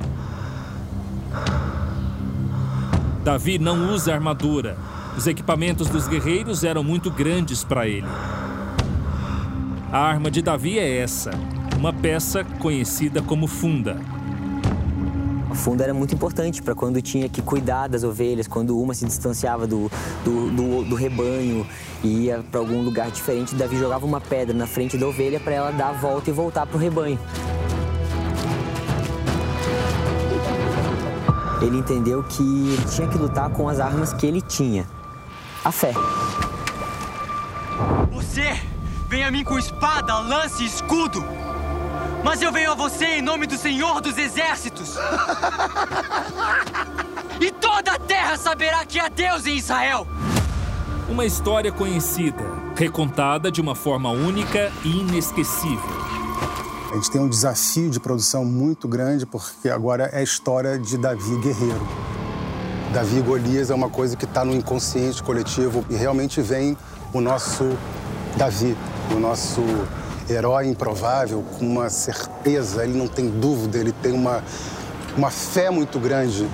Davi 3.24 3.60
não 3.60 3.94
usa 3.94 4.14
armadura. 4.14 4.78
Os 5.18 5.28
equipamentos 5.28 5.90
dos 5.90 6.08
guerreiros 6.08 6.64
eram 6.64 6.84
muito 6.84 7.12
grandes 7.12 7.64
para 7.64 7.88
ele. 7.88 8.08
A 9.92 10.00
arma 10.00 10.32
de 10.32 10.42
Davi 10.42 10.80
é 10.80 11.00
essa, 11.00 11.32
uma 11.78 11.92
peça 11.92 12.44
conhecida 12.44 13.22
como 13.22 13.48
funda. 13.48 13.98
A 15.60 15.62
funda 15.62 15.84
era 15.84 15.94
muito 15.94 16.16
importante 16.16 16.62
para 16.62 16.74
quando 16.74 17.02
tinha 17.02 17.28
que 17.28 17.42
cuidar 17.42 17.90
das 17.90 18.06
ovelhas, 18.06 18.48
quando 18.48 18.80
uma 18.80 18.94
se 18.94 19.04
distanciava 19.04 19.68
do, 19.68 19.92
do, 20.24 20.50
do, 20.52 20.86
do 20.86 20.96
rebanho 20.96 21.68
e 22.02 22.28
ia 22.28 22.42
para 22.50 22.62
algum 22.62 22.82
lugar 22.82 23.12
diferente, 23.12 23.54
Davi 23.56 23.78
jogava 23.78 24.06
uma 24.06 24.22
pedra 24.22 24.56
na 24.56 24.66
frente 24.66 24.98
da 24.98 25.06
ovelha 25.06 25.38
para 25.38 25.54
ela 25.54 25.72
dar 25.72 25.90
a 25.90 25.92
volta 25.92 26.30
e 26.30 26.34
voltar 26.34 26.66
para 26.66 26.78
o 26.78 26.80
rebanho. 26.80 27.20
Ele 31.62 31.78
entendeu 31.78 32.24
que 32.24 32.42
ele 32.42 32.86
tinha 32.96 33.10
que 33.10 33.18
lutar 33.18 33.50
com 33.50 33.68
as 33.68 33.82
armas 33.82 34.14
que 34.14 34.26
ele 34.26 34.40
tinha. 34.40 34.88
A 35.66 35.74
fé. 35.74 35.92
Você 38.14 38.58
vem 39.10 39.26
a 39.26 39.30
mim 39.30 39.44
com 39.44 39.60
espada, 39.60 40.20
lance 40.20 40.64
e 40.64 40.68
escudo. 40.68 41.22
Mas 42.24 42.42
eu 42.42 42.52
venho 42.52 42.72
a 42.72 42.76
você 42.76 43.06
em 43.06 43.22
nome 43.22 43.48
do 43.48 43.58
Senhor 43.58 44.02
dos 44.02 44.18
Exércitos. 44.18 44.96
e 47.40 47.52
toda 47.52 47.94
a 47.94 48.00
terra 48.00 48.38
saberá 48.38 48.86
que 48.86 49.00
há 49.00 49.08
Deus 49.08 49.46
em 49.46 49.58
Israel. 49.58 50.06
Uma 51.08 51.26
história 51.26 51.72
conhecida, 51.72 52.44
recontada 52.76 53.52
de 53.52 53.62
uma 53.62 53.74
forma 53.74 54.10
única 54.10 54.72
e 54.84 55.00
inesquecível. 55.00 56.00
A 56.92 56.96
gente 56.96 57.12
tem 57.12 57.22
um 57.22 57.30
desafio 57.30 57.90
de 57.90 58.00
produção 58.00 58.44
muito 58.44 58.88
grande, 58.88 59.26
porque 59.26 59.70
agora 59.70 60.10
é 60.12 60.20
a 60.20 60.24
história 60.24 60.78
de 60.78 60.98
Davi 60.98 61.38
guerreiro. 61.38 61.88
Davi 62.94 63.22
Golias 63.22 63.70
é 63.70 63.76
uma 63.76 63.90
coisa 63.90 64.18
que 64.18 64.26
está 64.26 64.44
no 64.44 64.54
inconsciente 64.54 65.22
coletivo 65.22 65.86
e 65.90 65.96
realmente 65.96 66.42
vem 66.42 66.76
o 67.14 67.22
nosso 67.22 67.78
Davi, 68.36 68.76
o 69.16 69.20
nosso 69.20 69.62
herói 70.30 70.68
improvável, 70.68 71.44
com 71.58 71.66
uma 71.66 71.90
certeza, 71.90 72.84
ele 72.84 72.98
não 72.98 73.08
tem 73.08 73.30
dúvida, 73.30 73.78
ele 73.78 73.92
tem 73.92 74.12
uma, 74.12 74.44
uma 75.18 75.32
fé 75.32 75.70
muito 75.70 76.00
grande. 76.00 76.48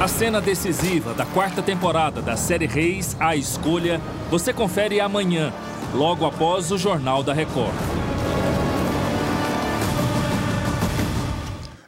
A 0.00 0.08
cena 0.08 0.40
decisiva 0.40 1.14
da 1.14 1.24
quarta 1.24 1.62
temporada 1.62 2.20
da 2.20 2.36
série 2.36 2.66
Reis, 2.66 3.16
A 3.20 3.36
Escolha, 3.36 4.00
você 4.30 4.52
confere 4.52 5.00
amanhã, 5.00 5.52
logo 5.94 6.26
após 6.26 6.70
o 6.70 6.78
Jornal 6.78 7.22
da 7.22 7.32
Record. 7.32 7.74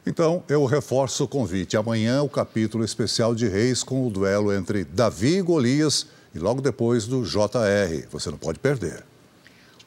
Então, 0.05 0.41
eu 0.47 0.65
reforço 0.65 1.25
o 1.25 1.27
convite. 1.27 1.75
Amanhã, 1.75 2.23
o 2.23 2.29
capítulo 2.29 2.83
especial 2.83 3.35
de 3.35 3.47
Reis 3.47 3.83
com 3.83 4.07
o 4.07 4.09
duelo 4.09 4.53
entre 4.53 4.85
Davi 4.85 5.37
e 5.37 5.41
Golias 5.41 6.07
e 6.33 6.39
logo 6.39 6.61
depois 6.61 7.05
do 7.05 7.23
JR. 7.23 8.07
Você 8.09 8.31
não 8.31 8.37
pode 8.37 8.57
perder. 8.57 9.03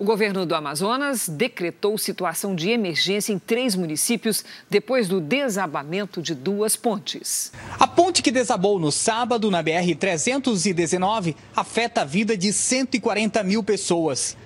O 0.01 0.05
governo 0.05 0.47
do 0.47 0.55
Amazonas 0.55 1.29
decretou 1.29 1.99
situação 1.99 2.55
de 2.55 2.71
emergência 2.71 3.35
em 3.35 3.39
três 3.39 3.77
municípios 3.77 4.43
depois 4.71 5.07
do 5.07 5.21
desabamento 5.21 6.23
de 6.23 6.35
duas 6.35 6.75
pontes. 6.75 7.53
A 7.79 7.87
ponte 7.87 8.23
que 8.23 8.31
desabou 8.31 8.81
no 8.81 8.91
sábado 8.91 9.51
na 9.51 9.63
BR-319 9.63 11.37
afeta 11.55 12.01
a 12.01 12.05
vida 12.07 12.35
de 12.35 12.51
140 12.51 13.43
mil 13.43 13.63
pessoas 13.63 14.39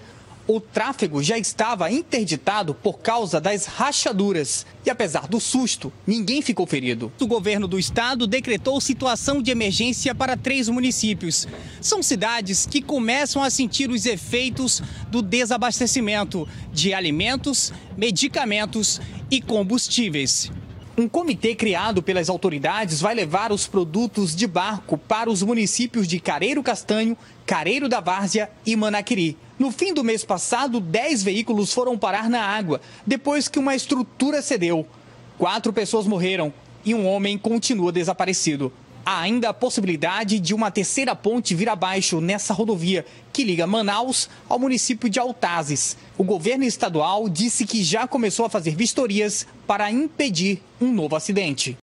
o 0.47 0.61
tráfego 0.61 1.23
já 1.23 1.39
estava 1.39 1.91
interditado 1.91 2.75
por 2.75 2.99
causa 2.99 3.41
das 3.41 3.67
rachaduras. 3.67 4.67
E 4.85 4.91
apesar 4.91 5.27
do 5.27 5.41
susto, 5.41 5.93
ninguém 6.07 6.43
ficou 6.43 6.67
ferido. 6.67 7.11
O 7.19 7.27
governo 7.27 7.67
do 7.67 7.79
estado 7.79 8.27
decretou 8.27 8.81
situação 8.81 9.41
de 9.41 9.51
emergência 9.51 10.15
para 10.15 10.37
três 10.37 10.69
municípios. 10.69 11.49
São 11.81 12.03
cidades 12.03 12.67
que 12.67 12.83
começam 12.83 13.43
a 13.43 13.49
sentir 13.49 13.91
os 13.91 14.05
efeitos 14.05 14.83
do 15.11 15.23
desabastecimento 15.23 16.47
de 16.73 16.93
alimentos, 16.93 17.73
medicamentos 17.97 19.01
e 19.31 19.41
combustíveis. 19.41 20.51
Um 20.97 21.09
comitê 21.09 21.57
criado 21.57 22.01
pelas 22.03 22.29
autoridades 22.29 23.01
vai 23.01 23.15
levar 23.15 23.51
os 23.51 23.67
produtos 23.67 24.37
de 24.37 24.47
barco 24.47 24.97
para 24.97 25.29
os 25.29 25.43
municípios 25.43 26.07
de 26.07 26.21
Careiro 26.21 26.63
Castanho, 26.63 27.17
Careiro 27.45 27.89
da 27.89 28.01
Várzea 28.01 28.49
e 28.65 28.77
Manaquiri. 28.77 29.37
No 29.57 29.71
fim 29.71 29.95
do 29.95 30.03
mês 30.03 30.25
passado, 30.25 30.81
10 30.81 31.23
veículos 31.23 31.73
foram 31.73 31.97
parar 31.97 32.29
na 32.29 32.41
água 32.41 32.81
depois 33.07 33.47
que 33.47 33.59
uma 33.59 33.75
estrutura 33.75 34.43
cedeu. 34.43 34.87
Quatro 35.39 35.73
pessoas 35.73 36.07
morreram 36.07 36.53
e 36.85 36.93
um 36.93 37.07
homem 37.07 37.39
continua 37.39 37.93
desaparecido. 37.93 38.73
Há 39.07 39.21
ainda 39.21 39.51
a 39.51 39.55
possibilidade 39.55 40.41
de 40.41 40.55
uma 40.55 40.71
terceira 40.71 41.15
ponte 41.15 41.55
vir 41.55 41.69
abaixo 41.69 42.21
nessa 42.21 42.55
rodovia, 42.55 43.05
que 43.33 43.45
liga 43.45 43.67
Manaus 43.67 44.31
ao 44.49 44.59
município 44.59 45.11
de 45.11 45.21
Altazes. 45.21 45.97
O 46.17 46.25
governo 46.25 46.65
estadual 46.65 47.29
disse 47.29 47.67
que 47.67 47.85
já 47.85 48.09
começou 48.09 48.47
a 48.47 48.51
fazer 48.51 48.75
vistorias 48.75 49.47
para 49.67 49.91
impedir 49.91 50.63
um 50.81 50.91
novo 50.91 51.15
acidente. 51.15 51.77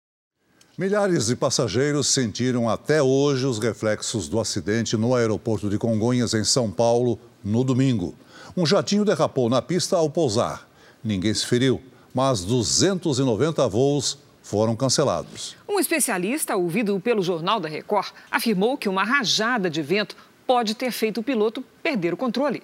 Milhares 0.77 1.27
de 1.27 1.35
passageiros 1.35 2.07
sentiram 2.07 2.69
até 2.69 3.03
hoje 3.03 3.45
os 3.45 3.59
reflexos 3.59 4.29
do 4.29 4.39
acidente 4.39 4.95
no 4.95 5.13
aeroporto 5.13 5.69
de 5.69 5.77
Congonhas, 5.77 6.33
em 6.33 6.45
São 6.45 6.71
Paulo, 6.71 7.19
no 7.43 7.63
domingo. 7.63 8.15
Um 8.55 8.65
jatinho 8.65 9.05
derrapou 9.05 9.49
na 9.49 9.61
pista 9.61 9.95
ao 9.95 10.09
pousar. 10.09 10.67
Ninguém 11.03 11.33
se 11.33 11.45
feriu, 11.45 11.81
mas 12.13 12.43
290 12.43 13.67
voos 13.67 14.17
foram 14.41 14.75
cancelados. 14.75 15.55
Um 15.67 15.79
especialista, 15.79 16.55
ouvido 16.55 16.99
pelo 16.99 17.21
Jornal 17.21 17.59
da 17.59 17.69
Record, 17.69 18.11
afirmou 18.31 18.77
que 18.77 18.89
uma 18.89 19.03
rajada 19.03 19.69
de 19.69 19.81
vento 19.81 20.15
pode 20.45 20.73
ter 20.73 20.91
feito 20.91 21.19
o 21.19 21.23
piloto 21.23 21.63
perder 21.83 22.13
o 22.13 22.17
controle. 22.17 22.63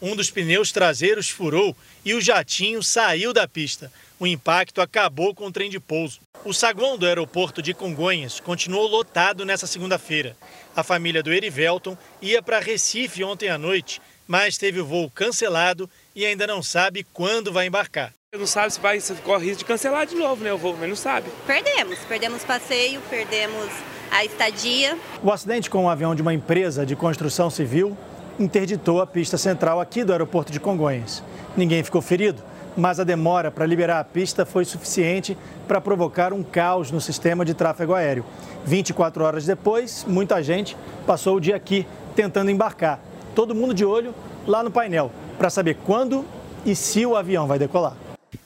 Um 0.00 0.14
dos 0.14 0.30
pneus 0.30 0.72
traseiros 0.72 1.30
furou 1.30 1.74
e 2.04 2.12
o 2.12 2.20
jatinho 2.20 2.82
saiu 2.82 3.32
da 3.32 3.48
pista. 3.48 3.90
O 4.20 4.26
impacto 4.26 4.80
acabou 4.80 5.34
com 5.34 5.46
o 5.46 5.52
trem 5.52 5.70
de 5.70 5.80
pouso. 5.80 6.20
O 6.44 6.52
saguão 6.52 6.98
do 6.98 7.06
aeroporto 7.06 7.62
de 7.62 7.72
Congonhas 7.72 8.38
continuou 8.38 8.86
lotado 8.86 9.44
nessa 9.44 9.66
segunda-feira. 9.66 10.36
A 10.74 10.82
família 10.82 11.22
do 11.22 11.32
Erivelton 11.32 11.96
ia 12.20 12.42
para 12.42 12.60
Recife 12.60 13.24
ontem 13.24 13.48
à 13.48 13.56
noite, 13.56 14.00
mas 14.26 14.58
teve 14.58 14.80
o 14.80 14.86
voo 14.86 15.10
cancelado 15.10 15.88
e 16.14 16.26
ainda 16.26 16.46
não 16.46 16.62
sabe 16.62 17.06
quando 17.12 17.52
vai 17.52 17.66
embarcar. 17.66 18.12
Não 18.34 18.46
sabe 18.46 18.74
se 18.74 18.80
vai, 18.80 19.00
se 19.00 19.14
corre 19.14 19.46
risco 19.46 19.60
de 19.60 19.64
cancelar 19.64 20.06
de 20.06 20.14
novo, 20.14 20.44
né? 20.44 20.52
O 20.52 20.58
voo, 20.58 20.76
mas 20.78 20.88
não 20.90 20.96
sabe. 20.96 21.30
Perdemos, 21.46 21.98
perdemos 22.00 22.44
passeio, 22.44 23.00
perdemos 23.08 23.70
a 24.10 24.24
estadia. 24.26 24.98
O 25.22 25.32
acidente 25.32 25.70
com 25.70 25.84
um 25.84 25.88
avião 25.88 26.14
de 26.14 26.20
uma 26.20 26.34
empresa 26.34 26.84
de 26.84 26.94
construção 26.94 27.48
civil 27.48 27.96
interditou 28.38 29.00
a 29.00 29.06
pista 29.06 29.38
central 29.38 29.80
aqui 29.80 30.04
do 30.04 30.12
aeroporto 30.12 30.52
de 30.52 30.60
Congonhas. 30.60 31.22
Ninguém 31.56 31.82
ficou 31.82 32.02
ferido, 32.02 32.42
mas 32.76 33.00
a 33.00 33.04
demora 33.04 33.50
para 33.50 33.64
liberar 33.64 34.00
a 34.00 34.04
pista 34.04 34.44
foi 34.44 34.64
suficiente 34.64 35.36
para 35.66 35.80
provocar 35.80 36.32
um 36.32 36.42
caos 36.42 36.90
no 36.90 37.00
sistema 37.00 37.44
de 37.44 37.54
tráfego 37.54 37.94
aéreo. 37.94 38.24
24 38.64 39.24
horas 39.24 39.46
depois, 39.46 40.04
muita 40.06 40.42
gente 40.42 40.76
passou 41.06 41.36
o 41.36 41.40
dia 41.40 41.56
aqui 41.56 41.86
tentando 42.14 42.50
embarcar. 42.50 43.00
Todo 43.34 43.54
mundo 43.54 43.72
de 43.72 43.84
olho 43.84 44.14
lá 44.46 44.62
no 44.62 44.70
painel 44.70 45.10
para 45.38 45.50
saber 45.50 45.76
quando 45.84 46.24
e 46.64 46.74
se 46.74 47.06
o 47.06 47.16
avião 47.16 47.46
vai 47.46 47.58
decolar. 47.58 47.96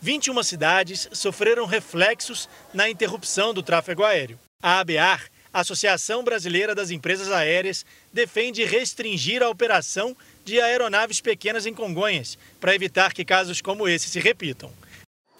21 0.00 0.42
cidades 0.42 1.08
sofreram 1.12 1.66
reflexos 1.66 2.48
na 2.72 2.88
interrupção 2.88 3.52
do 3.52 3.62
tráfego 3.62 4.04
aéreo. 4.04 4.38
A 4.62 4.80
ABAR, 4.80 5.24
Associação 5.52 6.22
Brasileira 6.22 6.74
das 6.74 6.90
Empresas 6.90 7.30
Aéreas, 7.32 7.84
defende 8.12 8.64
restringir 8.64 9.42
a 9.42 9.48
operação 9.48 10.16
de 10.44 10.60
aeronaves 10.60 11.20
pequenas 11.20 11.66
em 11.66 11.74
Congonhas, 11.74 12.38
para 12.60 12.74
evitar 12.74 13.12
que 13.12 13.24
casos 13.24 13.60
como 13.60 13.88
esse 13.88 14.08
se 14.08 14.18
repitam. 14.18 14.72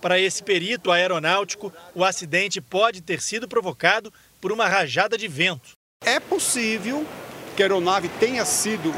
Para 0.00 0.18
esse 0.18 0.42
perito 0.42 0.90
aeronáutico, 0.90 1.72
o 1.94 2.04
acidente 2.04 2.60
pode 2.60 3.02
ter 3.02 3.20
sido 3.20 3.46
provocado 3.46 4.12
por 4.40 4.50
uma 4.50 4.66
rajada 4.66 5.18
de 5.18 5.28
vento. 5.28 5.72
É 6.02 6.18
possível 6.18 7.06
que 7.54 7.62
a 7.62 7.66
aeronave 7.66 8.08
tenha 8.20 8.44
sido, 8.44 8.94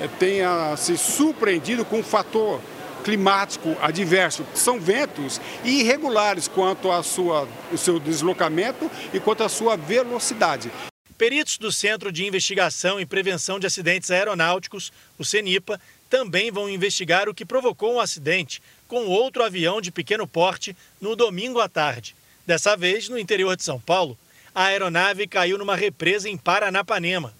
eh, 0.00 0.08
tenha 0.18 0.74
se 0.76 0.96
surpreendido 0.96 1.84
com 1.84 1.98
um 1.98 2.02
fator 2.02 2.60
climático 3.04 3.76
adverso. 3.80 4.44
São 4.54 4.80
ventos 4.80 5.40
irregulares 5.62 6.48
quanto 6.48 6.90
ao 6.90 7.04
seu 7.04 8.00
deslocamento 8.00 8.90
e 9.12 9.20
quanto 9.20 9.44
à 9.44 9.48
sua 9.48 9.76
velocidade. 9.76 10.72
Peritos 11.18 11.56
do 11.56 11.72
Centro 11.72 12.12
de 12.12 12.26
Investigação 12.26 13.00
e 13.00 13.06
Prevenção 13.06 13.58
de 13.58 13.66
Acidentes 13.66 14.10
Aeronáuticos, 14.10 14.92
o 15.18 15.24
CENIPA, 15.24 15.80
também 16.10 16.50
vão 16.50 16.68
investigar 16.68 17.26
o 17.26 17.34
que 17.34 17.44
provocou 17.44 17.94
um 17.94 18.00
acidente 18.00 18.62
com 18.86 19.06
outro 19.06 19.42
avião 19.42 19.80
de 19.80 19.90
pequeno 19.90 20.26
porte 20.26 20.76
no 21.00 21.16
domingo 21.16 21.58
à 21.58 21.70
tarde. 21.70 22.14
Dessa 22.46 22.76
vez, 22.76 23.08
no 23.08 23.18
interior 23.18 23.56
de 23.56 23.62
São 23.62 23.80
Paulo, 23.80 24.16
a 24.54 24.66
aeronave 24.66 25.26
caiu 25.26 25.56
numa 25.56 25.74
represa 25.74 26.28
em 26.28 26.36
Paranapanema. 26.36 27.32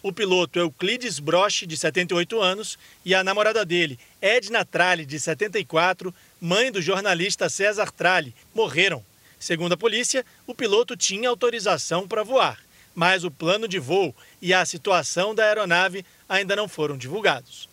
O 0.00 0.12
piloto 0.12 0.60
Euclides 0.60 1.18
Broche, 1.18 1.66
de 1.66 1.76
78 1.76 2.40
anos, 2.40 2.78
e 3.04 3.16
a 3.16 3.24
namorada 3.24 3.64
dele, 3.64 3.98
Edna 4.22 4.64
Tralli, 4.64 5.04
de 5.04 5.18
74, 5.18 6.14
mãe 6.40 6.70
do 6.70 6.80
jornalista 6.80 7.48
César 7.48 7.90
Tralli, 7.90 8.32
morreram. 8.54 9.04
Segundo 9.40 9.72
a 9.72 9.76
polícia, 9.76 10.24
o 10.46 10.54
piloto 10.54 10.96
tinha 10.96 11.28
autorização 11.28 12.06
para 12.06 12.22
voar, 12.22 12.63
mas 12.94 13.24
o 13.24 13.30
plano 13.30 13.66
de 13.66 13.78
voo 13.78 14.14
e 14.40 14.54
a 14.54 14.64
situação 14.64 15.34
da 15.34 15.44
aeronave 15.44 16.04
ainda 16.28 16.54
não 16.54 16.68
foram 16.68 16.96
divulgados. 16.96 17.68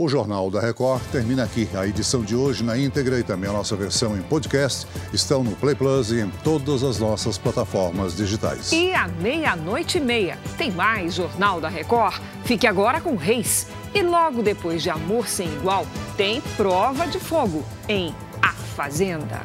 O 0.00 0.08
Jornal 0.08 0.50
da 0.50 0.62
Record 0.62 1.02
termina 1.12 1.44
aqui. 1.44 1.68
A 1.74 1.86
edição 1.86 2.22
de 2.22 2.34
hoje 2.34 2.64
na 2.64 2.78
íntegra 2.78 3.18
e 3.18 3.22
também 3.22 3.50
a 3.50 3.52
nossa 3.52 3.76
versão 3.76 4.16
em 4.16 4.22
podcast 4.22 4.86
estão 5.12 5.44
no 5.44 5.54
Play 5.56 5.74
Plus 5.74 6.10
e 6.10 6.20
em 6.20 6.30
todas 6.42 6.82
as 6.82 6.98
nossas 6.98 7.36
plataformas 7.36 8.16
digitais. 8.16 8.72
E 8.72 8.94
à 8.94 9.06
meia-noite 9.06 9.98
e 9.98 10.00
meia 10.00 10.38
tem 10.56 10.70
mais 10.70 11.16
Jornal 11.16 11.60
da 11.60 11.68
Record. 11.68 12.18
Fique 12.46 12.66
agora 12.66 12.98
com 12.98 13.14
Reis. 13.14 13.66
E 13.94 14.00
logo 14.00 14.42
depois 14.42 14.82
de 14.82 14.88
Amor 14.88 15.28
Sem 15.28 15.48
Igual, 15.48 15.86
tem 16.16 16.40
Prova 16.56 17.06
de 17.06 17.20
Fogo 17.20 17.62
em 17.86 18.14
A 18.40 18.54
Fazenda. 18.54 19.42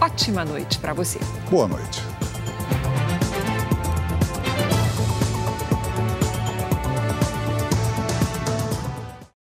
Ótima 0.00 0.42
noite 0.42 0.78
para 0.78 0.94
você. 0.94 1.18
Boa 1.50 1.68
noite. 1.68 2.00